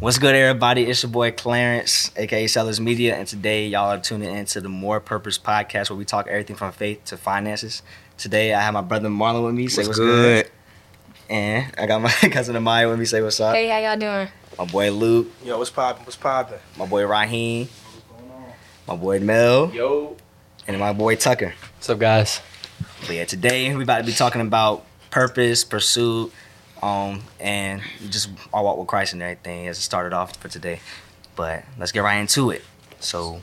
[0.00, 0.82] What's good, everybody?
[0.86, 4.98] It's your boy Clarence, aka Sellers Media, and today y'all are tuning into the More
[4.98, 7.82] Purpose podcast, where we talk everything from faith to finances.
[8.18, 9.68] Today, I have my brother Marlon with me.
[9.68, 10.50] Say what's, good?
[11.28, 13.04] And I got my cousin Ami'ya with me.
[13.04, 13.54] Say what's up?
[13.54, 14.28] Hey, how y'all doing?
[14.58, 16.04] My boy Luke, Yo, what's poppin'?
[16.04, 16.58] What's poppin'?
[16.76, 17.68] my boy Raheem,
[18.88, 20.16] my boy Mel, Yo.
[20.66, 21.54] and my boy Tucker.
[21.76, 22.40] What's up, guys?
[23.02, 26.32] But yeah, today we about to be talking about purpose, pursuit,
[26.82, 30.80] um, and just our walk with Christ and everything as it started off for today.
[31.36, 32.62] But let's get right into it.
[33.00, 33.40] So,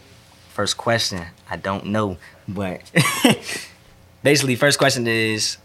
[0.50, 2.82] first question, I don't know, but
[4.24, 5.58] basically, first question is,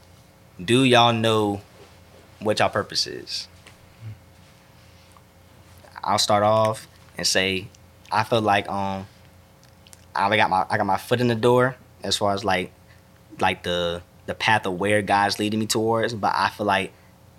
[0.63, 1.61] do y'all know
[2.41, 3.49] what y'all purpose is?
[6.05, 7.69] I'll start off and say,
[8.11, 9.07] I feel like um,
[10.15, 12.73] I got my I got my foot in the door as far as like
[13.41, 16.93] like the the path of where God's leading me towards, but I feel like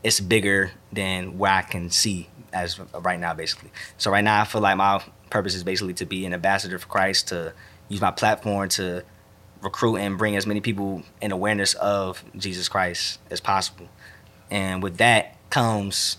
[0.03, 3.71] it's bigger than where I can see as right now, basically.
[3.97, 6.87] So right now, I feel like my purpose is basically to be an ambassador for
[6.87, 7.53] Christ, to
[7.89, 9.03] use my platform to
[9.61, 13.87] recruit and bring as many people in awareness of Jesus Christ as possible.
[14.51, 16.17] And with that comes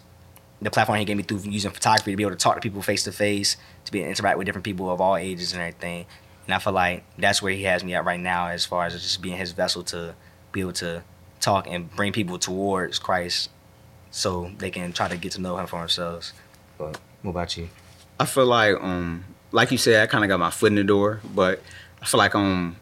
[0.63, 2.81] the platform he gave me through using photography to be able to talk to people
[2.81, 5.61] face to face, to be able to interact with different people of all ages and
[5.61, 6.07] everything.
[6.47, 8.95] And I feel like that's where he has me at right now, as far as
[8.95, 10.15] just being his vessel to
[10.53, 11.03] be able to
[11.41, 13.51] talk and bring people towards Christ,
[14.15, 16.33] so they can try to get to know Him for themselves.
[16.79, 17.69] But what about you?
[18.20, 20.84] I feel like um like you said, I kind of got my foot in the
[20.84, 21.61] door, but
[22.01, 22.77] I feel like I'm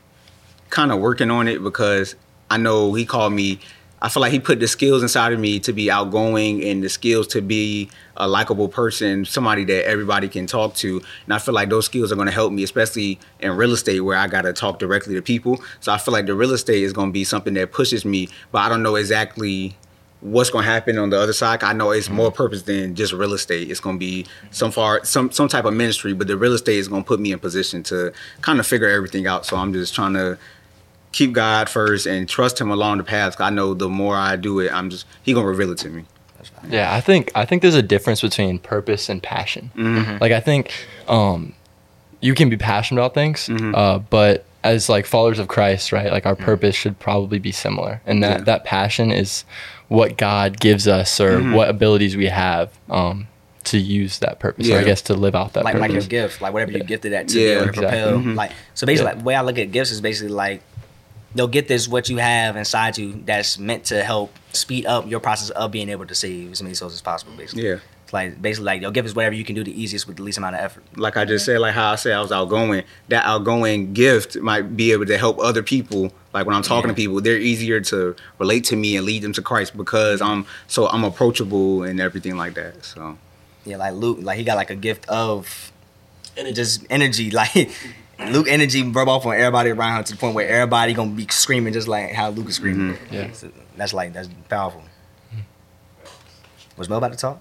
[0.71, 2.15] kind of working on it because
[2.51, 3.61] I know he called me.
[4.01, 6.89] I feel like he put the skills inside of me to be outgoing and the
[6.89, 11.01] skills to be a likable person, somebody that everybody can talk to.
[11.25, 14.01] And I feel like those skills are going to help me, especially in real estate
[14.01, 15.63] where I got to talk directly to people.
[15.81, 18.29] So I feel like the real estate is going to be something that pushes me,
[18.51, 19.77] but I don't know exactly
[20.23, 21.63] what's going to happen on the other side.
[21.65, 23.71] I know it's more purpose than just real estate.
[23.71, 26.79] It's going to be some far some some type of ministry, but the real estate
[26.79, 29.45] is going to put me in position to kind of figure everything out.
[29.47, 30.39] So I'm just trying to
[31.11, 33.41] keep God first and trust Him along the path.
[33.41, 36.05] I know the more I do it, I'm just He gonna reveal it to me.
[36.69, 39.71] Yeah, I think I think there's a difference between purpose and passion.
[39.77, 40.19] Mm-hmm.
[40.21, 40.73] Like I think
[41.09, 41.55] um,
[42.21, 43.77] you can be passionate about things, Mhm.
[43.77, 46.11] uh, but as like followers of Christ, right?
[46.13, 48.45] Like our purpose should probably be similar, and that Yeah.
[48.45, 49.45] that passion is
[49.93, 51.55] what God gives us or Mhm.
[51.55, 53.27] what abilities we have um,
[53.65, 56.41] to use that purpose, or I guess to live out that like like your gift,
[56.41, 58.01] like whatever you gifted at to Yeah, be able to exactly.
[58.03, 58.19] propel.
[58.19, 58.35] Mhm.
[58.37, 59.11] Like so, basically, Yeah.
[59.13, 60.63] like, the way I look at gifts is basically like
[61.35, 65.21] they'll get this what you have inside you that's meant to help speed up your
[65.21, 67.33] process of being able to save as many souls as possible.
[67.37, 67.77] Basically, Yeah.
[68.13, 70.23] It's like basically like your give us whatever you can do the easiest with the
[70.23, 70.85] least amount of effort.
[70.99, 71.53] Like I just mm-hmm.
[71.53, 72.85] said, like how I said I was outgoing.
[73.09, 76.13] That outgoing gift might be able to help other people.
[76.35, 76.95] Like when I'm talking Yeah.
[76.95, 80.31] to people, they're easier to relate to me and lead them to Christ because mm-hmm.
[80.31, 82.85] I'm so I'm approachable and everything like that.
[82.85, 83.17] So
[83.65, 85.73] Yeah, like Luke, like he got like a gift of
[86.53, 87.31] just energy.
[87.41, 87.71] Like
[88.31, 91.27] Luke energy rub off on everybody around him to the point where everybody gonna be
[91.31, 92.95] screaming just like how Luke is screaming.
[92.95, 93.15] Mm-hmm.
[93.15, 93.33] Yeah.
[93.33, 94.85] So that's like that's powerful.
[96.77, 97.41] Was Mo about to talk?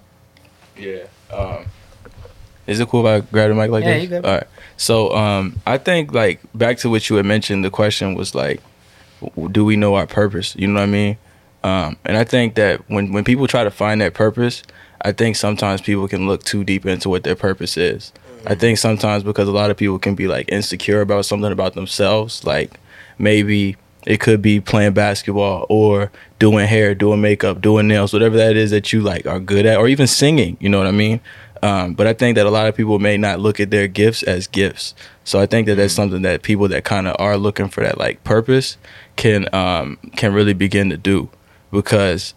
[0.77, 1.03] Yeah.
[1.31, 1.65] Um,
[2.67, 4.03] is it cool if I grab the mic like Yeah, this?
[4.03, 4.25] you good.
[4.25, 4.47] All right.
[4.77, 7.63] So um, I think like back to what you had mentioned.
[7.65, 8.61] The question was like,
[9.51, 10.55] do we know our purpose?
[10.55, 11.17] You know what I mean?
[11.63, 14.63] Um, and I think that when when people try to find that purpose,
[15.01, 18.11] I think sometimes people can look too deep into what their purpose is.
[18.47, 21.75] I think sometimes because a lot of people can be like insecure about something about
[21.75, 22.79] themselves, like
[23.19, 28.55] maybe it could be playing basketball or doing hair, doing makeup, doing nails, whatever that
[28.55, 30.57] is that you like are good at, or even singing.
[30.59, 31.19] You know what I mean?
[31.63, 34.23] Um, but I think that a lot of people may not look at their gifts
[34.23, 34.95] as gifts.
[35.23, 37.99] So I think that that's something that people that kind of are looking for that
[37.99, 38.77] like purpose
[39.15, 41.29] can um, can really begin to do,
[41.71, 42.33] because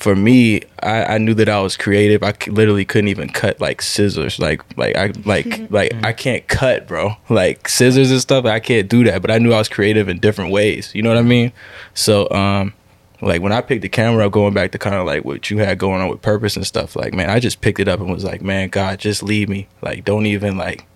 [0.00, 2.22] for me, I, I knew that I was creative.
[2.22, 4.38] I c- literally couldn't even cut like scissors.
[4.38, 7.16] Like like I like like I can't cut, bro.
[7.28, 8.44] Like scissors and stuff.
[8.46, 9.20] I can't do that.
[9.22, 10.90] But I knew I was creative in different ways.
[10.94, 11.52] You know what I mean?
[11.94, 12.72] So um,
[13.20, 15.58] like when I picked the camera up, going back to kind of like what you
[15.58, 16.96] had going on with purpose and stuff.
[16.96, 19.68] Like man, I just picked it up and was like, man, God, just leave me.
[19.82, 20.86] Like don't even like.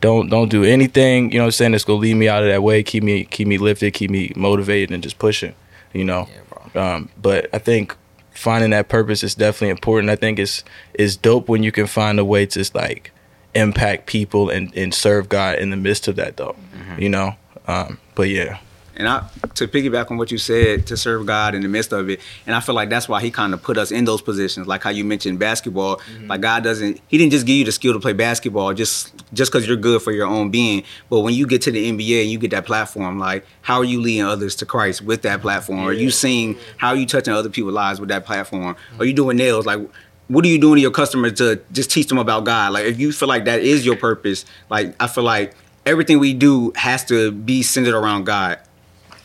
[0.00, 2.48] Don't don't do anything, you know what I'm saying, that's gonna lead me out of
[2.48, 5.54] that way, keep me keep me lifted, keep me motivated and just pushing,
[5.92, 6.28] you know.
[6.74, 7.94] Yeah, Um, but I think
[8.34, 10.10] finding that purpose is definitely important.
[10.10, 10.64] I think it's
[10.94, 13.10] it's dope when you can find a way to like
[13.54, 16.56] impact people and, and serve God in the midst of that though.
[16.98, 17.34] You know?
[17.66, 18.58] Um, but yeah.
[18.96, 22.10] And I to piggyback on what you said, to serve God in the midst of
[22.10, 24.66] it, and I feel like that's why He kind of put us in those positions.
[24.66, 26.28] Like how you mentioned basketball, mm-hmm.
[26.28, 29.50] like God doesn't, He didn't just give you the skill to play basketball just just
[29.50, 30.84] because you're good for your own being.
[31.08, 33.84] But when you get to the NBA and you get that platform, like how are
[33.84, 35.80] you leading others to Christ with that platform?
[35.80, 38.74] Are you seeing how are you touching other people's lives with that platform?
[38.74, 39.02] Mm-hmm.
[39.02, 39.66] Are you doing nails?
[39.66, 39.80] Like
[40.28, 42.72] what are you doing to your customers to just teach them about God?
[42.72, 45.54] Like if you feel like that is your purpose, like I feel like
[45.84, 48.58] everything we do has to be centered around God.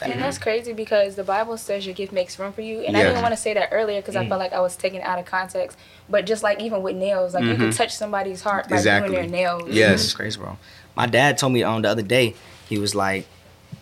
[0.01, 0.21] And mm-hmm.
[0.21, 2.81] that's crazy because the Bible says your gift makes room for you.
[2.81, 4.29] And I didn't want to say that earlier because I mm.
[4.29, 5.77] felt like I was taken out of context.
[6.07, 7.69] But just like even with nails, like you can mm-hmm.
[7.71, 9.15] touch somebody's heart by Exactly.
[9.15, 9.69] doing their nails.
[9.69, 9.87] Yes.
[9.87, 9.93] Mm-hmm.
[9.93, 10.57] It's crazy, bro.
[10.95, 12.35] My dad told me on the other day,
[12.69, 13.27] he was like,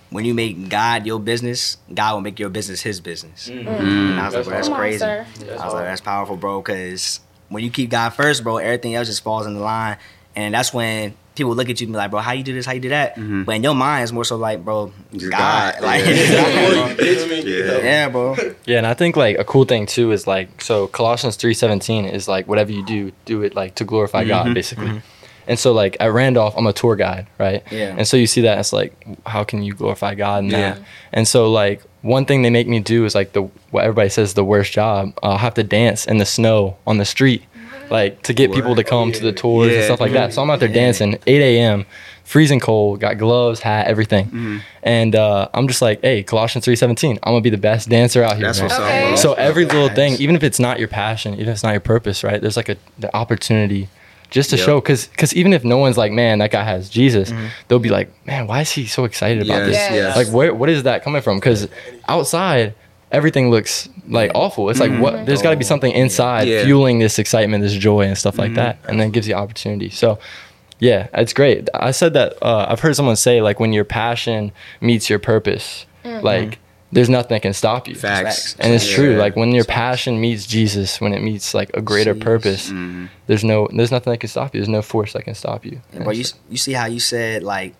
[0.09, 3.49] when you make God your business, God will make your business his business.
[3.49, 3.67] Mm.
[3.67, 4.37] And I was mm.
[4.37, 5.03] like, bro, that's Come on, crazy.
[5.03, 5.25] I
[5.65, 7.19] was like, that's powerful, bro, because
[7.49, 9.97] when you keep God first, bro, everything else just falls in the line.
[10.35, 12.65] And that's when people look at you and be like, bro, how you do this?
[12.65, 13.15] How you do that?
[13.15, 15.31] But in your mind, it's more so like, bro, God.
[15.31, 15.81] God.
[15.81, 16.05] Like,
[17.45, 17.77] Yeah.
[17.77, 18.35] yeah, bro.
[18.65, 22.05] Yeah, and I think like a cool thing too is like so Colossians three seventeen
[22.05, 24.29] is like whatever you do, do it like to glorify mm-hmm.
[24.29, 24.87] God basically.
[24.87, 24.99] Mm-hmm.
[25.47, 27.63] And so like at Randolph, I'm a tour guide, right?
[27.71, 27.95] Yeah.
[27.97, 28.93] And so you see that it's like
[29.25, 30.77] how can you glorify God in that?
[30.77, 30.83] Yeah.
[31.13, 34.29] And so like one thing they make me do is like the what everybody says
[34.29, 35.13] is the worst job.
[35.21, 37.43] Uh, I'll have to dance in the snow on the street,
[37.89, 40.33] like to get people to come to the tours and stuff like that.
[40.33, 41.85] So I'm out there dancing, 8 a.m.,
[42.23, 44.25] freezing cold, got gloves, hat, everything.
[44.25, 44.57] Mm-hmm.
[44.83, 48.37] And uh, I'm just like, hey, Colossians 3:17, I'm gonna be the best dancer out
[48.37, 48.47] here.
[48.47, 48.69] That's man.
[48.69, 49.07] what's Okay.
[49.09, 49.15] bro.
[49.15, 51.81] So every little thing, even if it's not your passion, even if it's not your
[51.81, 52.41] purpose, right?
[52.41, 53.89] There's like a the opportunity
[54.31, 54.65] just to Yep.
[54.65, 57.31] show, because because even if no one's like, man, that guy has Jesus,
[57.67, 59.75] they'll be like, man, why is he so excited about Yes, this?
[59.75, 59.91] Yes.
[59.93, 60.15] yes.
[60.17, 61.37] Like, where what is that coming from?
[61.37, 61.67] Because
[62.07, 62.73] outside,
[63.15, 64.69] everything looks like awful.
[64.69, 66.63] It's like what there's got to be something inside Yeah.
[66.65, 69.89] fueling this excitement, this joy, and stuff like that, and then gives you opportunity.
[69.89, 70.19] So.
[70.77, 71.69] Yeah, it's great.
[71.73, 74.51] I said that uh, I've heard someone say like when your passion
[74.81, 76.59] meets your purpose, like
[76.91, 77.95] there's nothing that can stop you.
[77.95, 78.57] Facts.
[78.59, 79.15] And it's true.
[79.15, 82.19] Like when your passion meets Jesus, when it meets like a greater Jeez.
[82.21, 83.05] purpose, Mm-hmm.
[83.27, 84.59] there's no there's nothing that can stop you.
[84.59, 85.79] There's no force that can stop you.
[85.93, 87.73] And bro, you you see how you said like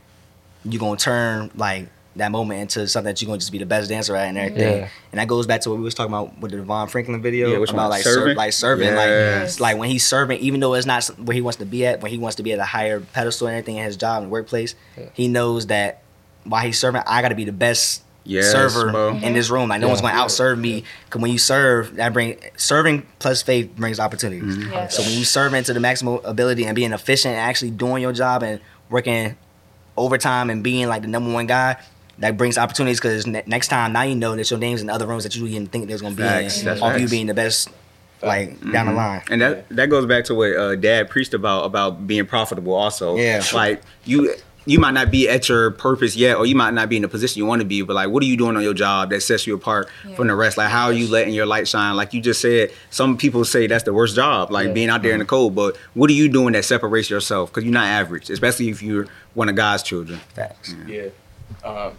[0.63, 3.89] you're gonna turn like that moment into something that you're gonna just be the best
[3.89, 4.77] dancer at and everything.
[4.79, 4.87] Yeah.
[5.11, 7.49] And that goes back to what we was talking about with the Devon Franklin video
[7.51, 8.19] Yeah, which about like Serving?
[8.21, 9.49] serving, like serving, like Yes.
[9.53, 12.01] it's like when he's serving, even though it's not where he wants to be at,
[12.01, 14.31] when he wants to be at a higher pedestal and everything in his job and
[14.31, 14.75] workplace,
[15.13, 16.01] he knows that
[16.45, 19.15] while he's serving, I got to be the best Yes, server bro.
[19.17, 19.69] in this room.
[19.69, 19.91] Like no Yeah.
[19.91, 20.83] one's going to outserve me.
[21.11, 24.55] Cause when you serve, that bring serving plus faith brings opportunities.
[24.57, 24.71] Mm-hmm.
[24.71, 24.95] Yes.
[24.97, 28.13] So when you serve into the maximum ability and being efficient and actually doing your
[28.13, 29.35] job and working
[29.97, 31.77] overtime and being like the number one guy,
[32.19, 35.05] that brings opportunities because ne- next time now you know that your name's in other
[35.05, 36.65] rooms that you didn't think there's gonna be Facts, in.
[36.65, 37.69] that's Off you being the best,
[38.21, 39.21] like down the line.
[39.29, 42.73] And that that goes back to what uh, Dad preached about about being profitable.
[42.73, 43.43] Also, Yeah.
[43.53, 44.33] like you
[44.67, 47.07] you might not be at your purpose yet, or you might not be in the
[47.07, 47.83] position you want to be.
[47.83, 50.33] But like, what are you doing on your job that sets you apart from the
[50.33, 50.57] rest?
[50.57, 51.95] Like, how are you letting your light shine?
[51.95, 55.13] Like you just said, some people say that's the worst job, like being out there
[55.13, 55.53] in the cold.
[55.53, 57.51] But what are you doing that separates yourself?
[57.51, 60.19] Because you're not average, especially if you're one of God's children.
[60.33, 60.73] Facts.
[60.87, 61.09] Yeah.
[61.63, 61.93] Um,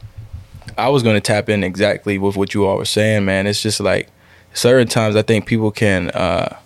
[0.78, 3.46] I was gonna tap in exactly with what you all were saying, man.
[3.46, 4.08] It's just like
[4.54, 6.56] certain times I think people can uh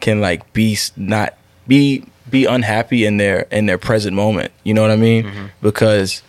[0.00, 1.34] can like be not
[1.66, 4.52] be be unhappy in their in their present moment.
[4.62, 5.50] You know what I mean?
[5.60, 6.22] Because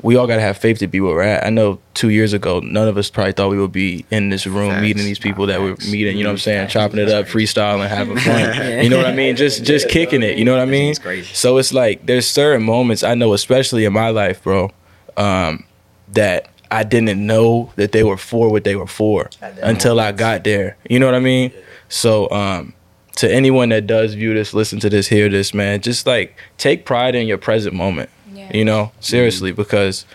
[0.00, 1.44] we all gotta have faith to be where we're at.
[1.44, 4.46] I know two years ago, none of us probably thought we would be in this
[4.46, 4.82] room Facts.
[4.82, 6.16] meeting these people that we're meeting.
[6.16, 6.68] You know what I'm saying?
[6.68, 8.82] Chopping it up, freestyling, having fun.
[8.82, 9.34] You know what I mean?
[9.34, 10.38] Just just kicking it.
[10.38, 10.90] You know what I mean?
[10.90, 11.34] It's crazy.
[11.34, 14.70] So it's like there's certain moments I know, especially in my life, bro,
[15.18, 15.64] um,
[16.12, 19.28] that I didn't know that they were for what they were for
[19.62, 20.76] until I got there.
[20.88, 21.52] You know what I mean?
[21.88, 22.74] So um,
[23.16, 26.84] to anyone that does view this, listen to this, hear this, man, just like take
[26.84, 28.10] pride in your present moment.
[28.32, 28.50] Yeah.
[28.54, 30.06] You know, seriously, because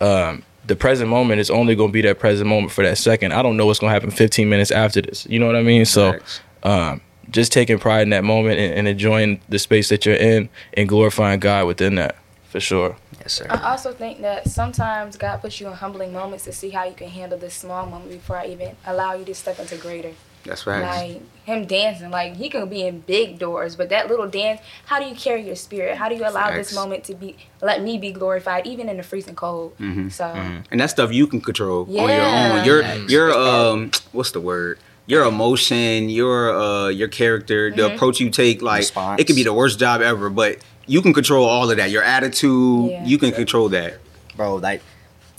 [0.00, 3.32] um, the present moment is only going to be that present moment for that second.
[3.32, 5.26] I don't know what's going to happen 15 minutes after this.
[5.26, 5.84] You know what I mean?
[5.84, 6.18] So
[6.62, 7.00] um,
[7.30, 10.88] just taking pride in that moment and, and enjoying the space that you're in and
[10.88, 12.16] glorifying God within that,
[12.50, 12.96] for sure.
[13.20, 13.46] Yes, sir.
[13.48, 16.94] I also think that sometimes God puts you in humbling moments to see how you
[16.94, 20.12] can handle this small moment before I even allow you to step into greater.
[20.44, 20.82] That's right.
[20.82, 24.98] Like him dancing, like he can be in big doors, but that little dance, how
[24.98, 25.96] do you carry your spirit?
[25.96, 29.02] How do you allow this moment to be let me be glorified even in the
[29.02, 29.76] freezing cold?
[29.78, 30.08] Mm-hmm.
[30.08, 32.64] So and that stuff you can control on your own.
[32.64, 34.78] Your your um what's the word?
[35.06, 39.20] Your emotion, your uh your character, the approach you take, like Response.
[39.20, 41.90] it could be the worst job ever, but you can control all of that.
[41.90, 43.04] Your attitude, Yeah.
[43.04, 43.98] you can control that.
[44.36, 44.56] bro.
[44.56, 44.82] Like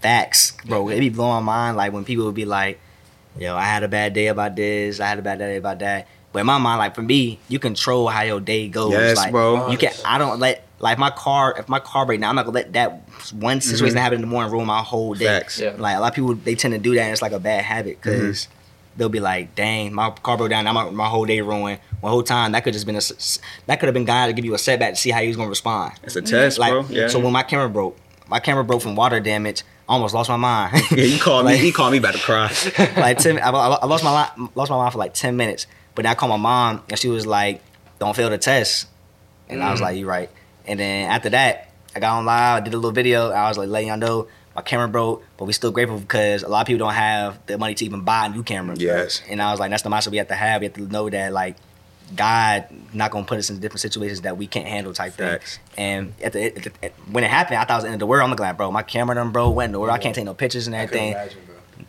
[0.01, 0.89] facts, bro.
[0.89, 1.77] It be blowing my mind.
[1.77, 2.79] Like when people would be like,
[3.37, 4.99] "Yo, I had a bad day about this.
[4.99, 7.59] I had a bad day about that." But in my mind, like for me, you
[7.59, 8.91] control how your day goes.
[8.93, 9.69] Yes, like, bro.
[9.69, 9.91] You can.
[10.05, 11.55] I don't let like my car.
[11.57, 13.01] If my car break down, I'm not gonna let that
[13.33, 15.25] one situation that happened in the morning ruin my whole day.
[15.25, 15.39] Mm-hmm.
[15.39, 15.59] Facts.
[15.59, 15.75] Yeah.
[15.77, 17.63] Like a lot of people, they tend to do that, and it's like a bad
[17.63, 18.47] habit because.
[18.97, 20.65] They'll be like, "Dang, my car broke down.
[20.65, 21.79] Now my, my whole day ruined.
[22.03, 23.01] My whole time that could just been a
[23.67, 25.37] that could have been God to give you a setback to see how he was
[25.37, 25.93] gonna respond.
[26.03, 26.85] It's a test, Like, bro.
[26.89, 27.07] Yeah.
[27.07, 29.63] so when my camera broke, my camera broke from water damage.
[29.87, 30.81] I almost lost my mind.
[30.91, 31.57] yeah, you called me.
[31.57, 32.51] He called me about to cry.
[32.97, 35.67] like ten, I, I lost my lost my mind for like ten minutes.
[35.95, 37.61] But then I called my mom and she was like,
[37.99, 38.87] "Don't fail the test,"
[39.49, 39.83] and I was mm.
[39.83, 40.29] like, "You right."
[40.65, 43.31] And then after that, I got on live, did a little video.
[43.31, 46.47] I was like, letting y'all know my camera broke, but we still grateful because a
[46.47, 48.75] lot of people don't have the money to even buy a new camera.
[48.77, 49.21] Yes.
[49.29, 50.61] And I was like, that's the mindset we have to have.
[50.61, 51.55] We have to know that like
[52.15, 55.57] God not gonna put us in different situations that we can't handle type Facts.
[55.57, 55.63] thing.
[55.77, 57.93] And at the, at the- at- when it happened, I thought it was the end
[57.95, 58.23] of the world.
[58.23, 59.93] I'm looking like, bro, my camera done broke, went in the world.
[59.93, 61.15] I can't take no pictures and everything.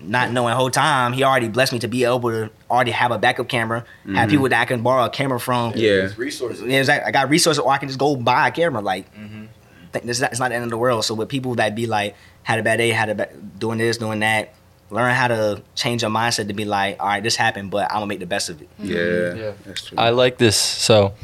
[0.01, 3.11] Not knowing the whole time, he already blessed me to be able to already have
[3.11, 5.75] a backup camera, have people that I can borrow a camera from.
[5.77, 6.09] Yeah.
[6.17, 6.63] resources.
[6.63, 7.07] Yeah, exactly.
[7.09, 8.81] I got resources, or I can just go buy a camera.
[8.81, 9.45] Like, mm-hmm.
[9.93, 11.05] th- this is not, it's not the end of the world.
[11.05, 13.97] So with people that be like, had a bad day, had a bad, doing this,
[13.99, 14.55] doing that,
[14.91, 17.97] learn how to change your mindset to be like, all right, this happened, but I'm
[17.97, 18.69] gonna make the best of it.
[18.79, 19.35] Yeah.
[19.35, 19.53] Yeah.
[19.65, 19.99] That's true.
[19.99, 20.57] I like this.
[20.57, 21.15] So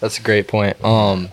[0.00, 0.82] that's a great point.
[0.82, 1.28] Um,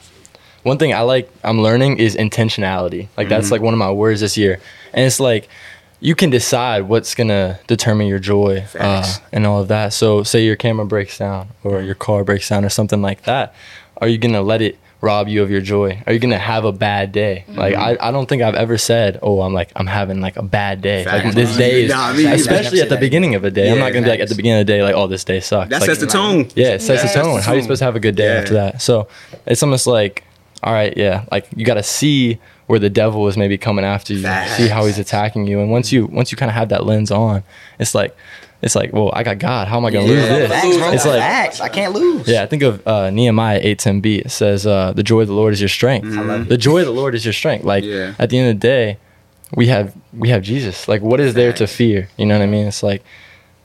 [0.63, 3.07] one thing I like I'm learning is intentionality.
[3.15, 4.59] Like that's like one of my words this year,
[4.93, 5.47] and it's like
[6.01, 9.93] you can decide what's gonna determine your joy uh, and all of that.
[9.93, 13.55] So say your camera breaks down or your car breaks down or something like that.
[13.97, 16.01] Are you gonna let it rob you of your joy?
[16.07, 17.43] Are you gonna have a bad day?
[17.47, 17.59] Mm-hmm.
[17.59, 20.43] Like I, I don't think I've ever said, oh, I'm like I'm having like a
[20.43, 21.05] bad day.
[21.05, 22.35] Like this day is, Nah, me neither.
[22.35, 23.01] especially at the That.
[23.01, 23.71] beginning of a day.
[23.71, 25.39] I'm not gonna be like at the beginning of the day like, oh, this day
[25.39, 25.69] sucks.
[25.69, 26.49] that Like, sets the tone.
[26.55, 27.13] yeah, it sets Yes.
[27.13, 27.41] the tone.
[27.41, 28.39] How are you supposed to have a good day Yeah.
[28.41, 28.81] after that?
[28.81, 29.07] So
[29.45, 30.23] it's almost like,
[30.63, 34.13] all right, yeah, like you got to see where the devil is maybe coming after
[34.13, 34.19] you,
[34.57, 37.11] see how he's attacking you, and once you once you kind of have that lens
[37.11, 37.43] on,
[37.79, 38.13] it's like,
[38.61, 39.67] it's like, well, I got God.
[39.67, 40.49] How am I gonna lose this?
[40.49, 40.91] Facts, bro.
[40.91, 41.61] It's like, Facts.
[41.61, 42.27] I can't lose.
[42.27, 44.17] yeah, I think of uh, Nehemiah eight ten b.
[44.17, 46.47] It says, uh, "The joy of the Lord is your strength." Mhm.
[46.47, 47.65] The joy of the Lord is your strength.
[47.65, 48.13] Like Yeah.
[48.19, 48.97] at the end of the day,
[49.55, 50.87] we have we have Jesus.
[50.87, 52.09] Like what is there to fear?
[52.17, 52.67] You know what I mean?
[52.67, 53.03] It's like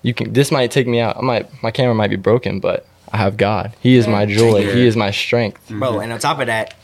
[0.02, 0.32] you can.
[0.32, 1.16] This might take me out.
[1.16, 3.75] I might my camera might be broken, but I have God.
[3.80, 4.58] He is my joy.
[4.58, 4.72] Yeah.
[4.75, 5.61] He is my strength.
[5.70, 6.75] Bro, and on top of that,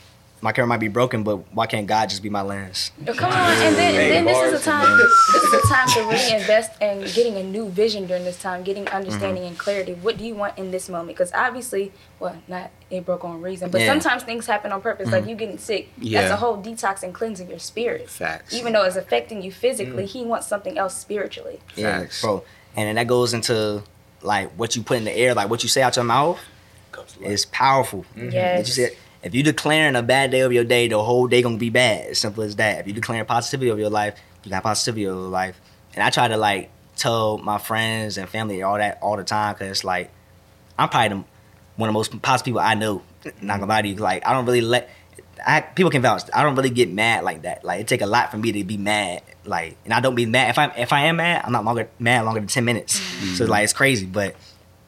[0.41, 2.91] my camera might be broken, but why can't God just be my lens?
[3.07, 4.97] Oh, Come on, and then, and then this is a time.
[4.97, 8.63] This is a time to really invest in getting a new vision during this time,
[8.63, 9.49] getting understanding mm-hmm.
[9.49, 9.93] and clarity.
[9.93, 11.17] What do you want in this moment?
[11.17, 13.87] Because obviously, well, not it broke on reason, but Yeah.
[13.87, 15.11] sometimes things happen on purpose.
[15.11, 15.29] Like mm-hmm.
[15.29, 15.89] you getting sick.
[15.97, 18.09] That's a whole detox and cleansing your spirit.
[18.09, 18.53] Facts.
[18.53, 20.09] Even though it's affecting you physically, mm.
[20.09, 21.59] he wants something else spiritually.
[21.75, 22.21] Yeah, Facts.
[22.21, 22.43] bro.
[22.75, 23.83] And then that goes into
[24.21, 26.39] like what you put in the air, like what you say out your mouth
[27.21, 28.05] is powerful.
[28.15, 28.59] Yes.
[28.59, 31.41] Did you say if you declaring a bad day of your day, the whole day
[31.41, 32.11] gonna be bad.
[32.11, 32.79] As simple as that.
[32.79, 35.59] If you declaring positivity of your life, you got positivity of your life.
[35.93, 39.53] And I try to like tell my friends and family all that all the time
[39.53, 40.11] because it's like
[40.77, 41.23] I'm probably the,
[41.75, 43.01] one of the most positive people I know.
[43.41, 44.89] Not gonna lie to you, like I don't really let.
[45.45, 46.23] I, people can vouch.
[46.33, 47.63] I don't really get mad like that.
[47.63, 49.23] Like it take a lot for me to be mad.
[49.45, 50.49] Like, and I don't be mad.
[50.49, 52.99] If I if I am mad, I'm not longer mad longer than ten minutes.
[52.99, 53.35] Mm-hmm.
[53.35, 54.05] So like it's crazy.
[54.05, 54.35] But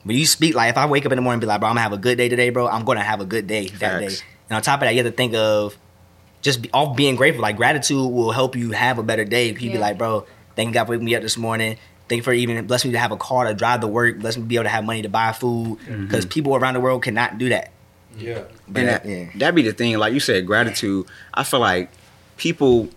[0.03, 1.70] when you speak, like if I wake up in the morning and be like, bro,
[1.70, 2.67] I'm gonna have a good day today, bro.
[2.67, 4.20] I'm gonna have a good day that Facts.
[4.20, 4.25] day.
[4.50, 5.77] And on top of that, you have to think of
[6.41, 7.41] just be, off being grateful.
[7.41, 9.48] Like gratitude will help you have a better day.
[9.50, 9.79] You be Yeah.
[9.79, 11.77] like, bro, thank God for waking me up this morning.
[12.10, 14.20] Thank you for even blessing me to have a car to drive to work.
[14.20, 15.77] Bless me to be able to have money to buy food.
[15.79, 16.05] Mm-hmm.
[16.05, 17.72] Because people around the world cannot do that.
[18.17, 18.43] Yeah.
[18.67, 19.25] But and that- that, yeah.
[19.36, 21.89] that be the thing like you said gratitude i feel like
[22.38, 22.89] people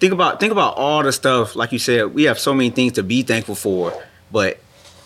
[0.00, 2.92] think about think about all the stuff like you said we have so many things
[2.94, 3.92] to be thankful for
[4.32, 4.58] but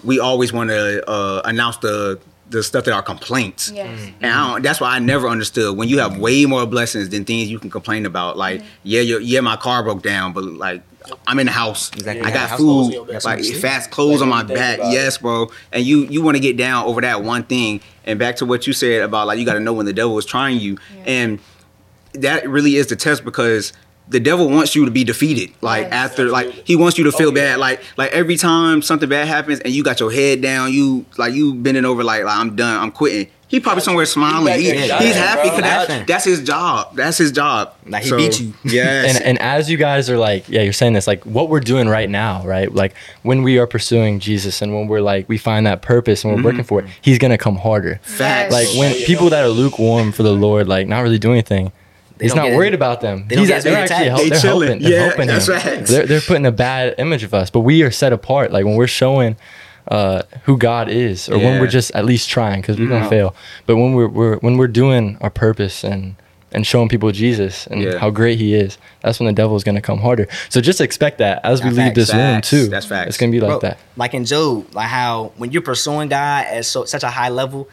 [0.04, 3.86] we always want to uh, announce the the stuff that are complaints Yes.
[3.86, 3.92] Mm.
[3.92, 4.24] Mm-hmm.
[4.24, 6.20] and I don't, that's why I never understood when you have mm.
[6.20, 8.38] way more blessings than things you can complain about.
[8.38, 8.68] Like, mm-hmm.
[8.84, 10.82] yeah, your, yeah, my car broke down, but like,
[11.26, 11.90] I'm in the house.
[11.92, 12.24] Exactly.
[12.24, 14.78] I got house clothes on food, like That's what fast clothes on my Like, back.
[14.78, 14.94] about it.
[14.94, 15.50] Yes, bro.
[15.72, 17.80] And you you want to get down over that one thing.
[18.04, 20.16] And back to what you said about like you got to know when the devil
[20.18, 21.38] is trying you, and
[22.12, 23.72] that really is the test because
[24.10, 25.50] the devil wants you to be defeated.
[25.60, 25.92] Like Yes.
[25.92, 27.58] after, like he wants you to feel oh, bad.
[27.58, 31.34] Like like every time something bad happens and you got your head down, you like
[31.34, 33.28] you bending over like, like I'm done, I'm quitting.
[33.48, 34.58] He probably somewhere smiling.
[34.58, 35.56] He, he's happy bro.
[35.56, 36.94] because that, that's his job.
[36.94, 37.74] That's his job.
[37.86, 38.52] Like, he beat you.
[38.64, 39.16] Yes.
[39.16, 41.88] and and as you guys are like yeah you're saying this like what we're doing
[41.88, 45.66] right now right like when we are pursuing jesus and when we're like we find
[45.66, 46.66] that purpose and we're working mm-hmm.
[46.66, 48.52] for it he's gonna come harder Facts.
[48.52, 51.72] like when people that are lukewarm for the lord like not really doing anything
[52.20, 52.76] he's don't worried it.
[52.76, 54.08] about them They don't he's get they're actually attacks.
[54.08, 54.68] help, They they're chilling.
[54.68, 55.90] helping they're Yeah, helping that's him facts.
[55.90, 58.76] they're, they're putting a bad image of us but we are set apart like when
[58.76, 59.36] we're showing
[59.90, 63.34] uh, who God is, or when we're just at least trying, because we're gonna fail.
[63.64, 66.14] But when we're, we're when we're doing our purpose and
[66.52, 67.96] and showing people Jesus and Yeah.
[67.96, 70.28] how great He is, that's when the devil is gonna come harder.
[70.50, 71.96] So just expect that as we That's leave facts.
[71.96, 72.68] this room too.
[72.68, 73.08] That's facts.
[73.08, 73.78] It's gonna be like Bro, that.
[73.96, 77.66] Like in Job, like how when you're pursuing God at so, such a high level,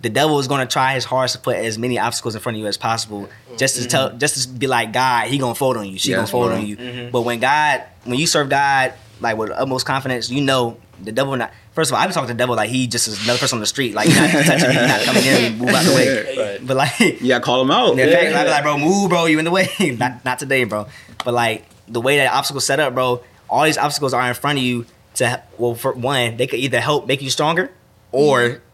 [0.00, 2.56] the devil is going to try his hardest to put as many obstacles in front
[2.56, 3.88] of you as possible, just to mm-hmm.
[3.88, 6.48] tell, just to be like God, he gonna fold on you, she Yes, gonna fold
[6.48, 6.56] bro.
[6.56, 6.76] on you.
[6.76, 7.10] Mm-hmm.
[7.10, 11.36] But when God, when you serve God, like with utmost confidence, you know the devil
[11.36, 11.52] not.
[11.72, 13.56] First of all, I be talking to the devil like he just is another person
[13.56, 15.84] on the street, like you're not touching me, you're not coming in, and move out
[15.84, 16.34] the way.
[16.38, 16.64] Right.
[16.64, 17.98] But like, yeah call him out.
[17.98, 19.68] in fact, I be like, bro, move, bro, you in the way.
[19.98, 20.86] not, not today, bro.
[21.24, 24.58] But like the way that obstacles set up, bro, all these obstacles are in front
[24.58, 27.70] of you to well, for one, they could either help make you stronger
[28.12, 28.64] or mm-hmm.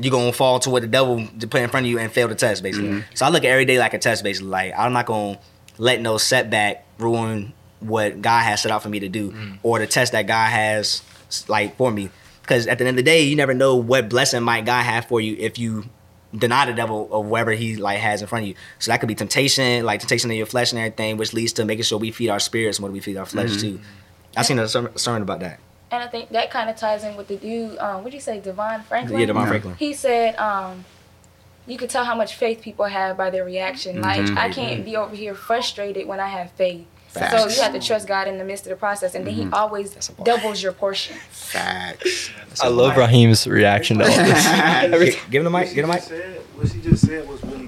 [0.00, 2.28] You're gonna fall to what the devil to put in front of you and fail
[2.28, 2.88] the test, basically.
[2.88, 3.14] Mm-hmm.
[3.14, 4.50] So I look at every day like a test, basically.
[4.50, 5.38] Like I'm not gonna
[5.78, 9.86] let no setback ruin what God has set out for me to do, or the
[9.86, 11.02] test that God has
[11.48, 12.10] like for me.
[12.42, 15.04] Because at the end of the day, you never know what blessing might God have
[15.04, 15.84] for you if you
[16.36, 18.54] deny the devil of whatever he like has in front of you.
[18.78, 21.64] So that could be temptation, like temptation in your flesh and everything, which leads to
[21.64, 23.80] making sure we feed our spirits more than we feed our flesh too.
[24.36, 25.60] I seen a sermon about that.
[25.90, 27.78] And I think that kind of ties in with the dude.
[27.78, 29.20] Um, what did you say, Devon Franklin?
[29.20, 29.48] Yeah, Devon Yeah.
[29.48, 29.74] Franklin.
[29.78, 30.84] He said, um,
[31.66, 34.00] you could tell how much faith people have by their reaction.
[34.02, 34.36] Like, Mhm.
[34.36, 36.84] I can't be over here frustrated when I have faith.
[37.08, 37.34] Facts.
[37.34, 37.48] Mm-hmm.
[37.50, 39.48] So you have to trust God in the midst of the process, and then He
[39.50, 40.26] always That's a bar.
[40.26, 41.16] doubles your portion.
[41.30, 42.30] Facts.
[42.62, 45.14] I love Raheem's reaction to all this.
[45.14, 45.68] Gi- Give him the mic.
[45.74, 46.02] Give him the mic.
[46.02, 47.66] Said, what she just said was really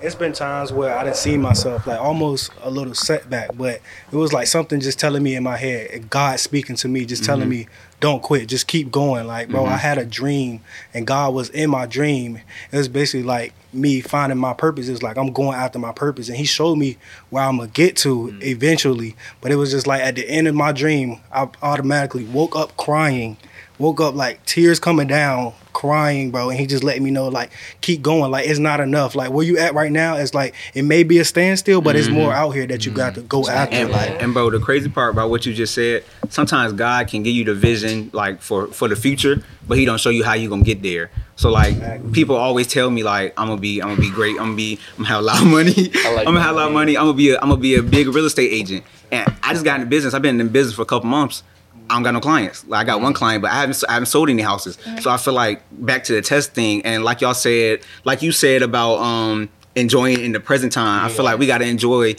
[0.00, 3.80] it's been times where I didn't see myself, like almost a little setback, but
[4.12, 7.24] it was like something just telling me in my head, God speaking to me, just
[7.24, 7.50] telling mm-hmm.
[7.50, 7.68] me,
[8.00, 9.26] don't quit, just keep going.
[9.26, 9.78] Like, bro, I mm-hmm.
[9.78, 10.60] had a dream,
[10.94, 12.40] and God was in my dream.
[12.70, 14.88] It was basically like me finding my purpose.
[14.88, 16.96] It's like I'm going after my purpose, and He showed me
[17.30, 18.42] where I'm gonna get to mm-hmm.
[18.42, 19.16] eventually.
[19.40, 22.76] But it was just like at the end of my dream, I automatically woke up
[22.76, 23.36] crying
[23.78, 26.50] woke up like tears coming down, crying, bro.
[26.50, 28.30] And he just let me know, like, keep going.
[28.30, 29.14] Like, it's not enough.
[29.14, 32.08] Like, where you at right now, it's like, it may be a standstill, but it's
[32.08, 32.38] more mm-hmm.
[32.38, 33.50] out here that you got to go mm-hmm.
[33.50, 33.76] after.
[33.76, 37.22] And, Like, and bro, the crazy part about what you just said, sometimes God can
[37.22, 40.34] give you the vision like for for the future, but He don't show you how
[40.34, 41.10] you gonna get there.
[41.36, 44.32] So like people always tell me like I'm gonna be I'm gonna be great.
[44.32, 45.90] I'm gonna be I'm gonna have a lot of money.
[45.94, 46.96] I like I'm gonna have a lot of money.
[46.96, 48.84] I'm gonna be a, I'm gonna be a big real estate agent.
[49.12, 50.14] And I just got into business.
[50.14, 51.44] I've been in business for a couple months.
[51.90, 52.66] I don't got no clients.
[52.66, 54.78] Like I got one client, but I haven't I haven't sold any houses.
[55.00, 58.32] So I feel like back to the test thing, and like y'all said, like you
[58.32, 61.04] said about um enjoying in the present time.
[61.04, 62.16] I feel like we got to enjoy.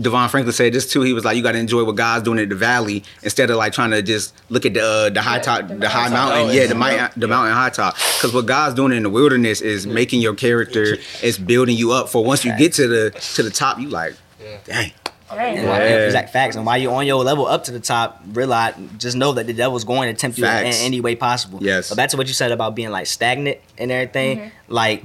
[0.00, 1.02] Devon Franklin said this too.
[1.02, 3.56] He was like, "You got to enjoy what God's doing at the valley instead of
[3.56, 6.66] like trying to just look at the uh, the high top, the, high mountain, yeah,
[6.66, 7.94] the mountain, the mountain high top.
[7.94, 12.08] Because what God's doing in the wilderness is making your character, it's building you up
[12.08, 13.78] for once you get to the to the top.
[13.78, 14.14] You like,
[14.64, 14.90] dang,
[15.34, 15.58] Dang.
[15.58, 16.06] And while- Yeah.
[16.06, 16.56] Exact facts.
[16.56, 19.52] And while you're on your level up to the top, realize just know that the
[19.52, 21.58] devil's going to tempt you in, any way possible.
[21.62, 21.88] Yes.
[21.88, 24.38] But back to what you said about being like stagnant and everything.
[24.38, 24.48] Mm-hmm.
[24.72, 25.04] Like,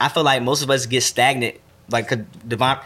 [0.00, 1.56] I feel like most of us get stagnant.
[1.90, 2.78] Like, 'cause Devon.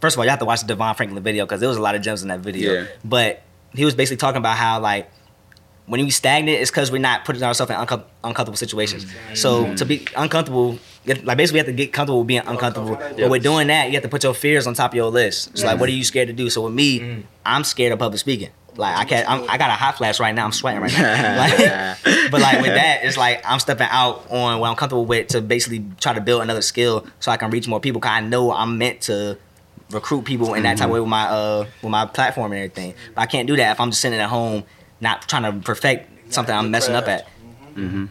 [0.00, 1.82] First of all, you have to watch the Devon Franklin video because there was a
[1.82, 2.72] lot of gems in that video.
[2.72, 2.84] Yeah.
[3.04, 3.42] But
[3.74, 5.10] he was basically talking about how like
[5.86, 9.04] when we stagnant, it's because we're not putting ourselves in uncom- uncomfortable situations.
[9.04, 9.34] Mm-hmm.
[9.34, 12.42] So to be uncomfortable, you have- like basically, we have to get comfortable with being
[12.46, 12.96] uncomfortable.
[12.96, 15.50] But with doing that, you have to put your fears on top of your list.
[15.50, 16.50] It's like, what are you scared to do?
[16.50, 17.22] So with me, mm.
[17.44, 18.50] I'm scared of public speaking.
[18.76, 19.30] Like I can't.
[19.30, 20.44] I'm, I got a hot flash right now.
[20.44, 21.96] I'm sweating right now.
[22.04, 25.28] Like, but like with that, it's like I'm stepping out on what I'm comfortable with
[25.28, 28.00] to basically try to build another skill so I can reach more people.
[28.00, 29.38] Cause I know I'm meant to
[29.90, 30.90] recruit people in that type mm-hmm.
[30.90, 32.94] of way with my uh with my platform and everything.
[33.14, 34.64] But I can't do that if I'm just sitting at home,
[35.00, 37.26] not trying to perfect something I'm messing up at.
[37.26, 37.86] Mm-hmm.
[37.86, 38.04] Mm-hmm.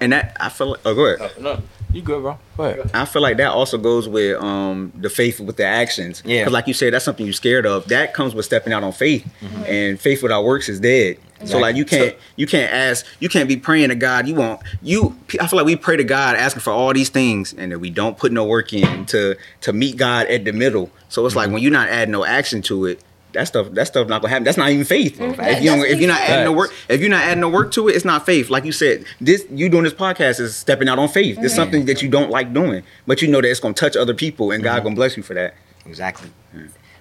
[0.00, 0.70] And that I feel.
[0.70, 1.40] Like, oh, go ahead.
[1.40, 2.38] No, you good, bro.
[2.56, 2.90] Go ahead.
[2.94, 6.22] I feel like that also goes with um the faith with the actions.
[6.24, 6.42] Yeah.
[6.42, 7.86] Because like you said, that's something you're scared of.
[7.88, 9.26] That comes with stepping out on faith,
[9.66, 11.18] and faith without works is dead.
[11.44, 14.28] So like you can't you can't ask you can't be praying to God.
[14.28, 15.16] You won't you.
[15.40, 17.88] I feel like we pray to God asking for all these things, and then we
[17.88, 20.90] don't put no work in to to meet God at the middle.
[21.08, 23.02] So it's like when you're not adding no action to it.
[23.32, 24.44] That stuff, that stuff not gonna happen.
[24.44, 25.20] That's not even faith.
[25.20, 27.72] If you don't, if you're not adding no work, if you're not adding no work
[27.72, 28.50] to it, it's not faith.
[28.50, 31.38] Like you said, this you doing this podcast is stepping out on faith.
[31.40, 34.14] It's something that you don't like doing, but you know that it's gonna touch other
[34.14, 35.54] people, and God gonna bless you for that.
[35.86, 36.30] Exactly.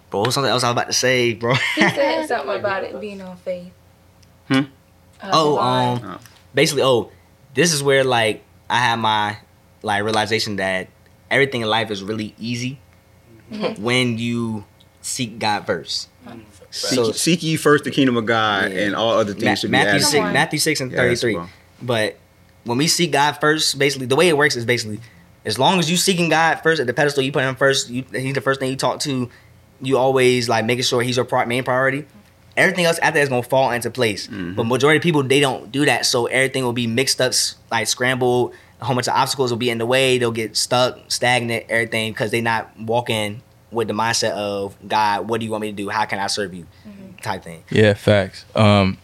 [0.10, 1.54] Bro, what's something else I was about to say, bro.
[1.76, 3.72] He said something about it being on faith.
[4.48, 4.62] Hmm?
[5.22, 5.56] Uh, oh,
[5.96, 6.10] Devon.
[6.12, 6.20] um,
[6.56, 7.12] basically, oh,
[7.54, 9.38] this is where like I had my
[9.84, 10.88] like realization that
[11.30, 12.80] everything in life is really easy
[13.78, 14.66] when you
[15.02, 16.09] seek God first.
[16.72, 18.82] Seek, So- seek ye first the kingdom of God, Yeah.
[18.82, 20.06] and all other things Ma- should be Matthew added.
[20.06, 21.34] six, Matthew six and thirty three.
[21.34, 21.48] bro.
[21.82, 22.18] but
[22.66, 25.00] when we seek God first, basically the way it works is basically
[25.46, 27.90] as long as you seeking God first at the pedestal, you put him first.
[27.90, 29.30] You, he's the first thing you talk to.
[29.82, 32.06] You always like making sure he's your pri- main priority.
[32.58, 34.28] Everything else after that is gonna fall into place.
[34.28, 34.56] Mm-hmm.
[34.56, 37.34] But majority of people they don't do that, so everything will be mixed up,
[37.72, 38.54] like scrambled.
[38.82, 40.18] A whole bunch of obstacles will be in the way.
[40.18, 45.28] They'll get stuck, stagnant, everything because they're not walking with the mindset of God.
[45.28, 45.90] What do you want me to do?
[45.90, 46.66] How can I serve you?
[47.22, 47.64] Type thing.
[47.70, 48.46] Yeah, facts.
[48.56, 48.98] Um,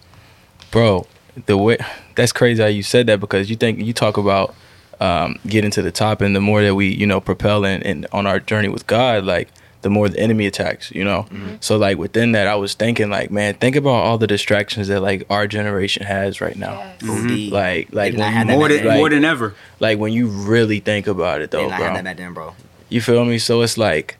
[0.71, 1.05] bro,
[1.45, 1.77] the way
[2.15, 4.55] that's crazy how you said that because you think you talk about
[5.01, 8.07] um, getting to the top, and the more that we, you know, propel and in,
[8.13, 9.49] on our journey with God, like
[9.81, 11.27] the more the enemy attacks, you know.
[11.59, 15.01] So like within that, I was thinking like, man, think about all the distractions that
[15.01, 16.93] like our generation has right now.
[17.03, 17.03] Yes.
[17.03, 17.51] OD.
[17.51, 18.97] Like, like when you, more than then.
[18.97, 19.53] more than ever.
[19.79, 22.01] like when you really think about it, though, did have bro.
[22.01, 22.55] that then, bro.
[22.89, 23.37] You feel me?
[23.37, 24.17] So it's like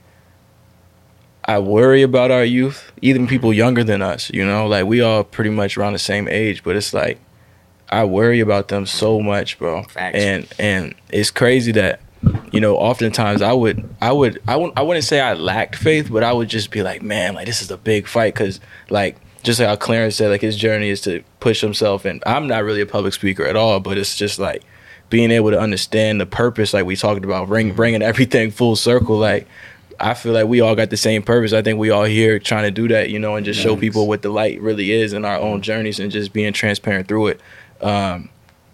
[1.48, 5.24] I worry about our youth, even people younger than us, you know, like we all
[5.24, 7.20] pretty much around the same age, but it's like
[7.90, 9.84] I worry about them so much, bro.
[9.84, 10.18] Facts.
[10.18, 12.02] And and it's crazy that
[12.52, 16.10] you know, oftentimes I would, I would, I wouldn't, I wouldn't say I lacked faith,
[16.12, 19.18] but I would just be like, man, like this is a big fight, cause like
[19.44, 22.64] just like how Clarence said, like his journey is to push himself, and I'm not
[22.64, 24.64] really a public speaker at all, but it's just like
[25.12, 29.18] being able to understand the purpose, like we talked about, bring bringing everything full circle,
[29.18, 29.48] like.
[30.00, 31.54] I feel like we all got the same purpose.
[31.54, 34.08] I think we all here trying to do that, you know, and just show people
[34.08, 37.42] what the light really is in our own journeys and just being transparent through it.
[37.82, 38.30] Um,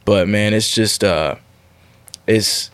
[0.06, 1.36] but man, it's just uh,
[2.28, 2.72] it's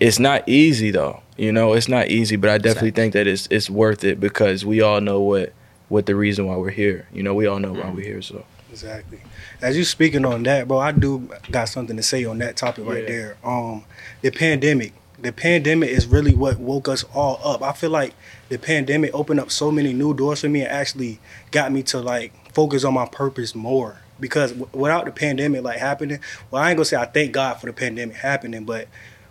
[0.00, 1.22] it's not easy though.
[1.36, 4.64] You know, it's not easy, but I definitely think that it's it's worth it because
[4.64, 5.52] we all know what
[5.88, 7.08] what the reason why we're here.
[7.12, 8.22] You know, we all know why we're here.
[8.22, 9.20] So Exactly.
[9.62, 12.84] As you speaking on that, bro, I do got something to say on that topic
[12.84, 13.36] right there.
[13.44, 13.84] Um,
[14.20, 14.92] the pandemic.
[15.24, 17.62] The pandemic is really what woke us all up.
[17.62, 18.14] I feel like
[18.50, 21.18] the pandemic opened up so many new doors for me and actually
[21.50, 23.98] got me to like focus on my purpose more.
[24.20, 27.54] Because w- without the pandemic like happening, well, I ain't gonna say I thank God
[27.54, 28.86] for the pandemic happening, but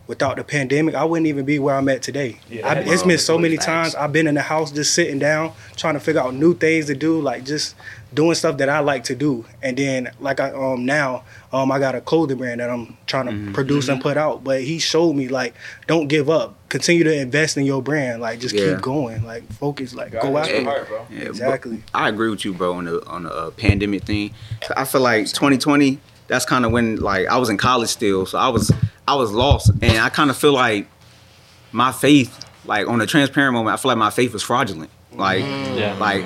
[0.08, 2.40] without the pandemic, I wouldn't even be where I'm at today.
[2.66, 5.94] I, it's been so many times I've been in the house just sitting down, trying
[5.94, 7.76] to figure out new things to do, like just
[8.14, 9.46] doing stuff that I like to do.
[9.62, 13.26] And then like I um now um I got a clothing brand that I'm trying
[13.26, 13.54] to Mm-hmm.
[13.54, 14.44] produce and put out.
[14.44, 15.56] But he showed me like
[15.88, 16.56] don't give up.
[16.70, 18.22] Continue to invest in your brand.
[18.22, 18.74] Like just Yeah.
[18.74, 19.24] keep going.
[19.24, 19.94] Like focus.
[19.94, 20.64] Like go after it.
[20.64, 21.06] bro.
[21.12, 21.84] Yeah, Exactly.
[21.94, 24.34] I agree with you, bro, on the on the uh, pandemic thing.
[24.68, 26.00] So I feel like 2020.
[26.28, 28.72] That's kind of when like I was in college still, so I was
[29.08, 30.88] I was lost, and I kind of feel like
[31.74, 34.90] my faith, like on a transparent moment, I feel like my faith was fraudulent.
[35.12, 35.96] Like, Yeah.
[36.00, 36.24] like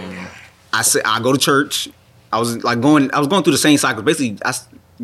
[0.73, 1.89] I said, I go to church.
[2.31, 4.03] I was like going, I was going through the same cycle.
[4.03, 4.37] basically.
[4.43, 4.53] I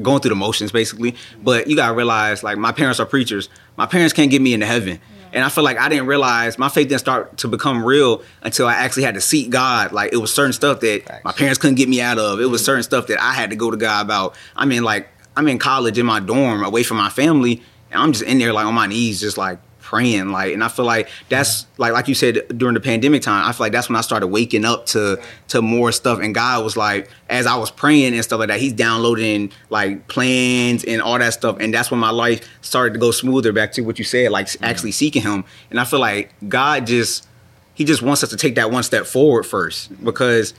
[0.02, 1.16] going through the motions, basically.
[1.42, 3.50] But you gotta realize, like, my parents are preachers.
[3.78, 5.00] My parents can't get me into heaven.
[5.34, 8.68] And I feel like I didn't realize my faith didn't start to become real until
[8.68, 9.92] I actually had to seek God.
[9.92, 12.40] Like it was certain stuff that my parents couldn't get me out of.
[12.40, 12.66] It was mm-hmm.
[12.66, 14.36] certain stuff that I had to go to God about.
[14.56, 18.14] I mean, like I'm in college in my dorm, away from my family, and I'm
[18.14, 19.58] just in there like on my knees, just like
[19.94, 20.30] praying.
[20.30, 23.48] Like, and I feel like that's like like you said during the pandemic time.
[23.48, 26.20] I feel like that's when I started waking up to to more stuff.
[26.20, 30.08] And God was like, as I was praying and stuff like that, He's downloading like
[30.08, 31.58] plans and all that stuff.
[31.60, 33.54] And that's when my life started to go smoother.
[33.54, 35.46] Back to what you said, like actually seeking Him.
[35.70, 37.28] And I feel like God just
[37.76, 40.54] he just wants us to take that one step forward first because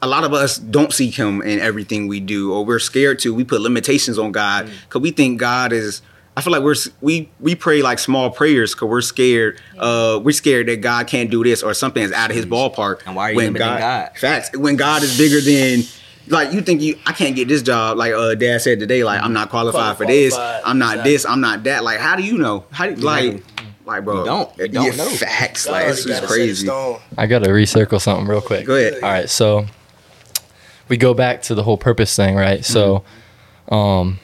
[0.00, 3.34] a lot of us don't seek him in everything we do or we're scared to
[3.34, 4.72] we put limitations on god mm.
[4.84, 6.00] because we think god is
[6.36, 10.32] i feel like we're we we pray like small prayers because we're scared uh we're
[10.32, 13.30] scared that god can't do this or something is out of his ballpark And why
[13.30, 14.10] are you limiting God?
[14.16, 15.84] facts when god is bigger than
[16.28, 19.22] like you think you i can't get this job like uh dad said today like
[19.22, 20.62] i'm not qualified for this Qualified.
[20.64, 23.42] i'm not this i'm not that like how do you know how do you, like
[23.86, 24.58] like bro You don't.
[24.58, 25.08] You don't yeah, know.
[25.10, 27.00] facts God like already it's got just it set in crazy.
[27.18, 28.64] I gotta recircle something real quick.
[28.64, 28.94] Go ahead.
[28.94, 29.66] All right, so
[30.88, 32.64] we go back to the whole purpose thing, right?
[32.64, 33.04] So,
[33.68, 34.18] um,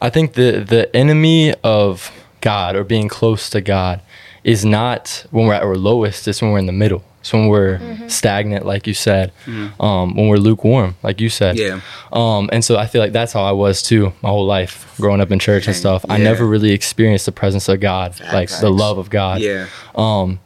[0.00, 2.10] I think the the enemy of
[2.40, 4.00] God or being close to God
[4.44, 6.26] is not when we're at our lowest.
[6.26, 7.04] It's when we're in the middle.
[7.20, 9.30] It's when we're stagnant, like you said.
[9.78, 11.58] Um, when we're lukewarm, like you said.
[11.58, 11.80] Yeah.
[12.14, 15.20] Um, and so I feel like that's how I was too, my whole life, growing
[15.20, 16.02] up in church and stuff.
[16.08, 19.42] I never really experienced the presence of God, like the love of God.
[19.42, 19.66] Yeah.
[19.94, 20.40] Um,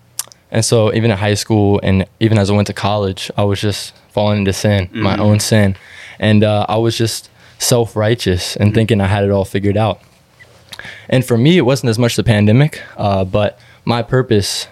[0.51, 3.61] and so even in high school and even as I went to college, I was
[3.61, 5.01] just falling into sin, Mm-hmm.
[5.03, 5.77] my own sin,
[6.19, 7.31] and uh, I was just
[7.64, 10.00] self righteous and thinking I had it all figured out.
[11.09, 14.66] And for me, it wasn't as much the pandemic, uh, but my purpose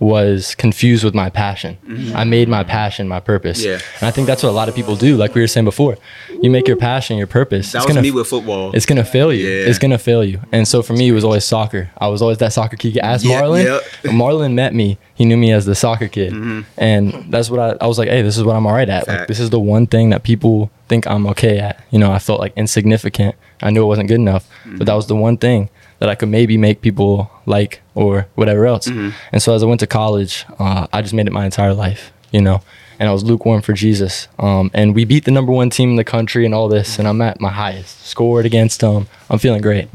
[0.00, 1.78] was confused with my passion.
[2.14, 3.60] I made my passion my purpose.
[3.60, 3.68] Mm-hmm.
[3.68, 3.98] Yeah.
[4.00, 5.16] And I think that's what a lot of people do.
[5.16, 5.96] Like we were saying before,
[6.42, 7.72] you make your passion your purpose.
[7.72, 8.72] That It's was gonna me with football.
[8.74, 9.46] it's gonna fail you.
[9.48, 9.66] Yeah.
[9.68, 10.40] It's gonna fail you.
[10.52, 11.90] And so for me, it was always soccer.
[11.96, 12.98] I was always that soccer kid.
[12.98, 13.80] Ask Yeah, Marlon.
[14.04, 16.32] Marlon met me, he knew me as the soccer kid,
[16.76, 18.08] and that's what I, I was like.
[18.08, 19.06] Hey, this is what I'm alright at.
[19.08, 21.82] Like this is the one thing that people think I'm okay at.
[21.90, 23.36] You know, I felt like insignificant.
[23.62, 25.70] I knew it wasn't good enough, but that was the one thing
[26.04, 28.86] that I could maybe make people like or whatever else.
[29.32, 32.12] And so as I went to college, uh, I just made it my entire life.
[32.30, 32.60] You know.
[32.98, 34.28] And I was lukewarm for Jesus.
[34.38, 36.98] Um, and we beat the number one team in the country and all this.
[36.98, 38.06] And I'm at my highest.
[38.06, 39.08] Scored against them.
[39.30, 39.88] I'm feeling great.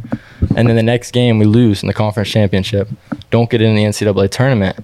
[0.55, 2.89] And then the next game, we lose in the conference championship.
[3.29, 4.83] Don't get in the NCAA tournament.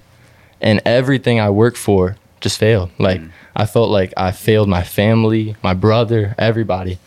[0.60, 2.90] And everything I worked for just failed.
[2.98, 3.20] Like,
[3.56, 6.98] I felt like I failed my family, my brother, everybody,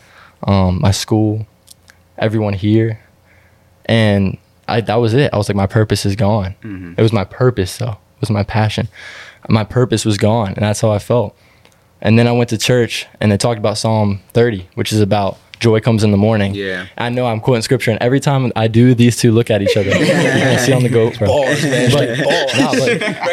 [0.44, 1.46] um, my school,
[2.18, 3.00] everyone here.
[3.86, 4.38] And
[4.68, 5.32] I, that was it.
[5.32, 6.54] I was like, my purpose is gone.
[6.62, 6.94] Mm-hmm.
[6.96, 7.92] It was my purpose, though.
[7.92, 8.88] It was my passion.
[9.48, 10.48] My purpose was gone.
[10.48, 11.36] And that's how I felt.
[12.00, 15.38] And then I went to church and they talked about Psalm 30, which is about
[15.60, 16.54] joy comes in the morning.
[16.54, 16.86] Yeah.
[16.96, 19.76] I know I'm quoting scripture, and every time I do, these two look at each
[19.76, 19.90] other.
[19.96, 21.26] you can see on the GoPro.
[21.26, 21.90] Bars, man.
[21.92, 22.18] But,
[22.58, 22.88] nah, but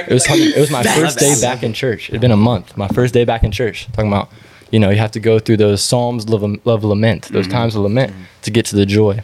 [0.09, 2.09] it was it was my first day back in church.
[2.09, 2.77] It had been a month.
[2.77, 3.87] My first day back in church.
[3.93, 4.29] Talking about
[4.69, 7.53] you know, you have to go through those psalms of, of lament, those mm-hmm.
[7.53, 9.21] times of lament to get to the joy.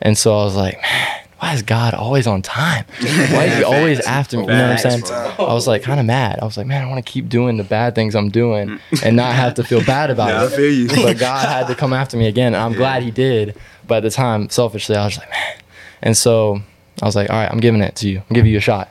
[0.00, 2.84] And so I was like, man, why is God always on time?
[3.00, 4.42] Why is he always after me?
[4.44, 5.04] You know what I'm saying?
[5.38, 6.38] I was like kind of mad.
[6.40, 9.16] I was like, man, I want to keep doing the bad things I'm doing and
[9.16, 10.52] not have to feel bad about Yeah, I it.
[10.52, 10.88] feel you.
[10.88, 12.54] But God had to come after me again.
[12.54, 13.56] And I'm glad he did.
[13.86, 15.56] But at the time, selfishly, I was like, man.
[16.02, 16.60] And so
[17.02, 18.18] I was like, all right, I'm giving it to you.
[18.28, 18.88] I'm giving you a shot.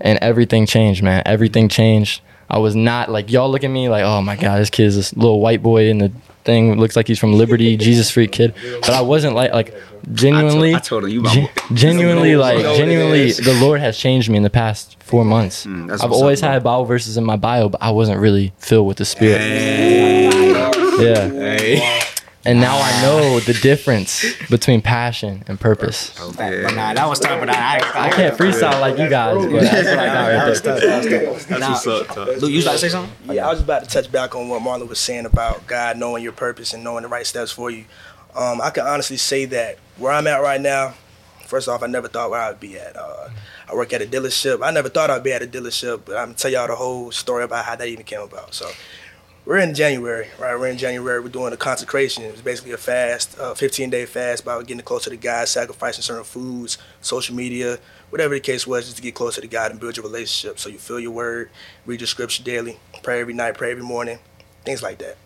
[0.00, 1.22] And everything changed, man.
[1.26, 2.22] Everything changed.
[2.50, 5.14] I was not like y'all look at me like, oh my god, this kid's this
[5.14, 6.12] little white boy in the
[6.44, 8.54] thing looks like he's from Liberty, Jesus freak kid.
[8.80, 9.74] But I wasn't like like
[10.12, 10.74] genuinely.
[10.74, 13.96] I told him, you my gen- genuinely like know what it genuinely the Lord has
[13.96, 15.66] changed me in the past four months.
[15.66, 18.96] Mm, I've always had Bible verses in my bio, but I wasn't really filled with
[18.96, 19.40] the Spirit.
[21.00, 21.28] Yeah.
[21.28, 22.00] Hey.
[22.44, 26.18] And now I know the difference between passion and purpose.
[26.18, 27.38] But, but nah, that was tough.
[27.38, 30.62] But I, I, I can't freestyle like you guys, but that's what I got right
[30.62, 30.80] there.
[30.80, 33.34] tough, that's what's up, Luke, you about to say something?
[33.36, 36.22] Yeah, I was about to touch back on what Marlon was saying about God knowing
[36.22, 37.84] your purpose and knowing the right steps for you.
[38.34, 40.94] Um, I can honestly say that where I'm at right now,
[41.44, 42.96] first off, I never thought where I'd be at.
[42.96, 43.28] Uh,
[43.68, 44.64] I work at a dealership.
[44.64, 47.10] I never thought I'd be at a dealership, but I'm gonna tell y'all the whole
[47.10, 48.54] story about how that even came about.
[48.54, 48.70] So
[49.50, 50.56] we're in January, right?
[50.56, 51.18] We're in January.
[51.18, 52.22] We're doing a consecration.
[52.22, 56.22] It's basically a fast, a 15 day fast about getting closer to God, sacrificing certain
[56.22, 59.96] foods, social media, whatever the case was, just to get closer to God and build
[59.96, 60.60] your relationship.
[60.60, 61.50] So you feel your word,
[61.84, 64.20] read your scripture daily, pray every night, pray every morning,
[64.64, 65.18] things like that.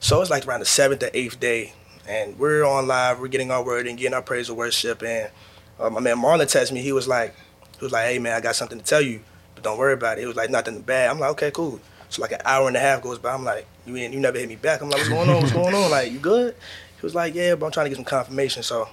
[0.00, 1.74] So it's like around the seventh or eighth day,
[2.08, 3.20] and we're on live.
[3.20, 5.04] We're getting our word and getting our praise and worship.
[5.04, 5.30] And
[5.78, 6.82] uh, my man Marlon texted me.
[6.82, 7.32] He was like,
[7.78, 9.20] he was like, "Hey man, I got something to tell you,
[9.54, 11.10] but don't worry about it." It was like nothing bad.
[11.10, 11.80] I'm like, "Okay, cool."
[12.12, 13.32] So like an hour and a half goes by.
[13.32, 15.36] I'm like, "You ain't, you never hit me back." I'm like, "What's going on?
[15.36, 15.90] What's going on?
[15.90, 16.54] Like, you good?"
[17.00, 18.88] He was like, "Yeah, but I'm trying to get some confirmation." So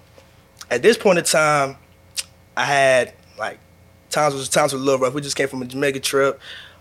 [0.72, 1.76] at this point in time,
[2.56, 3.60] I had like
[4.10, 5.14] times was times were a little rough.
[5.14, 6.40] We just came from a Jamaica trip.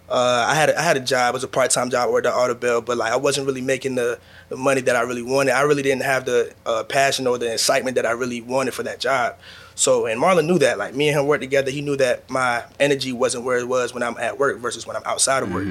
[0.09, 1.35] Uh, I had a, I had a job.
[1.35, 3.97] It was a part time job or the Autobell, but like I wasn't really making
[3.97, 5.53] the, the money that I really wanted.
[5.53, 8.83] I really didn't have the uh, passion or the excitement that I really wanted for
[8.85, 9.37] that job.
[9.75, 10.79] So and Marlon knew that.
[10.79, 11.71] Like me and him worked together.
[11.71, 14.97] He knew that my energy wasn't where it was when I'm at work versus when
[14.97, 15.67] I'm outside of work.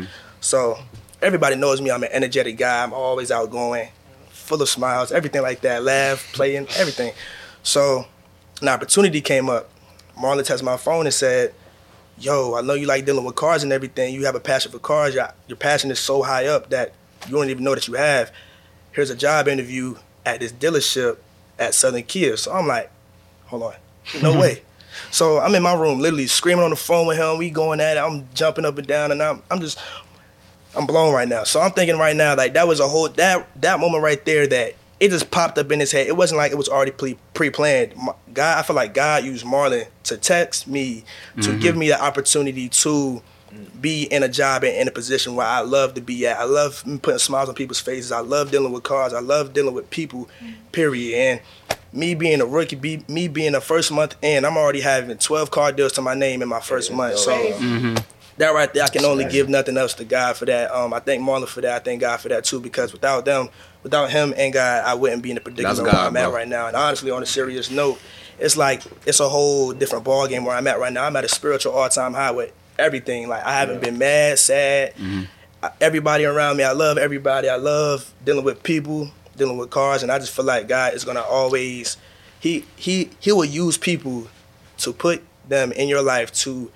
[0.47, 0.79] So
[1.21, 1.91] everybody knows me.
[1.91, 2.81] I'm an energetic guy.
[2.81, 3.89] I'm always outgoing,
[4.29, 5.83] full of smiles, everything like that.
[5.83, 7.12] Laugh, playing, everything.
[7.63, 8.05] So
[8.62, 9.69] an opportunity came up.
[10.17, 11.53] Marlon texted my phone and said,
[12.17, 14.13] "Yo, I know you like dealing with cars and everything.
[14.13, 15.13] You have a passion for cars.
[15.13, 16.93] Your, your passion is so high up that
[17.25, 18.31] you don't even know that you have.
[18.93, 21.17] Here's a job interview at this dealership
[21.60, 22.89] at Southern Kia." So I'm like,
[23.47, 23.73] "Hold on,
[24.21, 24.62] no way."
[25.12, 27.38] So I'm in my room, literally screaming on the phone with him.
[27.38, 27.99] We going at it.
[27.99, 29.77] I'm jumping up and down, and I'm I'm just
[30.77, 31.43] I'm blown right now.
[31.43, 34.47] So I'm thinking right now, like that was a whole that that moment right there
[34.47, 36.07] that it just popped up in his head.
[36.07, 37.93] It wasn't like it was already pre pre planned.
[38.33, 41.03] God, I feel like God used Marlon to text me
[41.35, 41.59] to mm-hmm.
[41.59, 43.21] give me the opportunity to
[43.79, 46.37] be in a job and in a position where I love to be at.
[46.37, 48.11] I love putting smiles on people's faces.
[48.11, 49.13] I love dealing with cars.
[49.13, 50.29] I love dealing with people.
[50.41, 50.53] Mm-hmm.
[50.71, 51.15] Period.
[51.17, 51.41] And
[51.93, 55.51] me being a rookie, be, me being the first month in, I'm already having 12
[55.51, 57.17] car deals to my name in my first month.
[57.17, 57.31] So
[58.38, 60.71] that right there, I can only give nothing else to God for that.
[60.71, 61.76] Um, I thank Marlon for that.
[61.76, 63.50] I thank God for that too, because without them,
[63.84, 66.67] without him and God, I wouldn't be in the predicament where I'm at right now.
[66.67, 68.00] And honestly, on a serious note,
[68.39, 71.06] it's like it's a whole different ball game where I'm at right now.
[71.06, 73.28] I'm at a spiritual all time high with everything.
[73.28, 74.93] Like I haven't been mad, sad.
[75.63, 77.50] I- Everybody around me, I love everybody.
[77.50, 81.04] I love dealing with people, dealing with cars, and I just feel like God is
[81.04, 81.97] gonna always,
[82.39, 84.28] he he he will use people
[84.78, 86.69] to put them in your life to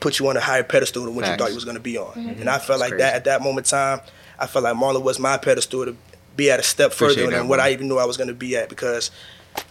[0.00, 2.16] put you on a higher pedestal than what you thought you was gonna be on.
[2.40, 3.02] And I felt like crazy.
[3.02, 4.00] that at that moment in time,
[4.38, 5.96] I felt like Marlon was my pedestal to
[6.36, 7.58] be at a step further than what.
[7.60, 9.10] I even knew I was gonna be at because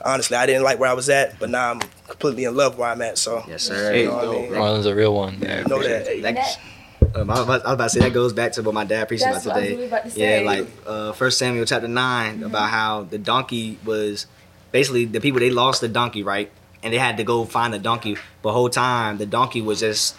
[0.04, 2.90] honestly I didn't like where I was at, but now I'm completely in love where
[2.90, 3.18] I'm at.
[3.18, 3.94] So Yes, sir.
[3.96, 4.52] you know what I mean?
[4.52, 5.38] Marlon's a real one.
[5.42, 6.08] Yeah, know that.
[6.08, 6.22] it.
[6.24, 6.60] That, That-
[7.16, 8.84] um, I, was about, I was about to say that goes back to what my
[8.84, 9.76] dad preached about what I was today.
[9.76, 10.44] really about to Yeah, say.
[10.46, 14.26] like uh, First Samuel chapter 9 about how the donkey was
[14.74, 16.52] basically the people they lost the donkey right,
[16.84, 18.18] and they had to go find the donkey.
[18.42, 20.16] But whole time the donkey was just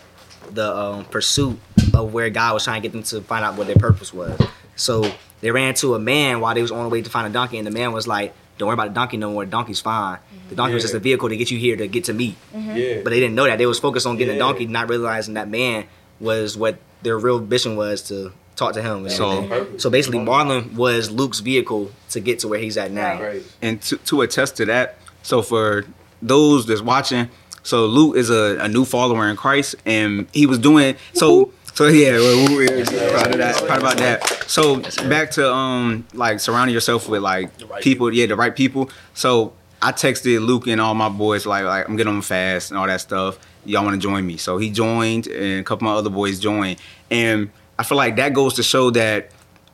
[0.51, 1.59] the um, pursuit
[1.95, 4.41] of where God was trying to get them to find out what their purpose was.
[4.77, 7.31] So they ran to a man while they was on the way to find a
[7.31, 9.45] donkey, and the man was like, "Don't worry about the donkey no more.
[9.45, 10.19] The donkey's fine.
[10.49, 13.01] The donkey was just a vehicle to get you here to get to me." Yeah.
[13.03, 13.59] But they didn't know that.
[13.59, 15.85] They was focused on getting the donkey, not realizing that man
[16.21, 19.09] was what their real mission was to talk to him.
[19.09, 19.79] So- everything.
[19.79, 23.23] so basically, Marlon was Luke's vehicle to get to where he's at now.
[23.23, 23.43] Right.
[23.63, 25.85] and to, to attest to that so for
[26.23, 27.29] those that's watching.
[27.63, 31.87] So luke is a, a new follower in christ and he was doing so so
[31.89, 34.25] yeah well, we- we're proud of that proud about that.
[34.49, 38.91] So back to um like surrounding yourself with like right people yeah the right people.
[39.15, 42.79] So i texted luke and all my boys like like i'm getting on fast and
[42.79, 43.39] all that stuff.
[43.65, 44.39] Y'all want to join me?
[44.39, 46.79] So he joined and a couple of my other boys joined.
[47.11, 49.31] And i feel like that goes to show that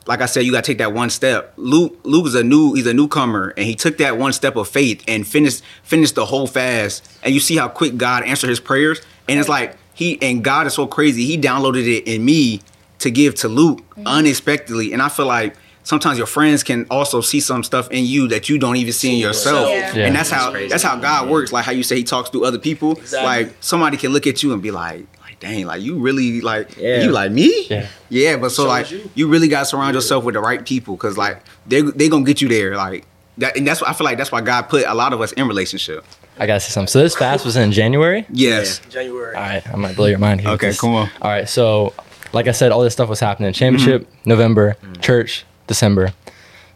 [0.07, 1.53] like I said, you gotta take that one step.
[1.57, 4.67] Luke Luke is a new he's a newcomer and he took that one step of
[4.67, 7.07] faith and finished finished the whole fast.
[7.23, 9.01] And you see how quick God answered his prayers.
[9.27, 11.25] And it's like he and God is so crazy.
[11.25, 12.61] He downloaded it in me
[12.99, 14.05] to give to Luke mm-hmm.
[14.05, 14.93] unexpectedly.
[14.93, 18.49] And I feel like sometimes your friends can also see some stuff in you that
[18.49, 19.69] you don't even see in yourself.
[19.69, 19.95] Yeah.
[19.95, 20.05] Yeah.
[20.07, 21.51] And that's how that's how God works.
[21.51, 22.99] Like how you say he talks through other people.
[23.11, 26.77] Like somebody can look at you and be like, like, dang, like you really like
[26.77, 27.03] Yeah.
[27.03, 27.67] you like me?
[27.69, 27.87] Yeah.
[28.09, 29.09] Yeah, but so So like you.
[29.15, 29.27] you.
[29.27, 32.47] really gotta surround yourself with the right people because like they they gonna get you
[32.47, 32.75] there.
[32.75, 33.05] Like
[33.37, 35.31] that and that's what I feel like that's why God put a lot of us
[35.33, 36.05] in relationship.
[36.39, 36.87] I gotta say something.
[36.87, 38.25] So this fast was in January.
[38.29, 38.79] Yes.
[38.89, 39.35] January.
[39.35, 40.49] All right, I might blow your mind here.
[40.51, 41.09] Okay, Just- come on.
[41.21, 41.93] All right, so
[42.33, 43.51] like I said, all this stuff was happening.
[43.51, 43.59] Mm-hmm.
[43.59, 45.01] Championship, November, mm-hmm.
[45.01, 46.11] church, December.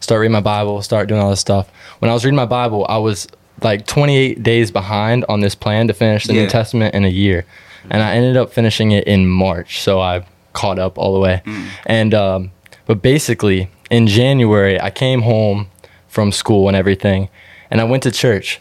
[0.00, 1.68] Start reading my Bible, start doing all this stuff.
[1.98, 3.28] When I was reading my Bible, I was
[3.62, 6.42] like 28 days behind on this plan to finish the Yeah.
[6.44, 7.44] New Testament in a year.
[7.88, 11.42] And I ended up finishing it in March, so I caught up all the way.
[11.86, 12.50] And um,
[12.86, 15.68] but basically, in January, I came home
[16.08, 17.28] from school and everything,
[17.70, 18.60] and I went to church.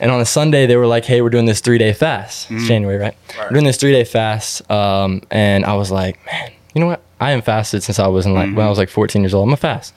[0.00, 2.50] And on a Sunday, they were like, "Hey, we're doing this three day fast.
[2.50, 3.14] It's January, right?
[3.38, 7.02] We're doing this three day fast." Um, and I was like, "Man, you know what?
[7.20, 9.42] I am fasted since I was in like when I was like 14 years old.
[9.42, 9.92] I'm gonna fast,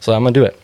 [0.00, 0.60] so I'm gonna do it."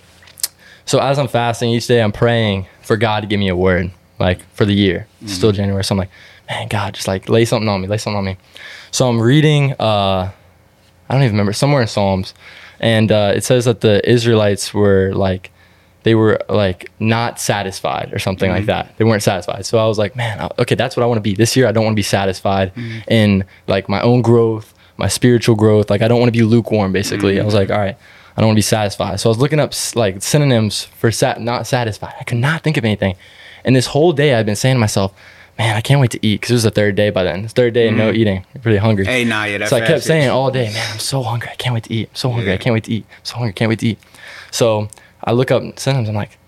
[0.84, 3.90] So as I'm fasting each day, I'm praying for God to give me a word,
[4.18, 5.06] like for the year.
[5.22, 6.10] It's still January, so I'm like,
[6.52, 8.36] "Man, God, just like lay something on me, lay something on me."
[8.90, 9.72] So I'm reading.
[9.72, 10.30] Uh,
[11.08, 12.34] I don't even remember somewhere in Psalms,
[12.80, 15.50] and uh, it says that the Israelites were like
[16.02, 18.96] they were like not satisfied or something like that.
[18.96, 19.64] They weren't satisfied.
[19.66, 21.34] So I was like, man, okay, that's what I want to be.
[21.34, 22.72] This year I don't want to be satisfied
[23.08, 25.90] in like my own growth, my spiritual growth.
[25.90, 27.40] Like I don't want to be lukewarm basically.
[27.40, 27.96] I was like, all right,
[28.36, 29.20] I don't want to be satisfied.
[29.20, 32.14] So I was looking up like synonyms for sat not satisfied.
[32.20, 33.14] I could not think of anything.
[33.64, 35.14] And this whole day I've been saying to myself,
[35.58, 37.44] man, I can't wait to eat because it was the third day by then.
[37.44, 38.16] It's third day, no mm.
[38.16, 38.44] eating.
[38.54, 39.04] I'm pretty hungry.
[39.04, 41.50] Hey, nah, yeah, So I kept saying all day, man, I'm so hungry.
[41.50, 42.08] I can't wait to eat.
[42.10, 42.52] I'm so hungry.
[42.52, 43.06] I can't wait to eat.
[43.08, 43.50] I'm so hungry.
[43.50, 43.98] I can't wait to eat.
[44.50, 44.88] So
[45.22, 46.08] I look up synonyms.
[46.08, 46.38] I'm like,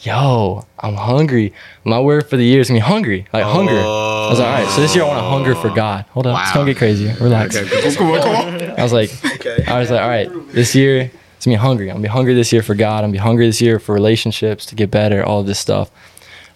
[0.00, 1.52] yo, I'm hungry.
[1.84, 3.26] My word for the year is gonna be hungry.
[3.32, 3.72] Like hunger.
[3.72, 4.68] I was like, all right.
[4.74, 6.04] So this year I want to hunger for God.
[6.10, 6.50] Hold on, Wow.
[6.54, 7.12] don't get crazy.
[7.20, 7.56] Relax.
[7.56, 8.70] Okay, come on, come on.
[8.78, 9.64] I was like, Okay.
[9.66, 11.88] I was like, all right, this year it's gonna be hungry.
[11.90, 12.98] I'm gonna be hungry this year for God.
[12.98, 15.90] I'm gonna be hungry this year for relationships to get better, all of this stuff.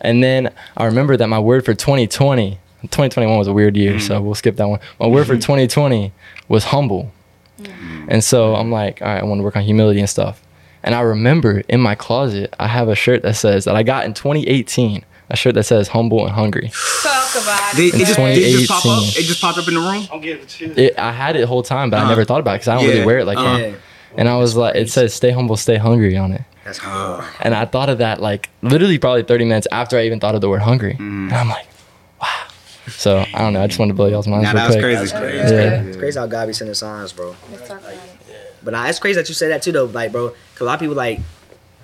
[0.05, 2.51] And then I remember that my word for 2020,
[2.83, 4.79] 2021 was a weird year, so we'll skip that one.
[5.01, 6.13] My word for 2020
[6.49, 7.11] was humble.
[8.07, 10.43] And so I'm like, all right, I want to work on humility and stuff.
[10.83, 14.05] And I remember in my closet, I have a shirt that says that I got
[14.05, 16.71] in 2018, a shirt that says humble and hungry.
[17.03, 19.03] Talk about Did, it, just, it just pop up?
[19.17, 20.07] It just popped up in the room?
[20.13, 20.77] I'm getting the chills.
[20.77, 22.11] It, I had it the whole time, but I Uh-huh.
[22.11, 22.91] never thought about it because I don't Yeah.
[22.91, 23.57] really wear it like Uh-huh.
[23.59, 23.79] that.
[24.15, 26.43] Yeah, And I was like, it says stay humble, stay hungry on it.
[26.65, 27.25] that's hard.
[27.41, 30.41] And I thought of that like literally probably 30 minutes after I even thought of
[30.41, 30.95] the word hungry.
[30.95, 31.25] Mm.
[31.29, 31.67] And I'm like,
[32.23, 32.29] wow.
[32.89, 33.63] So I don't know.
[33.63, 34.83] I just wanted to blow y'all's minds Nah, real that was quick.
[34.85, 34.99] crazy.
[35.01, 35.37] That's crazy.
[35.39, 35.71] Yeah.
[35.71, 37.35] That's It's crazy how God be sending signs, bro.
[37.51, 38.01] Let's talk about it.
[38.63, 40.31] But nah, it's crazy that you say that too, though, like, bro.
[40.31, 41.21] Cause a lot of people like,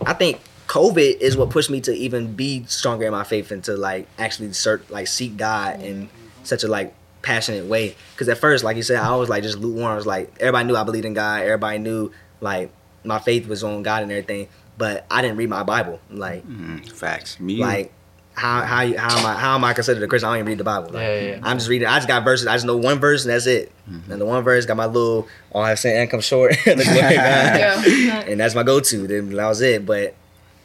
[0.06, 3.62] I think COVID is what pushed me to even be stronger in my faith and
[3.64, 6.08] to like actually search, like, seek God in
[6.42, 7.96] such a like passionate way.
[8.16, 9.92] Cause at first, like you said, I was like just lukewarm.
[9.92, 11.42] I was like, everybody knew I believed in God.
[11.42, 12.70] Everybody knew like
[13.04, 14.48] my faith was on God and everything.
[14.78, 16.00] But I didn't read my Bible.
[16.10, 17.38] Like, Mm, facts.
[17.40, 17.56] Me.
[17.58, 17.92] like.
[18.32, 20.28] How how you, how am I how am I considered a Christian?
[20.28, 20.86] I don't even read the Bible.
[20.92, 21.40] Like, Yeah, yeah, yeah.
[21.42, 21.88] I'm just reading.
[21.88, 22.46] I just got verses.
[22.46, 23.70] I just know one verse and that's it.
[23.86, 25.28] And the one verse got my little.
[25.52, 26.52] Oh, I have sent and come short.
[26.64, 28.20] the glory Yeah.
[28.20, 29.06] and that's my go-to.
[29.06, 29.84] Then that was it.
[29.84, 30.14] But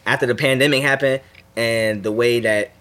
[0.05, 1.21] after the pandemic happened,
[1.57, 2.71] and the way that,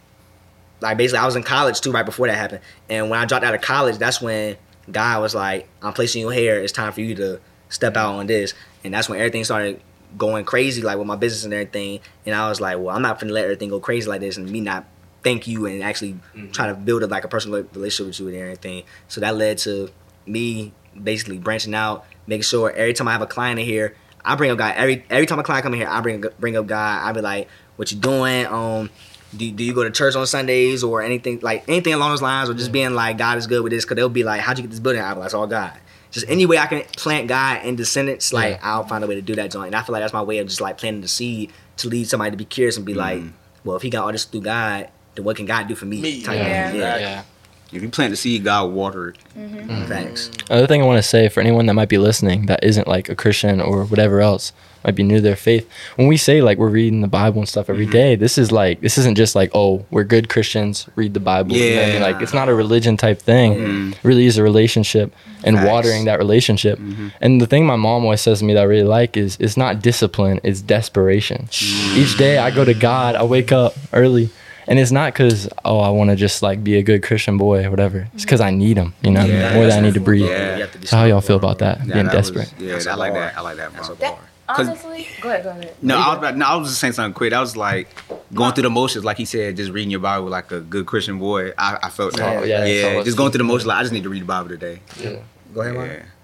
[0.85, 2.61] like, basically, I was in college too right before that happened.
[2.89, 4.57] And when I dropped out of college, that's when
[4.91, 6.61] God was like, "I'm placing your hair.
[6.61, 9.81] It's time for you to step out on this." And that's when everything started
[10.17, 12.01] going crazy, like with my business and everything.
[12.27, 14.49] And I was like, "Well, I'm not gonna let everything go crazy like this, and
[14.49, 14.85] me not
[15.23, 16.19] thank you and actually
[16.53, 19.59] try to build a, like a personal relationship with you and everything." So that led
[19.59, 19.91] to
[20.27, 24.37] me basically branching out, making sure every time I have a client in here, I
[24.37, 24.75] bring up God.
[24.77, 27.03] Every every time a client come in here, I bring bring up God.
[27.03, 28.47] I be like, "What you doing?
[28.47, 28.91] Um,
[29.37, 32.49] do, do you go to church on Sundays or anything like anything along those lines,
[32.49, 33.85] or just being like God is good with this?
[33.85, 35.73] Because they'll be like, "How'd you get this building?" I be like, "It's all God."
[36.11, 38.61] Just any way I can plant God in descendants, like Yeah.
[38.63, 39.67] I'll find a way to do that joint.
[39.67, 42.09] And I feel like that's my way of just like planting the seed to lead
[42.09, 43.31] somebody to be curious and be like, mm-hmm.
[43.65, 46.01] "Well, if He got all this through God, then what can God do for me?"
[46.01, 46.71] Me, type yeah.
[46.71, 46.81] thing.
[46.81, 47.23] Yeah.
[47.73, 49.17] if you plant the seed, God will water it.
[49.37, 49.57] Mm-hmm.
[49.71, 49.85] Mm-hmm.
[49.87, 50.31] Thanks.
[50.49, 53.09] Another thing I want to say for anyone that might be listening that isn't like
[53.09, 54.53] a Christian or whatever else,
[54.85, 55.69] might be new to their faith.
[55.97, 57.93] When we say like we're reading the Bible and stuff every mm-hmm.
[57.93, 61.57] day, this is like this isn't just like oh we're good Christians read the Bible.
[61.57, 61.95] You know I mean?
[61.95, 62.03] Yeah.
[62.03, 63.55] Like it's not a religion type thing.
[63.55, 63.93] Mm-hmm.
[63.93, 65.69] It really is a relationship and Facts.
[65.69, 66.79] watering that relationship.
[66.79, 67.09] Mm-hmm.
[67.21, 69.57] And the thing my mom always says to me that I really like is it's
[69.57, 71.47] not discipline, it's desperation.
[71.51, 71.97] Mm.
[71.97, 74.31] Each day I go to God, I wake up early
[74.67, 77.65] and it's not because oh I want to just like be a good Christian boy
[77.65, 78.09] or whatever.
[78.15, 80.29] It's because I need him, you know, Yeah, more than I need to breathe.
[80.29, 80.67] Yeah.
[80.67, 81.79] To So how y'all feel about that?
[81.87, 82.61] Yeah, Being that was- desperate.
[82.61, 83.37] yeah, That's a I like that.
[83.37, 83.73] I like that.
[83.73, 83.91] That's
[84.47, 84.55] bro.
[84.55, 84.67] a That bar.
[84.67, 85.75] honestly, go ahead, go ahead.
[85.83, 87.33] No, I was about, no, I was just saying something quick.
[87.33, 87.89] I was like
[88.33, 91.19] going through the motions, like he said, just reading your Bible like a good Christian
[91.19, 91.53] boy.
[91.59, 92.43] I, I felt that.
[92.43, 93.67] Oh, yeah, yeah, so just going through the motions.
[93.67, 94.81] Like I just need to read the Bible today.
[95.01, 95.17] Yeah.
[95.55, 95.75] Go ahead,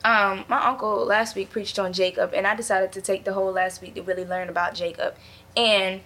[0.04, 0.30] Yeah.
[0.32, 3.52] Um, my uncle last week preached on Jacob, and I decided to take the whole
[3.52, 5.14] last week to really learn about Jacob.
[5.56, 6.00] And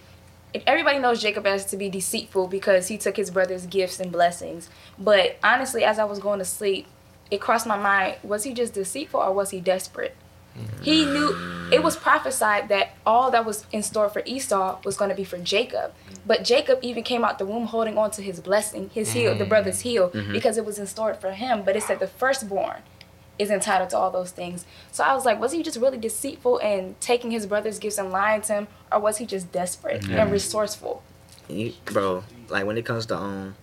[0.66, 4.68] everybody knows Jacob as to be deceitful because he took his brother's gifts and blessings.
[4.98, 6.86] But honestly, as I was going to sleep,
[7.30, 10.16] it crossed my mind: was he just deceitful or was he desperate?
[10.82, 11.36] He knew
[11.72, 15.24] it was prophesied that all that was in store for Esau was going to be
[15.24, 15.92] for Jacob.
[16.26, 19.44] But Jacob even came out the womb holding on to his blessing, his heel, the
[19.44, 21.62] brother's heel, because it was in store for him.
[21.64, 22.82] But it said the firstborn
[23.38, 24.64] is entitled to all those things.
[24.92, 28.10] So I was like, was he just really deceitful and taking his brother's gifts and
[28.12, 31.02] lying to him, or was he just desperate and resourceful?
[31.48, 33.56] You- bro, like when it comes to um,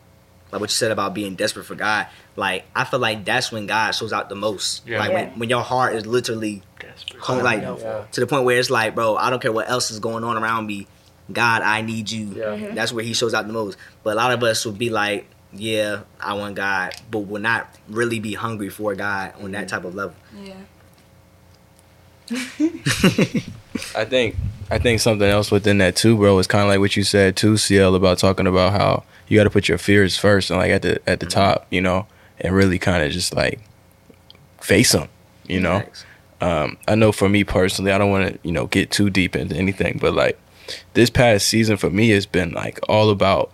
[0.51, 3.67] like what you said about being desperate for God, like I feel like that's when
[3.67, 4.85] God shows out the most.
[4.87, 4.99] Yeah.
[4.99, 5.15] Like Yeah.
[5.29, 6.61] when, when your heart is literally
[7.19, 7.61] home, like
[8.11, 10.37] to the point where it's like, bro, I don't care what else is going on
[10.41, 10.87] around me.
[11.31, 12.27] God, I need you.
[12.35, 12.43] Yeah.
[12.47, 12.75] Mhm.
[12.75, 13.77] That's where He shows out the most.
[14.03, 17.73] But a lot of us would be like, yeah, I want God, but will not
[17.87, 20.15] really be hungry for God on that type of level.
[20.43, 20.53] Yeah.
[23.95, 24.35] I think
[24.69, 27.35] I think something else within that too, bro, is kind of like what you said
[27.35, 30.71] too, CL, about talking about how you got to put your fears first and like
[30.71, 32.07] at the at the top, you know,
[32.39, 33.59] and really kind of just like
[34.61, 35.09] face them,
[35.47, 35.83] you know.
[36.39, 39.35] Um, I know for me personally, I don't want to you know get too deep
[39.35, 40.39] into anything, but like
[40.93, 43.51] this past season for me has been like all about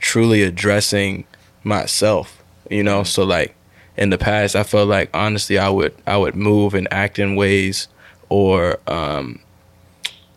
[0.00, 1.24] truly addressing
[1.64, 3.04] myself, you know.
[3.04, 3.54] So like
[3.96, 7.36] in the past, I felt like honestly, I would I would move and act in
[7.36, 7.88] ways
[8.28, 9.40] or um,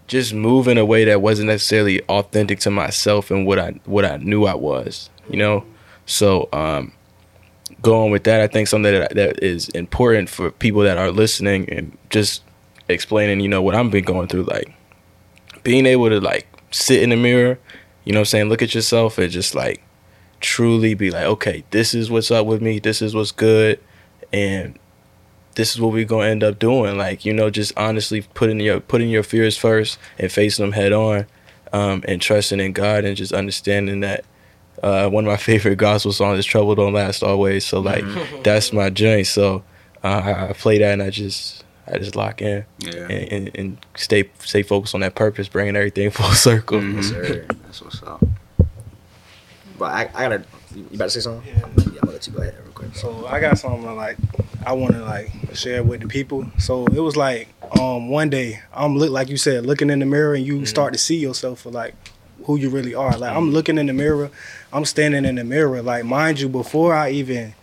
[0.07, 4.05] just move in a way that wasn't necessarily authentic to myself and what I what
[4.05, 5.65] I knew I was, you know.
[6.05, 6.91] So um,
[7.81, 11.69] going with that, I think something that that is important for people that are listening
[11.69, 12.43] and just
[12.87, 14.73] explaining, you know, what I've been going through, like
[15.63, 17.59] being able to like sit in the mirror,
[18.03, 19.83] you know, I'm saying, look at yourself and just like
[20.39, 23.79] truly be like, okay, this is what's up with me, this is what's good,
[24.33, 24.77] and
[25.55, 26.97] this is what we're gonna end up doing.
[26.97, 30.93] Like, you know, just honestly putting your putting your fears first and facing them head
[30.93, 31.25] on,
[31.73, 34.23] um, and trusting in God and just understanding that
[34.83, 38.03] uh, one of my favorite gospel songs is "Trouble Don't Last Always." So like,
[38.43, 39.27] that's my joint.
[39.27, 39.63] So
[40.03, 43.07] uh, I, I play that and I just I just lock in Yeah.
[43.09, 46.79] and, and, and stay stay focused on that purpose, bringing everything full circle.
[46.79, 47.03] Mhm.
[47.03, 47.45] Sir.
[47.65, 48.23] That's what's up.
[49.77, 50.43] But I, I gotta.
[50.75, 51.47] You about to say something?
[51.51, 51.59] Yeah.
[51.59, 52.68] Yeah, I'm gonna let you go ahead real quick.
[52.93, 54.17] So I got something like
[54.65, 56.45] I want to like share with the people.
[56.57, 57.47] So it was like
[57.79, 60.93] um one day I'm look like you said looking in the mirror and you start
[60.93, 61.95] to see yourself for like
[62.45, 63.17] who you really are.
[63.17, 64.31] Like I'm looking in the mirror,
[64.73, 65.81] I'm standing in the mirror.
[65.81, 67.53] Like mind you, before I even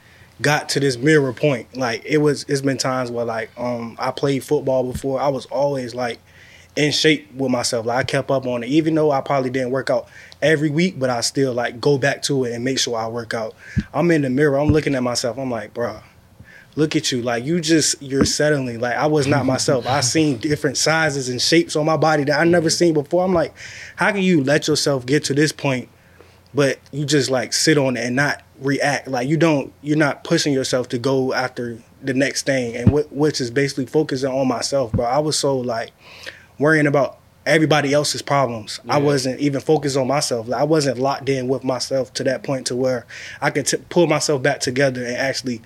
[0.42, 4.10] got to this mirror point, like it was it's been times where like um I
[4.10, 5.20] played football before.
[5.20, 6.18] I was always like
[6.76, 7.86] in shape with myself.
[7.86, 10.08] Like I kept up on it, even though I probably didn't work out
[10.42, 13.34] every week, but I still like go back to it and make sure I work
[13.34, 13.54] out.
[13.94, 16.02] I'm in the mirror, I'm looking at myself, I'm like, bruh,
[16.76, 17.22] look at you.
[17.22, 18.78] Like you just you're settling.
[18.78, 19.86] Like I was not myself.
[19.86, 23.24] I seen different sizes and shapes on my body that I never seen before.
[23.24, 23.54] I'm like,
[23.96, 25.88] how can you let yourself get to this point,
[26.54, 29.08] but you just like sit on it and not react?
[29.08, 33.10] Like you don't you're not pushing yourself to go after the next thing and wh-
[33.10, 35.06] which is basically focusing on myself, bro.
[35.06, 35.90] I was so like
[36.58, 38.80] worrying about everybody else's problems.
[38.88, 40.48] I wasn't even focused on myself.
[40.48, 43.06] Like, I wasn't locked in with myself to that point to where
[43.40, 45.62] I could t- pull myself back together and actually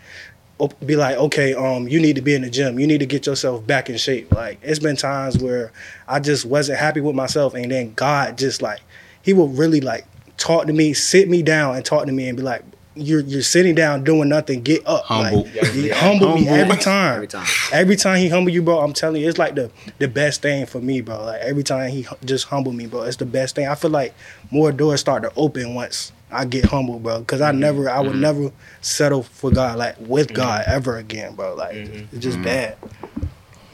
[0.59, 2.79] op- be like, okay, um, you need to be in the gym.
[2.79, 4.33] You need to get yourself back in shape.
[4.33, 5.73] Like it's been times where
[6.07, 8.81] I just wasn't happy with myself, and then God just like
[9.23, 12.37] He will really like talk to me, sit me down, and talk to me, and
[12.37, 12.63] be like.
[12.97, 14.63] You're you're sitting down doing nothing.
[14.63, 15.05] Get up.
[15.05, 15.45] Humble.
[15.45, 17.15] Like, he humble me every time.
[17.15, 17.47] Every time.
[17.73, 20.67] Every time he humble you, bro, I'm telling you, it's like the the best thing
[20.67, 21.25] for me, bro.
[21.25, 23.69] Like every time he just humble me, bro, it's the best thing.
[23.69, 24.15] I feel like
[24.51, 27.21] more doors start to open once I get humble, bro.
[27.21, 27.61] Because I mm-hmm.
[27.61, 28.21] never, I would mm-hmm.
[28.21, 30.37] never settle for God, like with mm-hmm.
[30.37, 31.55] God ever again, bro.
[31.55, 32.77] Like it's just bad.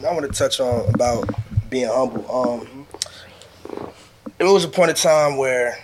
[0.07, 1.29] I want to touch on about
[1.69, 2.31] being humble.
[2.31, 2.87] Um,
[4.39, 5.79] it was a point of time where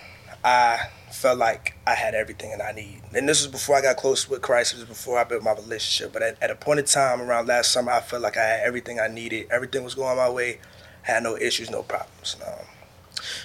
[0.44, 3.96] I felt like I had everything that I need, and this was before I got
[3.96, 4.72] close with Christ.
[4.72, 6.12] It was before I built my relationship.
[6.12, 8.60] But at, at a point in time around last summer, I felt like I had
[8.64, 9.48] everything I needed.
[9.50, 10.60] Everything was going my way.
[11.02, 12.36] Had no issues, no problems.
[12.46, 12.64] Um,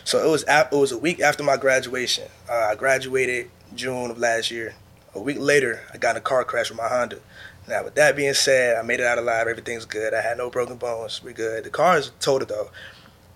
[0.03, 2.26] so it was it was a week after my graduation.
[2.49, 4.76] Uh, I graduated June of last year.
[5.15, 7.20] A week later, I got in a car crash with my Honda.
[7.68, 9.47] Now, with that being said, I made it out alive.
[9.47, 10.13] Everything's good.
[10.13, 11.22] I had no broken bones.
[11.24, 11.63] We good.
[11.63, 12.70] The car is totaled though.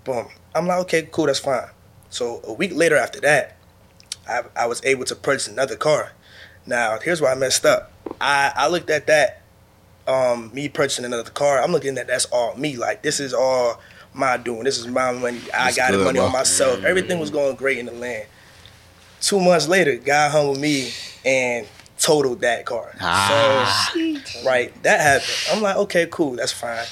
[0.04, 0.28] Boom.
[0.56, 1.68] I'm like, okay, cool, that's fine.
[2.10, 3.58] So a week later after that,
[4.28, 6.14] I, I was able to purchase another car.
[6.66, 7.92] Now, here's where I messed up.
[8.20, 9.42] I, I looked at that,
[10.08, 11.62] um, me purchasing another car.
[11.62, 12.78] I'm looking at that's all me.
[12.78, 13.80] Like this is all
[14.14, 14.64] my doing.
[14.64, 15.40] This is my money.
[15.54, 16.28] I That's got the money bro.
[16.28, 16.84] on myself.
[16.84, 18.28] Everything was going great in the land.
[19.22, 20.92] Two months later, God humbled me
[21.24, 21.68] and
[22.00, 22.92] totaled that car.
[23.00, 23.92] Ah.
[23.94, 25.56] So right, that happened.
[25.56, 26.86] I'm like, okay, cool, that's fine.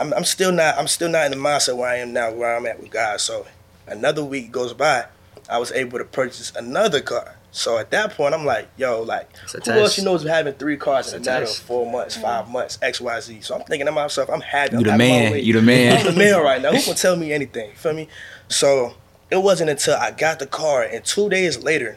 [0.00, 2.56] I'm, I'm still not I'm still not in the mindset where I am now, where
[2.56, 3.20] I'm at with God.
[3.20, 3.46] So
[3.86, 5.04] another week goes by,
[5.48, 7.36] I was able to purchase another car.
[7.52, 9.98] So at that point, I'm like, yo, like, It's a who else test.
[9.98, 12.78] you know is having three cars in a It's matter of four months, five months,
[12.82, 13.40] X, Y, Z.
[13.42, 14.72] So I'm thinking to myself, I'm happy.
[14.72, 15.32] You I'm the out of my man.
[15.32, 15.40] way.
[15.40, 15.98] You the man.
[15.98, 16.72] I'm the man right now.
[16.72, 17.70] Who can tell me anything?
[17.70, 18.08] You feel me?
[18.48, 18.94] So
[19.30, 21.96] it wasn't until I got the car and two days later,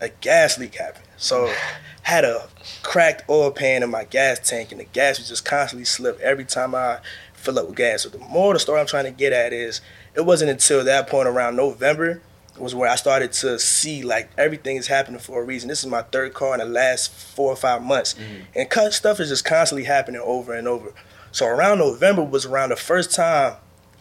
[0.00, 1.04] a gas leak happened.
[1.16, 1.52] So
[2.02, 2.46] had a
[2.82, 6.44] cracked oil pan in my gas tank and the gas was just constantly slip every
[6.44, 6.98] time I
[7.32, 8.02] fill up with gas.
[8.02, 9.80] So the more the story I'm trying to get at is
[10.14, 12.20] it wasn't until that point around November
[12.58, 15.68] was where I started to see like everything is happening for a reason.
[15.68, 18.14] This is my third car in the last four or five months.
[18.14, 18.42] Mm-hmm.
[18.54, 20.92] And cut stuff is just constantly happening over and over.
[21.32, 23.56] So around November was around the first time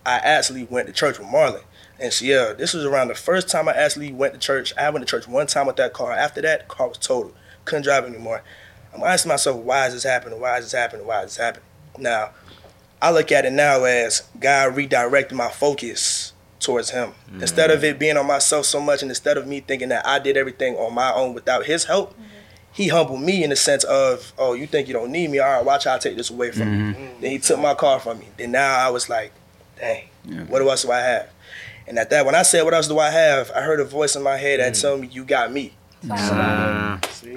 [0.05, 1.63] I actually went to church with Marlon.
[1.99, 4.73] And so yeah, this was around the first time I actually went to church.
[4.77, 6.11] I went to church one time with that car.
[6.11, 7.35] After that, the car was totaled.
[7.65, 8.43] Couldn't drive anymore.
[8.93, 10.39] I'm asking myself, why is this happening?
[10.39, 11.07] Why is this happening?
[11.07, 11.65] Why is this happening?
[11.97, 12.31] Now,
[13.01, 16.32] I look at it now as God redirected my focus
[16.63, 17.09] towards Him.
[17.09, 17.41] Mm-hmm.
[17.41, 20.17] Instead of it being on myself so much, and instead of me thinking that I
[20.19, 22.23] did everything on my own without His help, mm-hmm.
[22.71, 25.37] He humbled me in the sense of, oh, you think you don't need me?
[25.37, 26.93] All right, watch how I take this away from you.
[26.95, 27.21] Mm-hmm.
[27.21, 28.29] Then He took my car from me.
[28.35, 29.31] Then now I was like,
[29.79, 30.07] dang,
[30.47, 31.29] what else do I have?
[31.85, 33.51] And at that, when I said, what else do I have?
[33.51, 34.81] I heard a voice in my head that mm.
[34.81, 35.73] told me, you got me.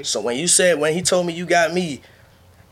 [0.02, 2.00] So when you said when he told me you got me,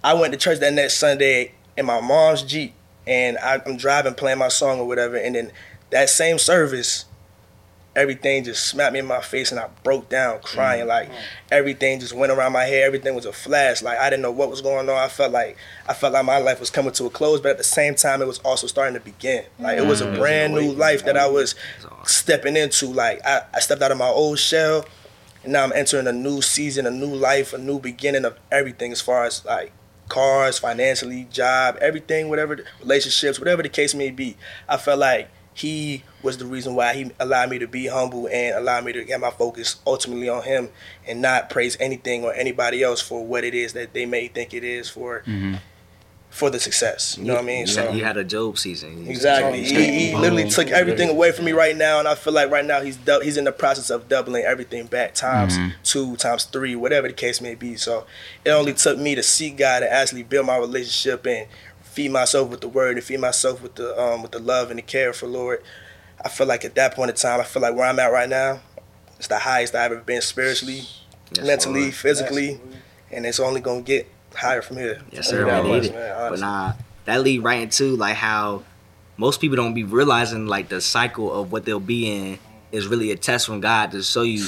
[0.02, 2.72] I went to church that next Sunday in my mom's Jeep
[3.06, 5.52] and I, I'm driving playing my song or whatever, and then
[5.94, 7.04] that same service,
[7.94, 10.88] everything just smacked me in my face and I broke down crying.
[10.88, 11.08] Like
[11.52, 12.82] everything just went around my head.
[12.82, 13.80] Everything was a flash.
[13.80, 14.96] Like I didn't know what was going on.
[14.96, 15.56] I felt like
[15.88, 18.20] I felt like my life was coming to a close, but at the same time
[18.20, 19.44] it was also starting to begin.
[19.60, 21.54] Like it was a brand new life that I was
[22.02, 22.88] stepping into.
[22.88, 24.84] Like I, I stepped out of my old shell
[25.44, 28.90] and now I'm entering a new season, a new life, a new beginning of everything
[28.90, 29.70] as far as like
[30.08, 34.36] cars, financially, job, everything, whatever, relationships, whatever the case may be.
[34.68, 38.56] I felt like he was the reason why he allowed me to be humble and
[38.56, 40.68] allowed me to get my focus ultimately on him
[41.06, 44.52] and not praise anything or anybody else for what it is that they may think
[44.52, 45.54] it is for mm-hmm.
[46.30, 47.16] for the success.
[47.16, 47.60] You know what I mean?
[47.60, 49.04] You, So had, you had a Job season.
[49.04, 49.62] You- Exactly.
[49.62, 52.64] He, he literally took everything away from me right now, and I feel like right
[52.64, 55.70] now he's dou- he's in the process of doubling everything back times mm-hmm.
[55.84, 57.76] two, times three, whatever the case may be.
[57.76, 58.06] So
[58.44, 61.46] it only took me to seek God and actually build my relationship and
[61.94, 64.78] feed myself with the Word and feed myself with the um, with the love and
[64.78, 65.62] the care for Lord.
[66.24, 68.28] I feel like at that point in time, I feel like where I'm at right
[68.28, 68.60] now,
[69.18, 70.82] it's the highest I've ever been spiritually,
[71.36, 71.94] Yes, mentally, Lord.
[71.94, 72.60] physically,
[73.10, 75.00] and it's only gonna get higher from here.
[75.12, 75.44] Yes, sir.
[75.62, 75.92] We need it.
[75.94, 76.72] man, But nah,
[77.04, 78.62] that lead right into like how
[79.16, 82.38] most people don't be realizing like the cycle of what they'll be in
[82.72, 84.44] is really a test from God to show you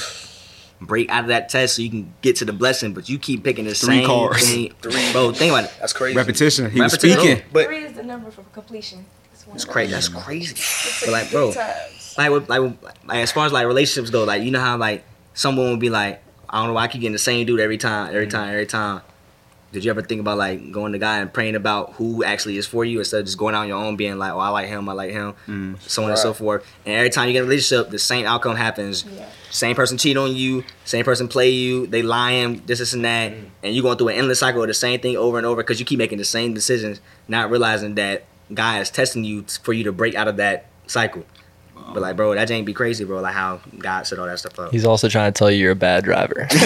[0.80, 2.92] break out of that test so you can get to the blessing.
[2.94, 4.50] But you keep picking the Three same cars.
[4.50, 4.72] thing.
[4.80, 5.74] Bro, think about it.
[5.80, 6.16] That's crazy.
[6.16, 6.70] Repetition.
[6.70, 7.42] He was speaking.
[7.52, 9.06] But Three is the number for completion.
[9.54, 9.92] It's crazy.
[9.92, 10.52] That's crazy.
[10.52, 11.52] It's But like, bro,
[12.18, 14.76] like, with- like, with- like as far as like relationships go, like you know how
[14.76, 15.04] like
[15.34, 17.78] someone would be like, I don't know why I keep getting the same dude every
[17.78, 18.30] time, every mm.
[18.30, 19.02] time, every time.
[19.76, 22.66] Did you ever think about like going to God and praying about who actually is
[22.66, 24.68] for you instead of just going out on your own, being like, oh, I like
[24.68, 25.78] him, I like him, mm.
[25.82, 26.66] so on and so forth.
[26.86, 29.04] And every time you get a relationship, the same outcome happens.
[29.04, 29.28] Yeah.
[29.50, 33.32] Same person cheat on you, same person play you, they lying, this, this, and that,
[33.32, 33.50] mm.
[33.62, 35.78] and you're going through an endless cycle of the same thing over and over because
[35.78, 38.24] you keep making the same decisions, not realizing that
[38.54, 41.26] God is testing you for you to break out of that cycle.
[41.92, 43.20] But like, bro, that ain't be crazy, bro.
[43.20, 44.72] Like how God set all that stuff up.
[44.72, 46.46] He's also trying to tell you you're a bad driver.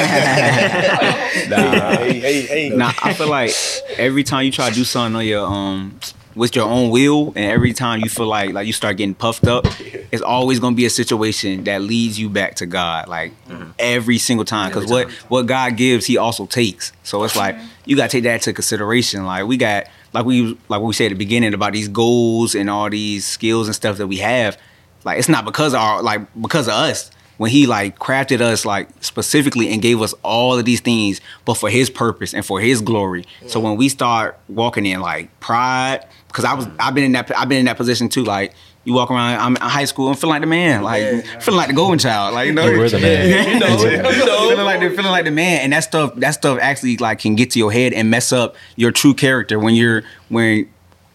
[1.49, 1.97] Nah.
[1.97, 2.69] hey, hey, hey.
[2.71, 3.53] Nah, I feel like
[3.97, 5.99] every time you try to do something on your um
[6.35, 9.47] with your own will, and every time you feel like like you start getting puffed
[9.47, 9.67] up,
[10.13, 13.09] it's always gonna be a situation that leads you back to God.
[13.09, 13.33] Like
[13.79, 16.93] every single time, because what what God gives, He also takes.
[17.05, 19.25] So it's like you gotta take that into consideration.
[19.25, 22.55] Like we got like we like what we said at the beginning about these goals
[22.55, 24.59] and all these skills and stuff that we have.
[25.05, 27.11] Like it's not because of our like because of us.
[27.37, 31.55] When he like crafted us like specifically and gave us all of these things, but
[31.55, 33.25] for his purpose and for his glory.
[33.47, 36.77] So when we start walking in like pride, because I was mm-hmm.
[36.79, 38.25] I've been in that I've been in that position too.
[38.25, 38.53] Like
[38.85, 41.69] you walk around, I'm in high school, I'm feeling like the man, like feeling like
[41.69, 43.55] the golden child, like you know, You were the man.
[43.55, 43.77] you know,
[44.49, 47.37] feeling like the feeling like the man, and that stuff that stuff actually like can
[47.37, 50.69] get to your head and mess up your true character when you're when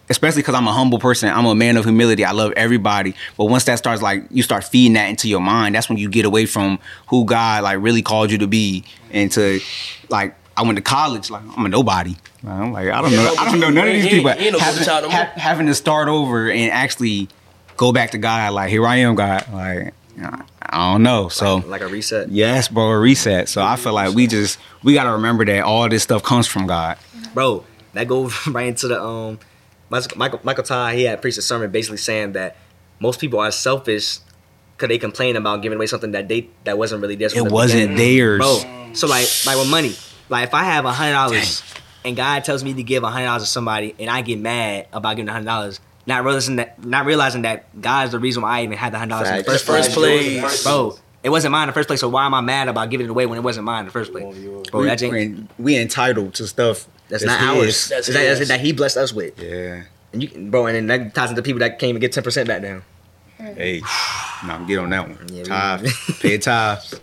[0.08, 1.28] especially because I'm a humble person.
[1.30, 2.24] I'm a man of humility.
[2.24, 3.14] I love everybody.
[3.36, 6.08] But once that starts, like you start feeding that into your mind, that's when you
[6.08, 6.78] get away from
[7.08, 9.60] who God like really called you to be, and to
[10.08, 12.16] like I went to college, like I'm a nobody.
[12.46, 14.30] I'm like I don't know, I don't know none of these people.
[14.30, 17.28] ain't- ain't having, no ha- having to start over and actually
[17.76, 19.44] go back to God, like here I am, God.
[19.52, 19.92] Like
[20.68, 21.28] I don't know.
[21.28, 22.28] So like a reset.
[22.30, 23.48] yes, bro, a reset.
[23.48, 26.66] So I feel like we just we gotta remember that all this stuff comes from
[26.66, 26.98] God.
[27.34, 27.64] bro.
[27.94, 29.38] That goes right into the um,
[29.90, 30.94] Michael Michael Todd.
[30.94, 32.56] He had preached a sermon basically saying that
[33.00, 34.18] most people are selfish
[34.76, 37.32] because they complain about giving away something that they that wasn't really theirs.
[37.34, 37.96] It the wasn't beginning.
[38.16, 38.38] theirs.
[38.40, 38.92] bro.
[38.94, 39.94] So like like with money,
[40.28, 41.62] like if I have a hundred dollars
[42.04, 44.86] and God tells me to give a hundred dollars to somebody and I get mad
[44.92, 45.80] about giving a hundred dollars.
[46.08, 49.10] Not realizing that, not realizing that God's the reason why I even had the hundred
[49.10, 49.62] dollars in the Facts.
[49.64, 50.38] first First place.
[50.40, 50.62] place.
[50.62, 50.96] bro.
[51.24, 53.10] It wasn't mine in the first place, so why am I mad about giving it
[53.10, 54.22] away when it wasn't mine in the first place?
[54.70, 55.12] Bro, we, that ain't,
[55.58, 57.88] we, we entitled to stuff that's not ours.
[57.88, 58.48] That's That's, that, his.
[58.48, 59.40] that he blessed us with.
[59.42, 59.82] Yeah.
[60.12, 62.22] And you, can- bro, and then that ties into people that came and get ten
[62.24, 62.82] percent back down.
[63.38, 63.80] Hey,
[64.46, 65.18] nah, I'm get on that one.
[65.30, 65.86] Yeah, we- Tithe,
[66.20, 66.94] pay tithes.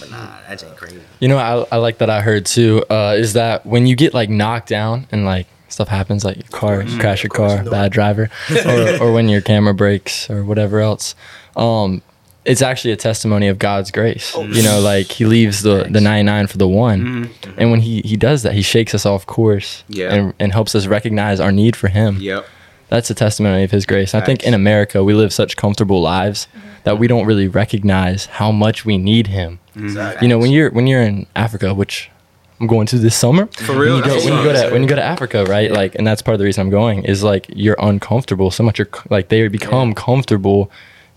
[0.00, 1.00] But nah, that ain't crazy.
[1.20, 2.84] You know, I, I like that I heard too.
[2.90, 6.48] Uh, is that when you get like knocked down and like stuff happens, like your
[6.60, 8.28] car, you crash your car, bad driver,
[8.66, 11.14] or, or when your camera breaks or whatever else,
[11.56, 12.02] um,
[12.44, 14.34] it's actually a testimony of God's grace.
[14.36, 18.02] You know, like He leaves the the ninety nine for the one, and when He
[18.02, 20.12] He does that, He shakes us off course, Yeah.
[20.14, 22.18] and and helps us recognize our need for Him.
[22.20, 22.46] Yep.
[22.88, 24.14] That's a testimony of His grace.
[24.14, 26.68] I think in America we live such comfortable lives mm-hmm.
[26.84, 30.86] that we don't really recognize how much we need Him you know when you're when
[30.86, 32.10] you're in africa which
[32.60, 34.00] i'm going to this summer For real.
[34.00, 36.06] when you go, when you go to when you go to africa right like and
[36.06, 39.28] that's part of the reason i'm going is like you're uncomfortable so much you're like
[39.28, 40.70] they become comfortable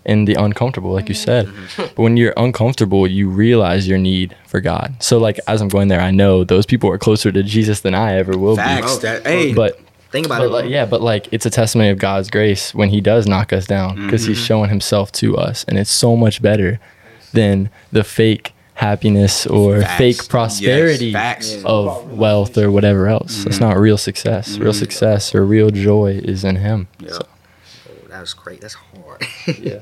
[0.06, 1.82] in the uncomfortable like you said Mm-hmm.
[1.96, 5.88] but when you're uncomfortable you realize your need for god so like as i'm going
[5.88, 8.98] there i know those people are closer to jesus than i ever will Facts.
[9.00, 9.12] Bro.
[9.12, 9.80] That, hey, be but
[10.12, 10.50] Think about but it.
[10.52, 13.66] like, yeah, but like it's a testimony of God's grace when He does knock us
[13.68, 14.46] down because He's Mm-hmm.
[14.46, 16.80] showing Himself to us, and it's so much better
[17.34, 19.98] than the fake happiness or Facts.
[19.98, 21.64] fake prosperity Yes, facts.
[21.66, 23.44] of wealth or whatever else.
[23.44, 23.66] That's Mm-hmm.
[23.66, 24.58] not real success.
[24.58, 26.88] Real success or real joy is in Him.
[27.00, 27.10] Yeah.
[27.12, 27.26] So,
[28.16, 28.62] that was great.
[28.62, 29.26] That's hard.
[29.60, 29.80] yeah.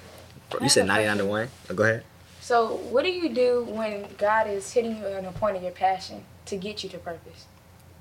[0.50, 1.48] Bro, you said 99 to 1.
[1.70, 2.04] Oh, go ahead.
[2.40, 5.72] So, what do you do when God is hitting you in a point of your
[5.72, 7.46] passion to get you to purpose?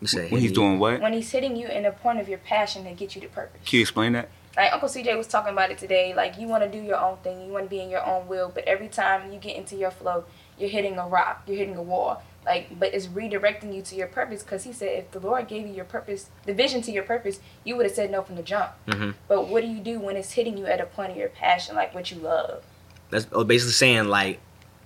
[0.01, 1.01] You said when he's doing what?
[1.01, 3.61] When He's hitting you in a point of your passion to get you to purpose.
[3.65, 4.29] Can you explain that?
[4.57, 6.13] Like Uncle CJ was talking about it today.
[6.13, 8.27] Like you want to do your own thing, you want to be in your own
[8.27, 10.25] will, but every time you get into your flow,
[10.57, 12.21] you're hitting a rock, you're hitting a wall.
[12.45, 15.65] Like, but it's redirecting you to your purpose because He said if the Lord gave
[15.67, 18.43] you your purpose, the vision to your purpose, you would have said no from the
[18.43, 18.71] jump.
[18.87, 19.15] Mhm.
[19.27, 21.75] But what do you do when it's hitting you at a point of your passion,
[21.75, 22.63] like what you love?
[23.09, 24.39] That's oh, basically saying, like,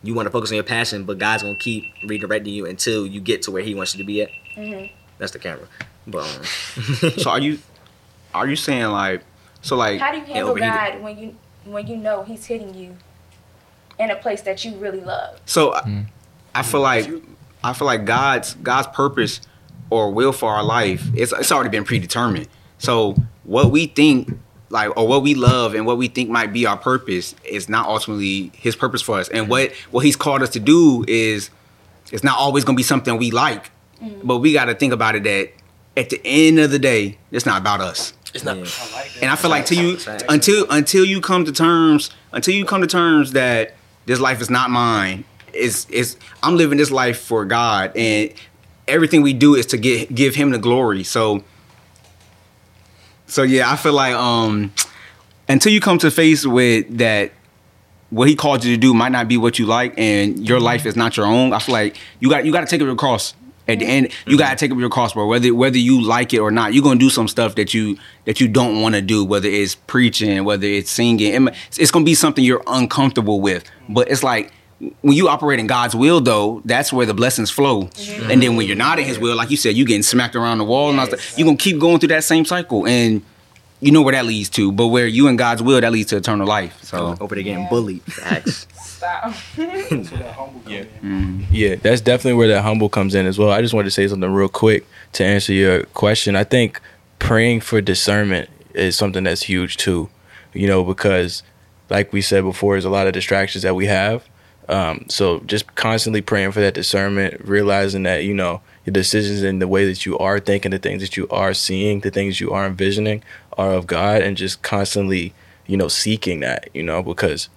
[0.04, 3.06] you want to focus on your passion, but God's going to keep redirecting you until
[3.06, 4.30] you get to where He wants you to be at.
[4.56, 4.90] Mhm.
[5.18, 5.68] That's the camera.
[6.08, 6.44] But, um,
[7.18, 7.60] So are you
[8.34, 9.22] are you saying like
[9.62, 10.74] so like How do you Yeah, handle overheated.
[10.74, 11.36] God when you
[11.66, 12.96] when you know He's hitting you
[14.00, 15.42] in a place that you really love?
[15.46, 16.06] so I-
[16.56, 17.08] I feel like
[17.64, 19.42] I feel like God's God's purpose
[19.90, 22.48] or will for our life it's it's already been predetermined.
[22.78, 24.38] So what we think
[24.70, 27.88] like or what we love and what we think might be our purpose is not
[27.88, 29.30] ultimately his purpose for us.
[29.30, 31.50] And what what he's called us to do is
[32.12, 33.72] it's not always going to be something we like.
[34.02, 34.22] Mm.
[34.24, 35.52] But we got to think about it that
[35.98, 38.14] at the end of the day, it's not about us.
[38.34, 38.58] It's not.
[38.58, 39.22] Yeah.
[39.22, 39.98] And I feel like to you
[40.30, 44.50] until until you come to terms until you come to terms that this life is
[44.50, 45.26] not mine.
[45.54, 48.34] Is is I'm living this life for God and
[48.88, 51.04] everything we do is to get give him the glory.
[51.04, 51.44] So
[53.28, 54.74] so yeah, I feel like um
[55.48, 57.32] until you come to face with that
[58.10, 60.86] what he called you to do might not be what you like and your life
[60.86, 61.54] is not your own.
[61.54, 63.36] I feel like you got you got to take up your cross.
[63.68, 65.28] At the end, you gotta take up your cross, bro.
[65.28, 68.42] Whether whether you like it or not, you're gonna do some stuff that you that
[68.42, 69.24] you don't want to do.
[69.24, 73.70] Whether it's preaching, whether it's singing, it it's gonna be something you're uncomfortable with.
[73.88, 74.52] But it's like
[75.02, 77.90] when you operate in God's will, though, that's where the blessings flow.
[78.30, 80.58] And then when you're not in His will, like you said, you're getting smacked around
[80.60, 81.08] the wall and all.
[81.36, 83.22] You're gonna keep going through that same cycle, and
[83.82, 84.72] you know where that leads to.
[84.72, 86.82] But where you in God's will, that leads to eternal life.
[86.84, 87.70] So over there getting Yeah.
[87.70, 88.04] bullied.
[88.04, 88.68] Facts.
[88.84, 89.34] Stop.
[90.68, 90.84] Yeah.
[91.52, 93.50] Yeah, that's definitely where that humble comes in as well.
[93.52, 96.36] I just wanted to say something real quick to answer your question.
[96.36, 96.80] I think
[97.18, 100.10] praying for discernment is something that's huge too.
[100.54, 101.44] You know, because
[101.90, 104.24] like we said before, there's a lot of distractions that we have.
[104.70, 109.62] Um, so just constantly praying for that discernment, realizing that, you know, your decisions and
[109.62, 112.52] the way that you are thinking, the things that you are seeing, the things you
[112.52, 113.24] are envisioning
[113.58, 115.34] are of God and just constantly,
[115.66, 117.50] you know, seeking that, you know, because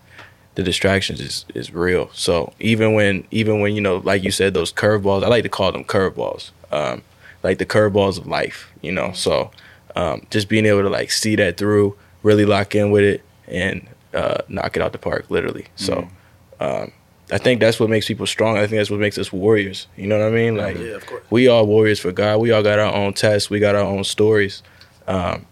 [0.54, 2.10] the distractions is is real.
[2.12, 5.48] So even when even when you know, like you said, those curveballs, I like to
[5.48, 6.50] call them curveballs.
[6.70, 7.02] Um,
[7.42, 9.12] like the curveballs of life, you know.
[9.12, 9.50] So
[9.96, 13.86] um, just being able to like see that through, really lock in with it, and
[14.14, 15.66] uh, knock it out the park, literally.
[15.76, 16.08] So
[16.60, 16.92] um,
[17.32, 18.56] I think that's what makes people strong.
[18.58, 19.86] I think that's what makes us warriors.
[19.96, 20.56] You know what I mean?
[20.56, 21.24] Like Yeah, of course.
[21.30, 22.38] we are warriors for God.
[22.40, 23.48] We all got our own tests.
[23.48, 24.62] We got our own stories,
[25.08, 25.46] um,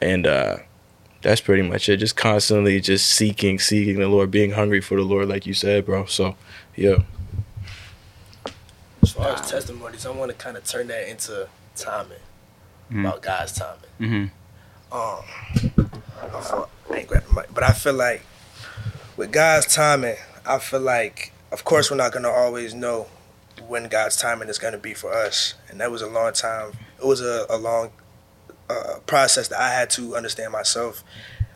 [0.00, 0.56] and uh,
[1.22, 1.98] that's pretty much it.
[1.98, 5.84] Just constantly just seeking, seeking the Lord, being hungry for the Lord, like you said,
[5.84, 6.06] bro.
[6.06, 6.34] So
[6.74, 6.98] yeah.
[9.02, 12.18] As far as testimonies, I want to kind of turn that into timing
[12.90, 13.84] about God's timing.
[14.00, 14.30] Mhm.
[14.90, 15.22] Um,
[16.34, 18.22] I, feel, I ain't grabbing the mic, but I feel like
[19.16, 20.16] with God's timing,
[20.48, 23.06] I feel like, of course, we're not gonna always know
[23.66, 26.72] when God's timing is gonna be for us, and that was a long time.
[26.98, 27.90] It was a, a long
[28.70, 31.04] uh, process that I had to understand myself.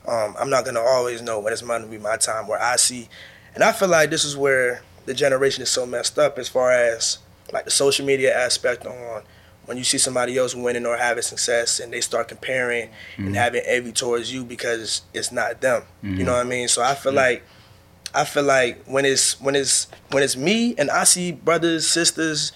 [0.07, 3.09] Um, I'm not gonna always know when it's gonna be my time where I see,
[3.55, 6.71] and I feel like this is where the generation is so messed up as far
[6.73, 7.19] as
[7.53, 9.23] like the social media aspect on
[9.67, 13.63] when you see somebody else winning or having success and they start comparing and having
[13.65, 15.83] envy towards you because it's not them.
[16.03, 16.67] You know what I mean?
[16.69, 17.43] So I feel like
[18.15, 22.53] I feel like when it's when it's when it's me and I see brothers, sisters,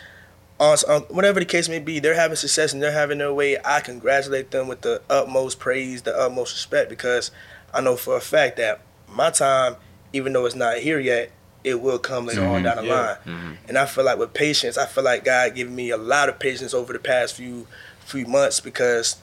[0.61, 3.57] aunts, unc- whatever the case may be, they're having success and they're having their way.
[3.65, 7.31] I congratulate them with the utmost praise, the utmost respect, because
[7.73, 9.77] I know for a fact that my time,
[10.13, 11.31] even though it's not here yet,
[11.65, 12.65] it will come later on mm-hmm.
[12.65, 13.17] down the line.
[13.25, 13.53] Mm-hmm.
[13.69, 16.39] And I feel like with patience, I feel like God giving me a lot of
[16.39, 17.67] patience over the past few
[18.01, 19.17] few months because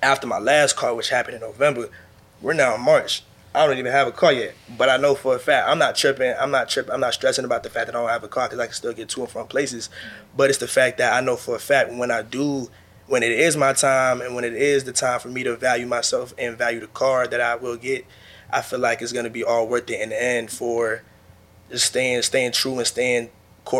[0.00, 1.88] after my last car, which happened in November,
[2.40, 3.24] we're now in March.
[3.56, 5.96] I don't even have a car yet, but I know for a fact I'm not
[5.96, 6.34] tripping.
[6.38, 6.92] I'm not tripping.
[6.92, 8.74] I'm not stressing about the fact that I don't have a car because I can
[8.74, 9.88] still get to and from places.
[10.36, 12.68] But it's the fact that I know for a fact when I do,
[13.06, 15.86] when it is my time and when it is the time for me to value
[15.86, 18.04] myself and value the car that I will get,
[18.50, 21.02] I feel like it's gonna be all worth it in the end for
[21.70, 23.30] just staying, staying true and staying,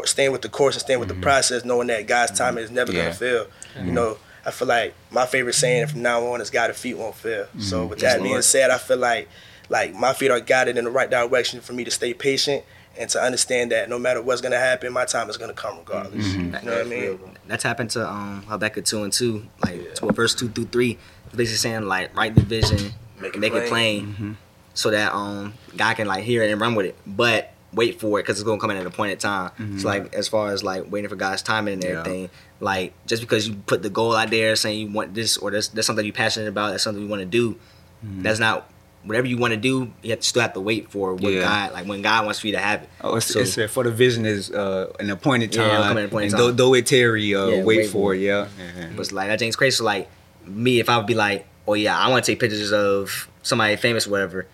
[0.04, 1.22] staying with the course and staying with the mm-hmm.
[1.22, 2.64] process, knowing that God's time mm-hmm.
[2.64, 3.02] is never Yeah.
[3.02, 3.46] gonna fail.
[3.74, 3.94] You mm-hmm.
[3.94, 4.16] know,
[4.46, 7.84] I feel like my favorite saying from now on is "God's feet won't fail." So
[7.84, 9.28] with that being said, I feel like
[9.68, 12.64] like my feet are guided in the right direction for me to stay patient
[12.98, 16.34] and to understand that no matter what's gonna happen, my time is gonna come regardless.
[16.36, 17.18] You know what I mean?
[17.46, 20.98] That's happened to um Habakkuk two and two, like to verse two through three.
[21.34, 24.14] Basically saying like write the vision, Make make it it, plain.
[24.14, 24.36] plain,
[24.74, 26.96] so that um God can like hear it and run with it.
[27.06, 29.50] But wait for it because it's gonna come at an appointed time.
[29.78, 31.88] So like as far as like waiting for God's timing and Yeah.
[32.00, 35.50] everything, like just because you put the goal out there saying you want this or
[35.50, 37.56] this, that's something you're passionate about, that's something you want to do.
[38.02, 38.70] That's not
[39.07, 39.90] whatever you want to do.
[40.02, 41.40] You have to still have to wait for what Yeah.
[41.42, 42.88] God like when God wants for you to have it.
[43.00, 45.70] Oh, it's, So- it's for the vision is uh, an appointed time.
[45.70, 46.57] it'll come at an appointed and though, time.
[46.57, 48.20] though it tarry, uh, Yeah, wait, wait for for it.
[48.20, 48.48] Yeah.
[48.59, 48.88] yeah.
[48.94, 49.76] But it's like that James crazy.
[49.76, 50.09] So like
[50.44, 53.76] me, if I would be like, oh yeah, I want to take pictures of somebody
[53.76, 54.46] famous, or whatever,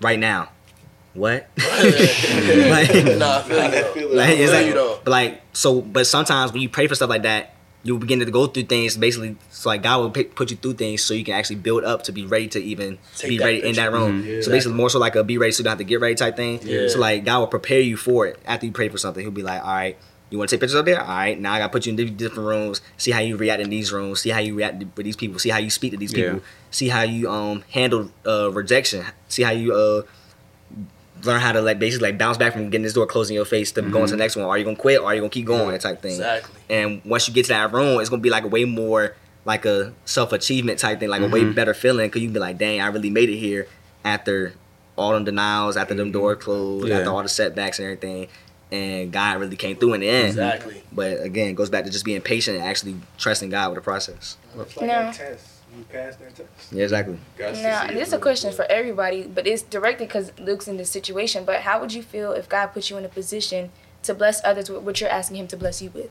[0.00, 0.50] right now.
[1.12, 1.48] What?
[1.58, 1.68] like,
[1.98, 4.14] Nah, I feel you though.
[4.14, 5.00] like, I like, you though.
[5.04, 8.30] but like, so, but sometimes when you pray for stuff like that, you begin to
[8.30, 8.96] go through things.
[8.96, 11.84] Basically, it's like God will pick, put you through things so you can actually build
[11.84, 14.42] up to be ready to even Take be that ready in that room.
[14.42, 16.14] So basically, more so like a be ready, so you don't have to get ready
[16.14, 16.60] type thing.
[16.62, 16.88] Yeah.
[16.88, 19.22] So like God will prepare you for it after you pray for something.
[19.22, 19.96] He'll be like, all right.
[20.32, 21.00] You want to take pictures up there?
[21.00, 22.80] All right, now I got to put you in different rooms.
[22.96, 24.20] See how you react in these rooms.
[24.20, 25.40] See how you react with these people.
[25.40, 26.34] See how you speak to these Yeah.
[26.34, 26.46] people.
[26.70, 29.04] See how you um handle uh rejection.
[29.26, 30.02] See how you uh
[31.24, 33.44] learn how to like basically like bounce back from getting this door closed in your
[33.44, 34.18] face to going to the mm-hmm.
[34.18, 34.46] next one.
[34.46, 35.78] Are you gonna quit or are you gonna keep going?
[35.78, 36.12] Type thing.
[36.12, 36.60] Exactly.
[36.68, 39.14] And once you get to that room, it's gonna be like a way more
[39.44, 41.52] like a self achievement type thing, like a way mm-hmm.
[41.52, 43.66] better feeling because you can be like, dang, I really made it here
[44.04, 44.54] after
[44.96, 46.12] all them denials, after them mm-hmm.
[46.12, 46.98] doors closed, Yeah.
[46.98, 48.28] after all the setbacks and everything.
[48.72, 50.28] And God really came through in the end.
[50.28, 50.82] Exactly.
[50.92, 53.80] But again, it goes back to just being patient and actually trusting God with the
[53.80, 54.36] process.
[54.56, 54.86] It's like No.
[54.86, 55.46] that test.
[55.76, 56.72] You pass that test.
[56.72, 57.18] Yeah, exactly.
[57.38, 61.44] Now, this is a question for everybody, but it's directed because Luke's in this situation.
[61.44, 63.70] But how would you feel if God put you in a position
[64.02, 66.10] to bless others with what you're asking Him to bless you with?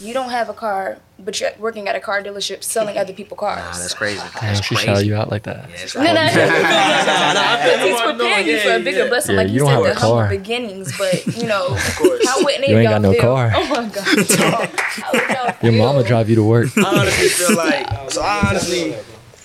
[0.00, 3.36] You don't have a car, but you're working at a car dealership selling other people
[3.36, 3.58] cars.
[3.58, 4.18] Nah, that's crazy.
[4.20, 4.86] Damn, That's she crazy.
[4.86, 5.68] shout you out like that.
[5.68, 7.88] Yeah, it's No, no, no, crazy.
[7.90, 9.90] He's preparing you for a bigger blessing, Yeah, like you you, don't said, have the
[9.90, 10.28] a humble car.
[10.30, 10.96] beginnings.
[10.98, 12.26] But you know, course.
[12.26, 13.20] how would any You ain't got no feel?
[13.22, 13.52] car.
[13.54, 14.04] Oh my god!
[14.06, 16.68] How would y'all Your mama drive you to work.
[16.78, 18.22] I honestly feel like so.
[18.22, 18.94] I honestly,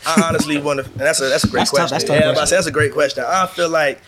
[0.06, 0.86] I honestly want to.
[0.92, 1.96] And that's a that's a great That's tough, question.
[1.96, 3.24] that's tough yeah, but I say that's a great question.
[3.28, 4.00] I feel like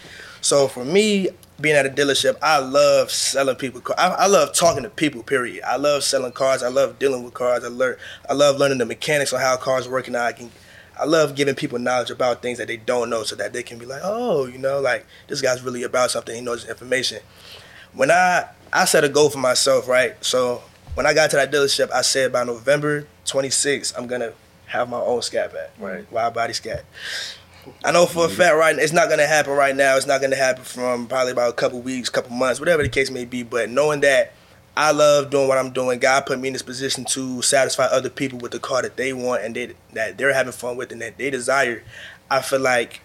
[0.41, 1.29] so for me
[1.59, 3.81] being at a dealership, I love selling people.
[3.97, 5.23] I, I love talking to people.
[5.23, 5.63] Period.
[5.65, 6.61] I love selling cars.
[6.63, 7.63] I love dealing with cars.
[7.63, 7.97] I learn.
[8.29, 10.51] I love learning the mechanics on how cars work, and I can.
[10.99, 13.77] I love giving people knowledge about things that they don't know, so that they can
[13.77, 16.35] be like, oh, you know, like this guy's really about something.
[16.35, 17.19] He knows information.
[17.93, 20.15] When I I set a goal for myself, right?
[20.23, 24.33] So when I got to that dealership, I said by November 26th, I'm gonna
[24.67, 26.11] have my own Scat Pack, right?
[26.11, 26.83] Widebody Scat.
[27.83, 28.77] I know for a fact, right?
[28.77, 29.97] It's not gonna happen right now.
[29.97, 33.11] It's not gonna happen from probably about a couple weeks, couple months, whatever the case
[33.11, 33.43] may be.
[33.43, 34.33] But knowing that
[34.77, 35.97] I love doing what I'm doing.
[35.97, 39.11] God put me in this position to satisfy other people with the car that they
[39.11, 41.83] want and they, that they're having fun with and that they desire.
[42.29, 43.01] I feel like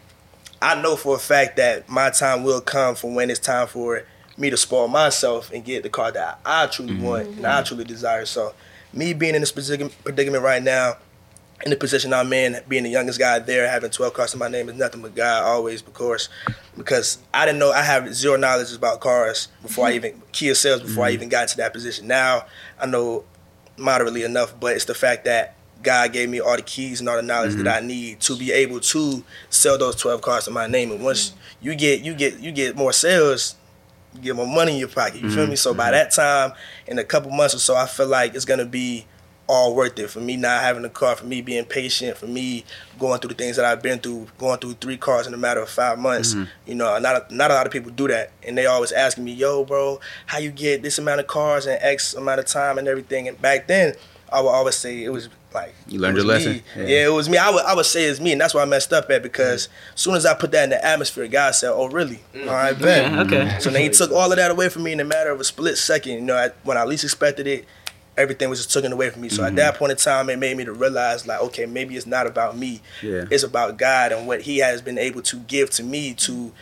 [0.61, 4.03] I know for a fact that my time will come for when it's time for
[4.37, 7.05] me to spoil myself and get the car that I truly mm-hmm.
[7.05, 7.65] want and I mm-hmm.
[7.65, 8.27] truly desire.
[8.27, 8.53] So,
[8.93, 10.99] me being in this predicament right now,
[11.65, 14.49] in the position I'm in, being the youngest guy there, having 12 cars in my
[14.49, 16.29] name is nothing but God always, of course,
[16.77, 20.07] because I didn't know I have zero knowledge about cars before I mm-hmm.
[20.07, 21.15] even Kia sales before I mm-hmm.
[21.15, 22.09] even got into that position.
[22.09, 22.47] Now
[22.81, 23.25] I know
[23.77, 27.17] moderately enough, but it's the fact that God gave me all the keys and all
[27.17, 27.85] the knowledge that mm-hmm.
[27.85, 30.91] I need to be able to sell those 12 cars in my name.
[30.93, 33.57] And once you get you get you get more sales,
[34.15, 35.21] you get more money in your pocket.
[35.23, 35.57] You feel me?
[35.57, 36.53] So by that time,
[36.87, 39.07] in a couple months or so, I feel like it's gonna be
[39.47, 42.65] all worth it for me not having a car, for me being patient, for me
[42.99, 45.61] going through the things that I've been through, going through three cars in a matter
[45.61, 46.35] of five months.
[46.35, 46.71] Mm-hmm.
[46.71, 49.25] You know, not a, not a lot of people do that, and they always asking
[49.25, 52.79] me, "Yo, bro, how you get this amount of cars in X amount of time
[52.79, 53.95] and everything?" And back then,
[54.33, 56.63] I would always say it was like You learned your lesson?
[56.77, 56.85] Yeah.
[56.85, 57.07] Yeah.
[57.07, 57.37] it was me.
[57.37, 59.69] I would I would say it's me, and that's why I messed up at because
[59.95, 62.21] as soon as I put that in the atmosphere, God said, "Oh, really?
[62.35, 62.49] Mm-hmm.
[62.49, 63.59] All right, bet." okay.
[63.61, 65.45] So then he took all of that away from me in a matter of a
[65.45, 66.13] split second.
[66.15, 67.67] You know, I, when I least expected it,
[68.17, 69.29] everything was just taken away from me.
[69.29, 69.57] So at mm-hmm.
[69.57, 72.57] that point in time, it made me to realize, like, okay, maybe it's not about
[72.57, 72.81] me.
[73.03, 73.25] Yeah.
[73.31, 76.53] It's about God and what He has been able to give to me to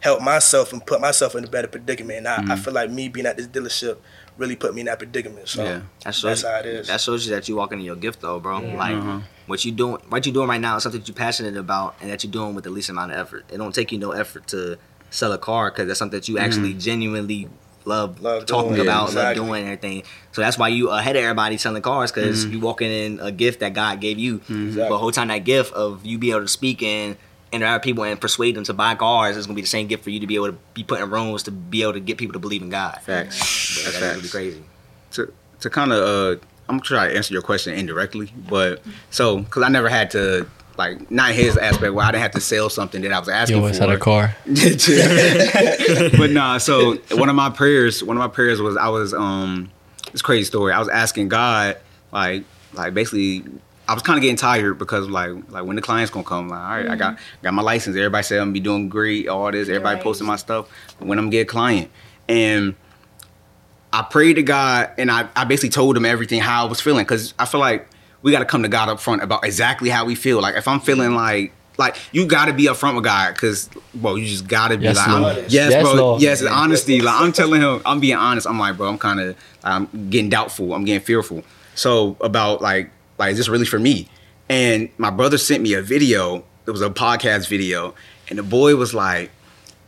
[0.00, 2.18] help myself and put myself in a better predicament.
[2.18, 2.54] And I, I mm-hmm.
[2.56, 3.98] feel like me being at this dealership
[4.38, 5.48] really put me in that predicament.
[5.48, 5.82] So Yeah.
[6.04, 6.86] That shows, that's how it is.
[6.88, 8.60] That shows you that you walking in your gift, though, bro.
[8.60, 9.20] Like Uh-huh.
[9.46, 12.10] what you doing, what you doing right now is something that you're passionate about, and
[12.10, 13.44] that you're doing with the least amount of effort.
[13.52, 14.78] It don't take you no effort to
[15.10, 16.78] sell a car because that's something that you actually mm-hmm.
[16.78, 17.48] genuinely
[17.90, 20.02] love, Love talking doing, about, yeah, love doing everything.
[20.32, 23.60] So that's why you ahead of everybody selling cars because you walking in a gift
[23.60, 24.38] that God gave you.
[24.48, 27.16] But the whole time that gift of you being able to speak and
[27.52, 30.04] interact with people and persuade them to buy cars is gonna be the same gift
[30.04, 32.16] for you to be able to be put in rooms to be able to get
[32.16, 32.98] people to believe in God.
[33.02, 33.84] Facts.
[33.84, 34.30] But That's that's really facts.
[34.30, 34.62] crazy.
[35.12, 38.80] to to kind of uh I'm gonna try to answer your question indirectly, but
[39.10, 40.46] so because I never had to
[40.80, 43.56] like not his aspect where I didn't have to sell something that I was asking
[43.56, 43.84] You always for.
[43.86, 44.34] had a car.
[46.18, 49.70] but nah, so one of my prayers, one of my prayers was I was um
[50.12, 50.72] it's a crazy story.
[50.72, 51.76] I was asking God
[52.12, 53.44] like like basically
[53.88, 56.58] I was kind of getting tired because like like when the clients gonna come like
[56.60, 59.50] all right I got got my license everybody said I'm gonna be doing great all
[59.52, 60.02] this everybody Right.
[60.02, 60.68] posting my stuff
[60.98, 61.90] when I'm gonna get a client
[62.28, 62.74] and
[63.92, 67.04] I prayed to God and I, I basically told him everything how I was feeling
[67.04, 67.88] because I feel like
[68.22, 70.40] we got to come to God up front about exactly how we feel.
[70.40, 74.18] Like if I'm feeling like like you got to be upfront with God because well
[74.18, 75.94] you just got to be Yes, like I'm- yes, Yes, bro.
[75.94, 76.22] Lord.
[76.22, 77.00] yes honesty.
[77.00, 78.46] Like I'm telling him I'm being honest.
[78.46, 80.74] I'm like bro I'm kind of I'm getting doubtful.
[80.74, 81.42] I'm getting fearful.
[81.74, 84.08] So about like like is this really for me?
[84.48, 86.44] And my brother sent me a video.
[86.66, 87.94] It was a podcast video.
[88.28, 89.30] And the boy was like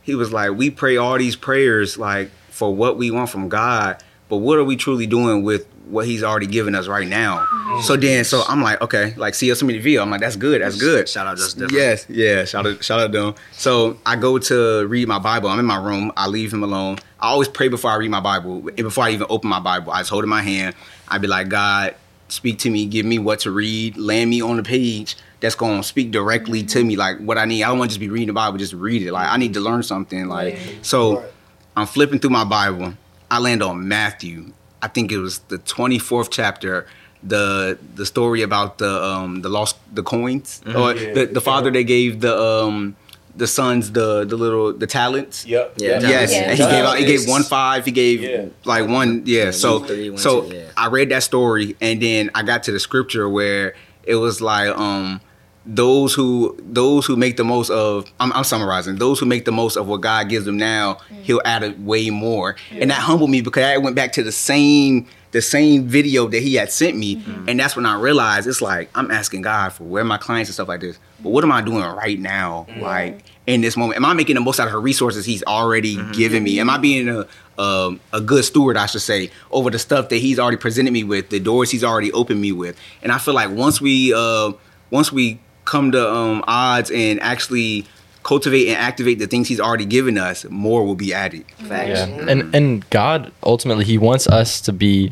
[0.01, 4.01] he was like, we pray all these prayers like for what we want from God,
[4.29, 7.39] but what are we truly doing with what He's already given us right now?
[7.39, 7.81] Mm-hmm.
[7.81, 10.01] So then, so I'm like, okay, like see us in the video.
[10.01, 11.07] I'm like, that's good, that's good.
[11.09, 11.73] Shout out Just Different.
[11.73, 13.35] Yes, yeah, shout out, shout out to him.
[13.51, 15.49] So I go to read my Bible.
[15.49, 16.11] I'm in my room.
[16.15, 16.97] I leave him alone.
[17.19, 18.67] I always pray before I read my Bible.
[18.67, 20.75] And before I even open my Bible, I just hold in my hand.
[21.07, 21.95] I'd be like, God,
[22.27, 25.83] speak to me, give me what to read, land me on the page that's gonna
[25.83, 27.63] speak directly to me, like what I need.
[27.63, 29.11] I don't want to just be reading the Bible, just read it.
[29.11, 30.27] Like I need to learn something.
[30.27, 31.29] Like so, Right.
[31.75, 32.93] I'm flipping through my Bible.
[33.29, 34.53] I land on Matthew.
[34.83, 36.85] I think it was the 24th chapter.
[37.25, 41.83] The the story about the um the lost the coins or the, the father that
[41.83, 42.97] gave the um
[43.41, 45.45] the sons the the little the talents.
[45.45, 45.75] Yep.
[45.77, 46.01] Yeah.
[46.01, 46.39] Yes, Yeah.
[46.49, 46.97] and he gave out.
[46.99, 47.85] He gave one five.
[47.85, 48.47] He gave Yeah.
[48.65, 49.23] like one.
[49.25, 49.51] Yeah.
[49.51, 50.65] so one three, one so two, yeah.
[50.75, 53.73] I read that story, and then I got to the scripture where
[54.03, 55.21] it was like um
[55.65, 59.51] those who those who make the most of I'm, I'm summarizing those who make the
[59.51, 62.55] most of what God gives them now he'll add a way more.
[62.71, 66.43] And that humbled me because I went back to the same the same video that
[66.43, 69.83] he had sent me and that's when I realized it's like I'm asking God for
[69.83, 73.23] where my clients and stuff like this but what am I doing right now like
[73.47, 73.97] in this moment?
[73.97, 76.59] Am I making the most out of the resources he's already given me?
[76.59, 80.17] Am I being a um, a good steward, I should say, over the stuff that
[80.17, 82.75] he's already presented me with, the doors he's already opened me with.
[83.03, 84.53] And I feel like once we uh,
[84.89, 87.85] once we come to um, odds and actually
[88.23, 91.45] cultivate and activate the things he's already given us, more will be added.
[91.57, 91.99] Facts.
[91.99, 92.25] Yeah.
[92.29, 95.11] And and God ultimately he wants us to be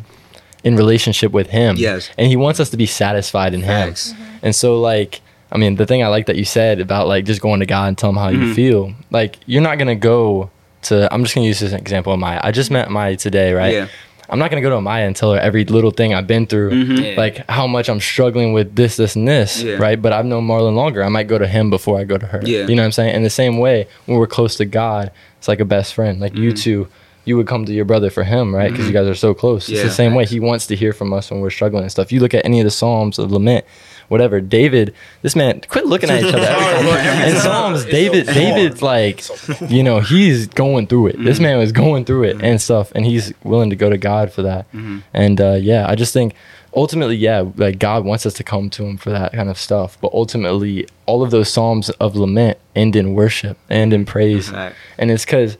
[0.63, 1.75] in relationship with him.
[1.77, 2.09] Yes.
[2.17, 4.11] And he wants us to be satisfied in Facts.
[4.11, 4.27] him.
[4.43, 5.21] And so like
[5.51, 7.87] I mean the thing I like that you said about like just going to God
[7.89, 8.43] and tell him how Mm-hmm.
[8.43, 8.93] you feel.
[9.09, 10.49] Like you're not gonna go
[10.83, 12.39] to I'm just gonna use this example of Maya.
[12.43, 13.73] I just met my today, right?
[13.73, 13.87] Yeah.
[14.31, 16.71] I'm not gonna go to Maya and tell her every little thing I've been through,
[16.73, 17.15] Yeah.
[17.17, 19.67] like how much I'm struggling with this, this, and this, Mm-hmm.
[19.67, 19.75] Yeah.
[19.75, 20.01] right?
[20.01, 21.03] But I've known Marlon longer.
[21.03, 22.39] I might go to him before I go to her.
[22.43, 22.65] Yeah.
[22.67, 23.13] You know what I'm saying?
[23.15, 26.19] In the same way, when we're close to God, it's like a best friend.
[26.19, 26.43] Like Mm-hmm.
[26.43, 26.87] you two
[27.23, 28.71] you would come to your brother for him, right?
[28.71, 29.69] Because you guys are so close.
[29.69, 30.25] It's the same way.
[30.25, 32.11] He wants to hear from us when we're struggling and stuff.
[32.11, 33.63] You look at any of the Psalms of lament,
[34.11, 34.39] whatever.
[34.41, 36.45] David, this man, quit looking at each other.
[36.45, 37.29] every time.
[37.29, 39.23] In Psalms, David, David's like,
[39.71, 41.23] you know, he's going through it.
[41.23, 44.31] This man was going through it and stuff, and he's willing to go to God
[44.31, 44.65] for that.
[45.13, 46.35] And uh, yeah, I just think
[46.75, 49.97] ultimately, yeah, like God wants us to come to Him for that kind of stuff.
[50.01, 54.73] But ultimately, all of those psalms of lament end in worship and in praise, Right.
[54.97, 55.57] and it's because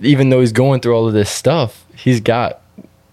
[0.00, 2.60] even though he's going through all of this stuff, he's got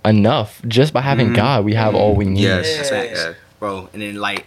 [0.05, 1.63] enough just by having God.
[1.63, 2.41] We have all we need.
[2.41, 2.89] Yes.
[2.91, 3.33] Yeah.
[3.59, 3.87] bro.
[3.93, 4.45] And then like,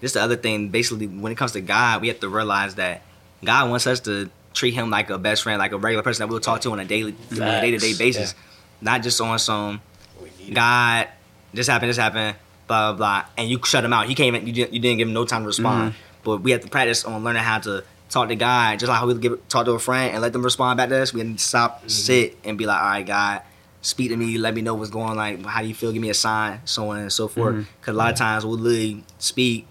[0.00, 0.68] this the other thing.
[0.68, 3.02] Basically, when it comes to God, we have to realize that
[3.44, 6.30] God wants us to treat Him like a best friend, like a regular person that
[6.30, 8.34] we'll talk to on a daily, on a day to day basis,
[8.80, 9.80] not just on some
[10.52, 11.08] God.
[11.52, 11.90] This happened.
[11.90, 12.36] This happened.
[12.66, 13.24] Blah blah blah.
[13.36, 14.08] And you shut him out.
[14.08, 14.46] He can't even.
[14.46, 15.92] You didn't, you didn't give him no time to respond.
[15.92, 16.00] Mm-hmm.
[16.24, 19.06] But we have to practice on learning how to talk to God, just like how
[19.06, 21.12] we give talk to a friend and let them respond back to us.
[21.12, 21.88] We have to stop, mm-hmm.
[21.88, 23.42] sit, and be like, all right, God,
[23.82, 24.38] speak to me.
[24.38, 25.10] Let me know what's going.
[25.10, 25.16] on.
[25.16, 25.92] Like, how do you feel?
[25.92, 27.54] Give me a sign, so on and so forth.
[27.54, 27.70] Mm-hmm.
[27.80, 29.66] Because a lot of times we'll literally speak,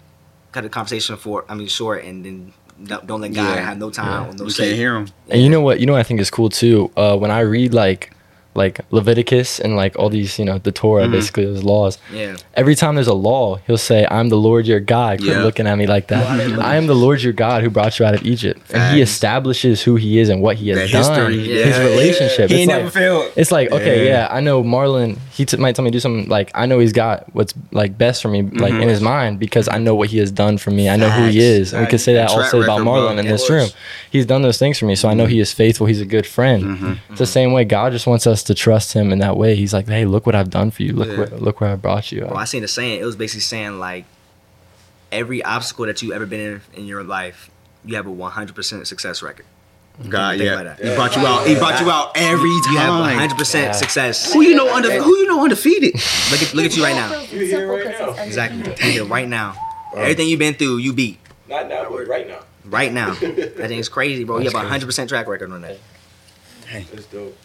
[0.52, 1.44] cut the conversation for.
[1.48, 2.52] I mean, short, and then
[2.84, 3.60] don't, don't let God Yeah.
[3.64, 4.64] have no time or no You say.
[4.68, 5.08] can't hear him.
[5.28, 5.80] And you know what?
[5.80, 6.90] You know what I think is cool too.
[6.96, 8.12] Uh, when I read like
[8.56, 11.12] like Leviticus and like all these, you know, the Torah, Mm-hmm.
[11.12, 11.98] basically those laws.
[12.12, 12.36] Yeah.
[12.54, 15.42] Every time there's a law, he'll say, "I'm the Lord your God." Quit Yeah.
[15.42, 16.26] looking at me like that.
[16.58, 19.82] I am the Lord your God who brought you out of Egypt, and He establishes
[19.82, 21.32] who He is and what He has That done.
[21.32, 21.48] history.
[21.62, 21.84] His Yeah.
[21.84, 22.48] relationship.
[22.50, 23.24] He It's ain't like- never failed.
[23.36, 24.10] It's like okay, Yeah.
[24.28, 25.18] yeah, I know Marlon.
[25.32, 27.98] He t- might tell me to do something like I know he's got what's like
[27.98, 28.82] best for me, like Mm-hmm.
[28.82, 30.88] in his mind, because I know what he has done for me.
[30.88, 32.34] I know who he is, and we could say that Facts.
[32.34, 32.92] Track also about record, bro.
[32.94, 33.68] Marlon in this room.
[34.10, 35.86] He's done those things for me, so I know he is faithful.
[35.86, 36.62] He's a good friend.
[36.64, 36.92] Mm-hmm.
[37.10, 39.54] It's the same way God just wants us to trust Him in that way.
[39.54, 40.92] He's like, hey, look what I've done for you.
[40.92, 41.16] Look Yeah.
[41.16, 42.22] where look where I brought you.
[42.22, 43.00] Bro, I seen the saying.
[43.00, 44.04] It was basically saying like,
[45.12, 47.50] every obstacle that you've ever been in in your life,
[47.84, 49.46] you have a 100% success record.
[49.98, 50.10] Mm-hmm.
[50.10, 50.52] God, yeah.
[50.52, 50.86] about that.
[50.86, 51.46] He brought you out.
[51.46, 52.72] He brought you out every time.
[52.74, 54.32] You have 100% success.
[54.32, 54.90] Who you know under?
[54.90, 55.94] Who you know undefeated?
[56.30, 57.20] Look at look at you right now.
[57.30, 58.22] You're here right now.
[58.22, 58.58] Exactly.
[58.86, 59.54] You here right now.
[59.96, 61.18] Everything you've been through, you beat.
[61.48, 62.40] Not now, but right now.
[62.66, 63.14] Right now.
[63.20, 64.38] That thing is crazy, bro.
[64.38, 65.78] You have a 100% track record on that.
[66.70, 67.36] That's dope.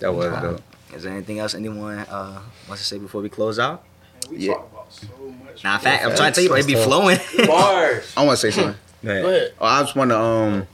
[0.00, 0.62] That was dope.
[0.94, 3.84] Is there anything else anyone uh, wants to say before we close out?
[4.30, 4.54] We Yeah.
[4.54, 5.06] talk about so
[5.44, 5.64] much.
[5.64, 7.18] Nah, fact, I'm trying to tell you, bro, it be flowing.
[7.46, 8.12] Bars.
[8.16, 8.76] I want to say something.
[9.04, 9.52] Go ahead.
[9.60, 10.66] Oh, I just want to um.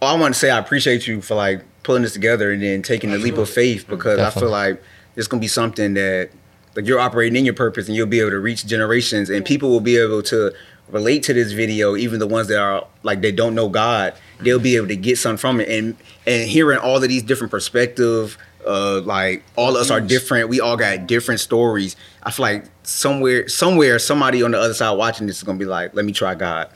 [0.00, 2.82] Oh, I want to say I appreciate you for like pulling this together and then
[2.82, 4.82] taking the leap of faith because I feel like
[5.16, 6.30] it's gonna be something that
[6.76, 9.68] like you're operating in your purpose and you'll be able to reach generations and people
[9.70, 10.52] will be able to
[10.88, 14.14] relate to this video even the ones that are like they don't know God
[14.44, 17.50] they'll be able to get something from it and and hearing all of these different
[17.50, 18.36] perspectives,
[18.66, 22.64] uh like all of us are different we all got different stories I feel like
[22.84, 26.12] somewhere somewhere somebody on the other side watching this is gonna be like let me
[26.12, 26.68] try God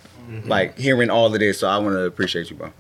[0.45, 2.71] like hearing all of this so I want to appreciate you bro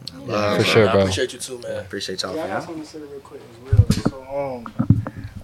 [0.56, 1.00] for sure, I bro.
[1.02, 1.78] appreciate you too, man.
[1.78, 2.66] Appreciate y'all Yeah, I for got that.
[2.66, 3.90] something to say real quick as well.
[4.10, 4.96] So, um,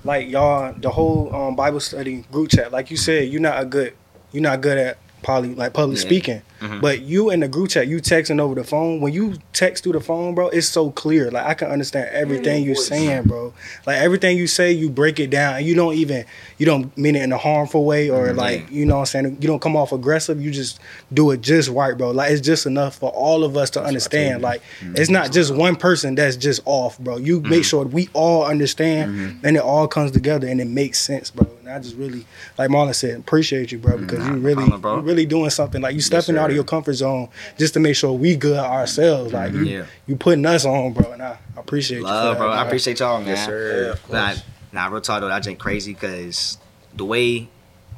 [0.05, 3.65] like y'all, the whole um Bible study group chat, like you said, you're not a
[3.65, 3.95] good,
[4.33, 6.05] you're not good at poly like public Yeah.
[6.05, 6.43] speaking.
[6.81, 9.01] But you in the group chat, you texting over the phone.
[9.01, 11.31] When you text through the phone, bro, it's so clear.
[11.31, 13.53] Like I can understand everything you're saying, bro.
[13.87, 16.25] Like everything you say, you break it down, and you don't even
[16.59, 19.39] you don't mean it in a harmful way or like you know what I'm saying.
[19.41, 20.41] You don't come off aggressive.
[20.43, 20.79] You just
[21.13, 22.11] do it just right, bro.
[22.13, 24.43] Like it's just enough for all of us to understand.
[24.43, 27.17] Like it's not just one person that's just off, bro.
[27.17, 31.31] You make sure we all understand, and it all comes together and it makes sense,
[31.31, 31.49] bro.
[31.61, 32.25] And I just really,
[32.59, 34.97] like Marlon said, appreciate you, bro, because you really, bro.
[34.97, 35.81] you really doing something.
[35.81, 37.29] Like you stepping out of your comfort zone
[37.59, 39.33] just to make sure we good ourselves.
[39.33, 39.87] Like you, Yeah.
[40.07, 42.05] you putting us on, bro, and I appreciate you.
[42.05, 42.51] Love, for bro.
[42.51, 43.29] that, I appreciate y'all, man.
[43.29, 44.35] yes sir Nah,
[44.73, 46.59] nah, real talk though, I think crazy because
[46.95, 47.49] the way,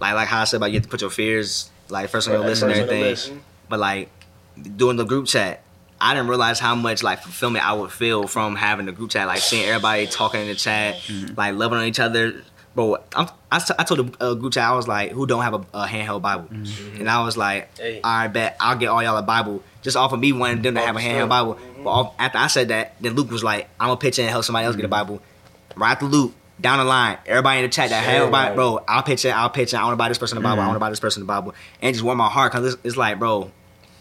[0.00, 2.34] like, like how I said about you have to put your fears, like, first on
[2.34, 3.42] your list and First on everything.
[3.68, 4.08] But like,
[4.76, 5.62] doing the group chat,
[6.00, 9.26] I didn't realize how much like fulfillment I would feel from having the group chat,
[9.26, 11.34] like seeing everybody talking in the chat, mm-hmm.
[11.36, 12.42] like loving on each other.
[12.74, 15.42] Bro, I'm, I, t- I told the uh, group chat I was like, "Who don't
[15.42, 18.00] have a, a handheld Bible?" And I was like, Hey.
[18.02, 20.80] "I bet I'll get all y'all a Bible just off of me wanting them to
[20.80, 23.88] have a handheld Bible." But off, after I said that, then Luke was like, "I'm
[23.88, 25.20] gonna pitch in and help somebody else get a Bible."
[25.76, 29.02] Right after Luke, down the line, everybody in the chat that a Bible, bro, I'll
[29.02, 29.78] pitch in, I'll pitch in.
[29.78, 30.62] I want to buy this person a Bible.
[30.62, 32.74] I want to buy this person a Bible, and it just warmed my heart because
[32.74, 33.50] it's, it's like, bro,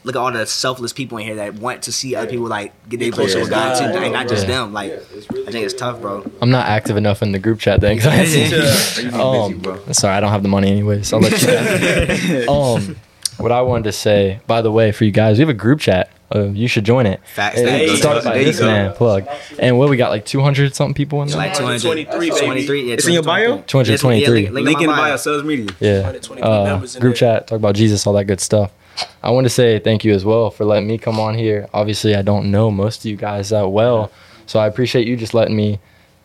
[0.04, 2.72] look at all the selfless people in here that want to see other people like
[2.90, 4.56] get their closer with God too, and not just Yeah.
[4.60, 4.74] them.
[4.74, 6.26] Like, I think it's tough, bro.
[6.42, 7.98] I'm not active enough in the group chat then.
[7.98, 11.48] 'cause I see- um, sorry, I don't have the money anyway, so I'll let you
[11.48, 12.48] guys.
[12.90, 12.96] um,
[13.38, 15.80] what I wanted to say, by the way, for you guys, we have a group
[15.80, 16.10] chat.
[16.36, 17.20] Uh, you should join it.
[17.36, 17.60] Facts.
[17.60, 19.26] It- There it's started by this man plug,
[19.60, 21.38] and what we got like 200 something people in there.
[21.38, 23.58] like 200, 223, 23, yeah, It's in your bio?
[23.68, 24.44] 223.
[24.46, 26.12] Yeah, link, link in the bio sales media Yeah.
[26.42, 27.14] Uh, group there.
[27.14, 28.72] chat, talk about Jesus, all that good stuff.
[29.22, 31.68] I want to say thank you as well for letting me come on here.
[31.74, 34.12] Obviously, I don't know most of you guys that well,
[34.46, 35.80] so I appreciate you just letting me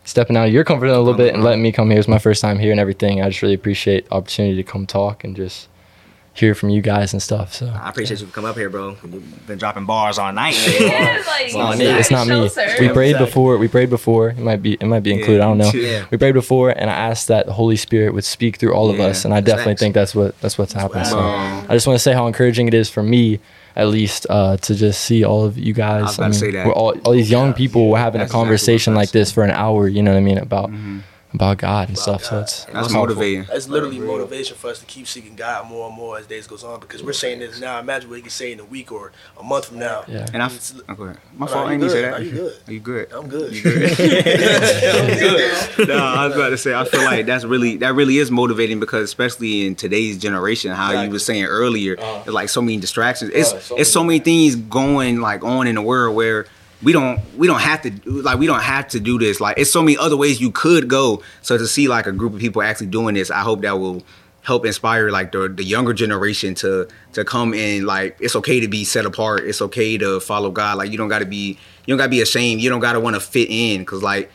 [0.05, 1.99] stepping out of your comfort zone a little bit and letting me come here.
[1.99, 3.21] It's my first time here and everything.
[3.21, 5.69] I just really appreciate the opportunity to come talk and just
[6.39, 7.53] hear from you guys and stuff.
[7.55, 8.97] So I appreciate you for coming up here, bro.
[9.05, 10.55] You've been dropping bars all night.
[10.81, 11.87] Yeah, like, it's not me.
[11.87, 12.87] It's not me.
[12.87, 13.59] We prayed before.
[13.59, 14.31] We prayed before.
[14.31, 14.75] It might be.
[14.75, 15.41] It might be included.
[15.43, 15.71] I don't know.
[15.73, 16.07] Yeah.
[16.11, 18.99] We prayed before, and I asked that the Holy Spirit would speak through all of
[18.99, 19.81] Yeah, us, and I that's definitely facts.
[19.83, 21.07] think that's what that's what's happened.
[21.07, 23.41] So Um, I just want to say how encouraging it is for me,
[23.77, 26.01] at least, uh, to just see all of you guys.
[26.03, 26.67] I was about to say that.
[26.67, 27.89] We're all all these young people.
[27.91, 29.89] We're having a That's exactly what I was conversation like this for an hour.
[29.89, 30.71] You know what I mean about
[31.35, 32.25] about God and stuff.
[32.25, 32.43] So God.
[32.43, 33.01] it's That's it's helpful.
[33.01, 33.45] motivating.
[33.45, 36.65] That's literally motivation for us to keep seeking God more and more as days goes
[36.65, 37.79] on because we're saying this now.
[37.81, 40.05] Imagine what he can say in a week or a month from now.
[40.09, 40.27] Yeah.
[40.33, 40.51] And I'm
[40.89, 41.19] oh, go ahead.
[41.37, 41.69] My fault.
[41.69, 42.13] I you ain't say good.
[42.15, 42.25] that.
[42.25, 42.53] You good.
[42.69, 43.13] Are you good?
[43.13, 43.55] I'm good.
[43.55, 43.63] You
[45.77, 45.89] good?
[45.89, 46.75] no, I was about to say.
[46.75, 50.91] I feel like that's really that really is motivating because especially in today's generation, how
[50.91, 51.13] you Exactly.
[51.13, 53.31] were saying earlier, there's like so many distractions.
[53.35, 56.47] It's Oh, so it's so many things going like on in the world where
[56.83, 59.41] we don't we don't have to like we don't have to do this.
[59.41, 61.23] Like it's so many other ways you could go.
[61.43, 64.03] So to see like a group of people actually doing this, I hope that will
[64.43, 68.69] help inspire like the the younger generation to to come in like it's okay to
[68.69, 69.45] be set apart.
[69.45, 70.79] It's okay to follow God.
[70.79, 72.61] Like you don't got to be you don't got to be ashamed.
[72.61, 74.31] You don't got to want to fit in cuz like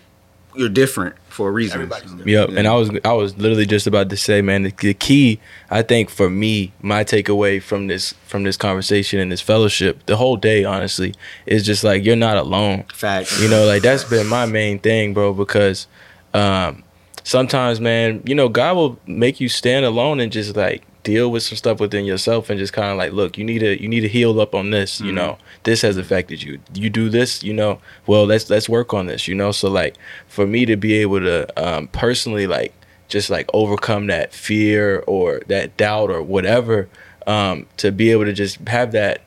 [0.55, 1.75] you're different for a reason.
[1.75, 2.27] Everybody's different.
[2.27, 5.39] Yep, and I was I was literally just about to say, man, the, the key
[5.69, 10.17] I think for me, my takeaway from this from this conversation and this fellowship, the
[10.17, 11.13] whole day, honestly,
[11.45, 12.85] is just like you're not alone.
[12.93, 13.41] Facts.
[13.41, 15.87] You know, like that's been my main thing, bro, because
[16.33, 16.83] um
[17.23, 21.43] sometimes, man, you know, God will make you stand alone and just like deal with
[21.43, 24.01] some stuff within yourself and just kind of like, look, you need to you need
[24.01, 25.37] to heal up on this, you know.
[25.63, 26.59] This has affected you.
[26.73, 27.79] You do this, you know.
[28.07, 29.51] Well, let's let's work on this, you know.
[29.51, 29.95] So like
[30.27, 32.73] for me to be able to um personally like
[33.07, 36.89] just like overcome that fear or that doubt or whatever
[37.27, 39.21] um to be able to just have that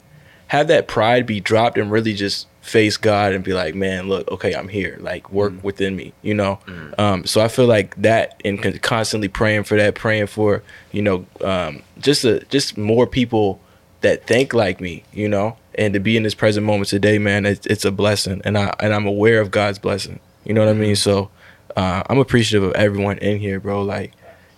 [0.49, 4.29] have that pride be dropped and really just face God and be like, man, look,
[4.31, 4.99] okay, I'm here.
[5.01, 6.59] Like, work within me, you know.
[6.99, 11.01] Um, so I feel like that and con- constantly praying for that, praying for, you
[11.01, 13.61] know, um, just a, just more people
[14.01, 17.47] that think like me, you know, and to be in this present moment today, man,
[17.47, 20.19] it's, it's a blessing, and I and I'm aware of God's blessing.
[20.45, 20.97] You know what I mean?
[20.97, 21.31] So
[21.77, 23.83] uh, I'm appreciative of everyone in here, bro.
[23.83, 24.13] Like.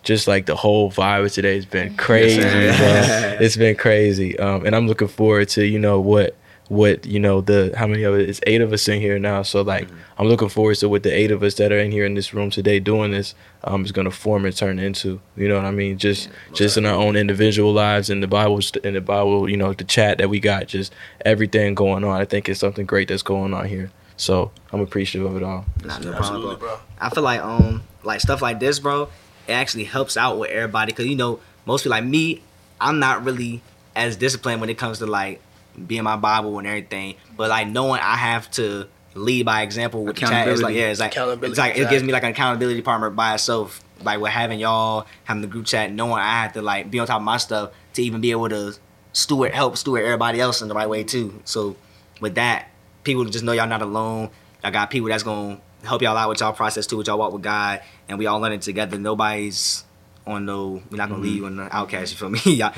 [0.05, 2.47] Just like the whole vibe of today has been crazy, bro.
[3.41, 6.35] It's been crazy, um, and I'm looking forward to you know what
[6.69, 8.21] what you know the how many of us?
[8.21, 9.89] it is eight of us in here now so like
[10.19, 12.35] i'm looking forward to what the eight of us that are in here in this
[12.35, 15.65] room today doing this um is going to form and turn into you know what
[15.65, 19.49] i mean just just in our own individual lives in the bible in the bible
[19.49, 20.93] you know the chat that we got just
[21.25, 25.31] everything going on i think it's something great that's going on here so i'm appreciative
[25.31, 26.69] of it all Nah, no problem, Absolutely, bro.
[26.69, 26.79] bro.
[27.01, 29.09] I feel like um like stuff like this, bro.
[29.47, 32.43] It actually helps out with everybody because you know mostly like me.
[32.81, 33.63] I'm not really
[33.97, 35.41] as disciplined when it comes to like
[35.87, 40.17] being my Bible and everything, but like knowing I have to lead by example with
[40.17, 40.49] the chat.
[40.49, 43.35] It's like yeah, it's like it's like it gives me like an accountability partner by
[43.35, 43.83] itself.
[44.03, 47.07] Like with having y'all having the group chat, knowing I have to like be on
[47.07, 48.75] top of my stuff to even be able to
[49.13, 51.41] steward help steward everybody else in the right way too.
[51.45, 51.77] So
[52.21, 52.69] with that,
[53.03, 54.31] people just know y'all not alone.
[54.63, 57.33] I got people that's gonna help y'all out with y'all process too, with y'all walk
[57.33, 58.99] with God, and we all learning together.
[58.99, 59.85] Nobody's
[60.29, 62.13] on no, we're not gonna leave you on the outcast.
[62.13, 62.39] You feel me?
[62.45, 62.73] y'all,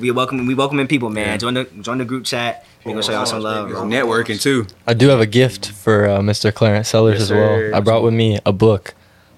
[0.00, 1.26] we welcome, we welcoming people, man.
[1.28, 1.36] Yeah.
[1.36, 2.64] Join the join the group chat.
[2.84, 3.68] We're gonna show y'all some love.
[3.70, 3.82] Bro.
[3.84, 4.66] networking too.
[4.86, 6.52] I do have a gift for uh, Mr.
[6.52, 7.48] Clarence Sellers Yes, as well.
[7.58, 7.72] sir.
[7.74, 8.94] I brought with me a book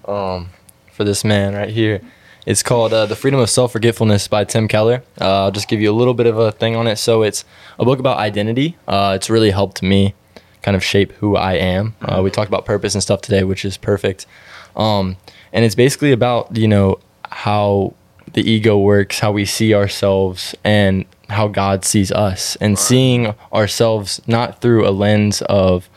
[0.06, 0.50] um,
[0.92, 2.00] for this man right here.
[2.46, 5.02] It's called uh, The Freedom of Self Forgetfulness by Tim Keller.
[5.18, 6.96] Uh, I'll just give you a little bit of a thing on it.
[6.96, 7.44] So, it's
[7.78, 8.76] a book about identity.
[8.86, 10.14] Uh, it's really helped me
[10.60, 11.94] kind of shape who I am.
[12.02, 14.26] Uh, we talked about purpose and stuff today, which is perfect.
[14.76, 15.16] Um,
[15.54, 16.98] and it's basically about, you know,
[17.34, 17.92] how
[18.32, 24.20] the ego works, how we see ourselves, and how God sees us, and seeing ourselves
[24.28, 25.90] not through a lens of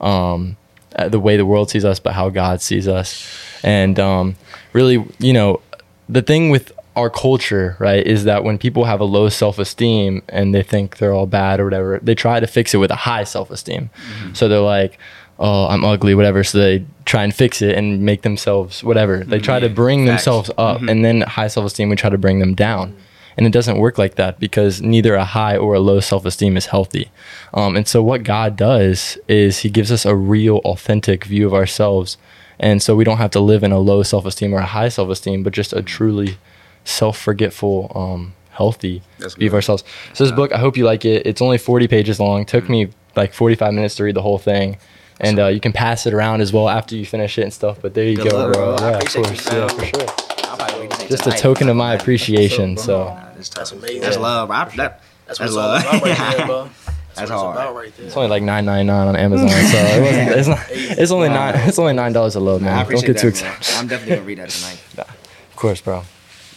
[0.00, 0.56] um,
[0.96, 3.28] uh, the way the world sees us, but how God sees us.
[3.62, 4.36] And um,
[4.72, 5.60] really, you know,
[6.08, 10.22] the thing with our culture, right, is that when people have a low self esteem
[10.30, 12.96] and they think they're all bad or whatever, they try to fix it with a
[12.96, 13.90] high self esteem.
[14.32, 14.98] So they're like,
[15.40, 16.44] oh, I'm ugly, whatever.
[16.44, 19.24] So they try and fix it and make themselves whatever.
[19.24, 20.24] They try to bring facts.
[20.24, 22.96] themselves up, and then high self esteem, we try to bring them down.
[23.36, 26.56] And it doesn't work like that because neither a high or a low self esteem
[26.56, 27.10] is healthy.
[27.54, 31.54] Um, and so, what God does is He gives us a real, authentic view of
[31.54, 32.18] ourselves.
[32.58, 34.90] And so, we don't have to live in a low self esteem or a high
[34.90, 36.36] self esteem, but just a truly
[36.84, 39.02] self forgetful, um, healthy
[39.38, 39.84] view of ourselves.
[40.12, 41.26] So, this book, I hope you like it.
[41.26, 42.44] It's only 40 pages long.
[42.44, 44.76] Took me like 45 minutes to read the whole thing.
[45.22, 47.78] And uh, you can pass it around as well after you finish it and stuff.
[47.82, 48.76] But there you Good go, bro.
[48.76, 48.76] bro.
[48.88, 49.52] Yeah, of appreciate you, course.
[49.52, 50.46] Yeah, for sure.
[50.50, 52.76] I'll probably wait to take Just a token of my appreciation.
[52.76, 53.04] So.
[53.04, 54.00] Nah, that's, That's amazing.
[54.00, 54.56] That's love, bro.
[54.56, 55.80] I- that- That's That's love.
[55.82, 56.70] about right there, bro.
[57.14, 57.56] That's what it's hard.
[57.56, 58.06] about right there.
[58.06, 60.66] It's only like nine ninety nine on Amazon, so it wasn't, it's not.
[60.70, 61.54] It's only nine.
[61.68, 62.86] It's only nine dollars a load, I man.
[62.88, 63.50] Don't get too that, bro.
[63.52, 63.76] excited.
[63.78, 64.80] I'm definitely gonna read that tonight.
[65.50, 66.04] Of course, bro.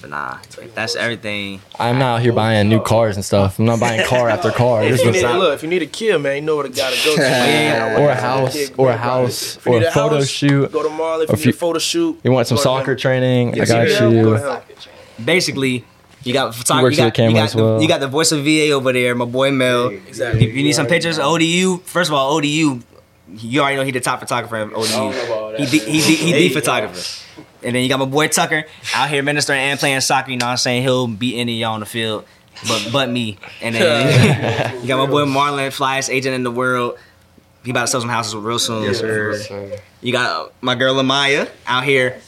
[0.03, 0.37] But nah,
[0.75, 1.61] that's everything.
[1.79, 3.57] I'm not out here buying new cars and stuff.
[3.57, 4.83] I'm not buying car after car.
[4.83, 6.97] If you need, look, if you need a kill, man, you know where to gotta
[7.05, 7.21] go to.
[7.23, 7.97] Yeah.
[8.01, 10.71] or a house, or a house, If you or need a photo house, shoot.
[10.73, 11.23] Go to Marley.
[11.23, 13.55] If Or you need you- a photo shoot, You want some soccer training?
[13.55, 14.61] Yes, I got you go.
[15.23, 15.85] Basically,
[16.23, 16.83] you got photography.
[16.83, 17.81] works You got, the you, got as the, well.
[17.81, 19.87] you got the voice of VA over there, my boy Mel.
[19.87, 20.47] Exactly.
[20.47, 21.17] You, you need some pictures.
[21.17, 21.77] ODU.
[21.85, 22.81] First of all, ODU.
[23.35, 25.55] You already know he the top photographer of ODU.
[25.57, 27.22] He the, he the, he the photographer.
[27.63, 28.65] And then you got my boy Tucker
[28.95, 30.31] out here ministering and playing soccer.
[30.31, 30.83] You know what I'm saying?
[30.83, 32.25] He'll beat any of y'all on the field,
[32.67, 33.37] but but me.
[33.61, 36.97] And then you got my boy Marlon, flyest agent in the world.
[37.63, 38.83] He about to sell some houses real soon.
[38.83, 39.77] Yes, sir.
[40.01, 42.19] You got my girl Ami'ya out here.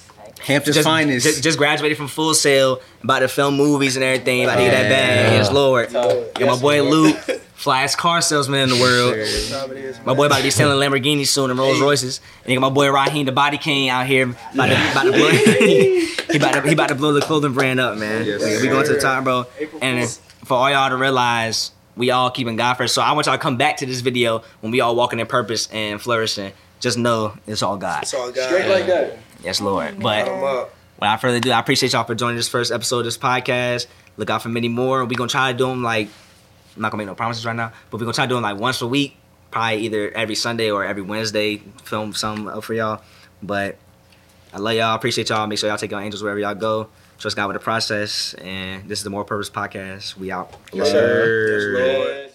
[0.41, 1.25] Hampton's Just, finest.
[1.25, 4.71] just, just graduated from Full Sail, about to film movies and everything, about to get
[4.71, 5.31] that bag.
[5.33, 5.91] Yes, Lord.
[5.91, 7.17] Got my boy Luke,
[7.55, 10.05] flyest car salesman in the world.
[10.05, 12.19] My boy about to be selling Lamborghinis soon and Rolls Royces.
[12.43, 15.11] And you got my boy Raheem, the body king, out here about to, about to
[15.11, 15.29] blow.
[16.35, 18.25] he about to he about to blow the clothing brand up, man.
[18.25, 19.45] Yes, we, we going to the top, bro.
[19.81, 20.07] And
[20.43, 22.93] for all y'all to realize, we all keeping God first.
[22.93, 25.27] So I want y'all to come back to this video when we all walking in
[25.27, 26.51] purpose and flourishing.
[26.79, 28.03] Just know it's all God.
[28.03, 28.47] It's all God.
[28.47, 29.17] Straight like that.
[29.43, 29.99] Yes, Lord.
[29.99, 30.67] But I'm
[30.99, 33.87] without further ado, I appreciate y'all for joining this first episode of this podcast.
[34.17, 35.05] Look out for many more.
[35.05, 36.09] We're gonna try to do them like
[36.75, 38.81] I'm not gonna make no promises right now, but we're gonna try doing like once
[38.81, 39.17] a week,
[39.51, 41.57] probably either every Sunday or every Wednesday.
[41.83, 43.01] Film some up for y'all.
[43.41, 43.77] But
[44.53, 44.95] I love y'all.
[44.95, 45.47] Appreciate y'all.
[45.47, 46.89] Make sure y'all take your angels wherever y'all go.
[47.17, 48.33] Trust God with the process.
[48.35, 50.17] And this is the More Purpose Podcast.
[50.17, 50.53] We out.
[50.73, 51.75] Yes, sir.
[51.75, 52.34] Yes,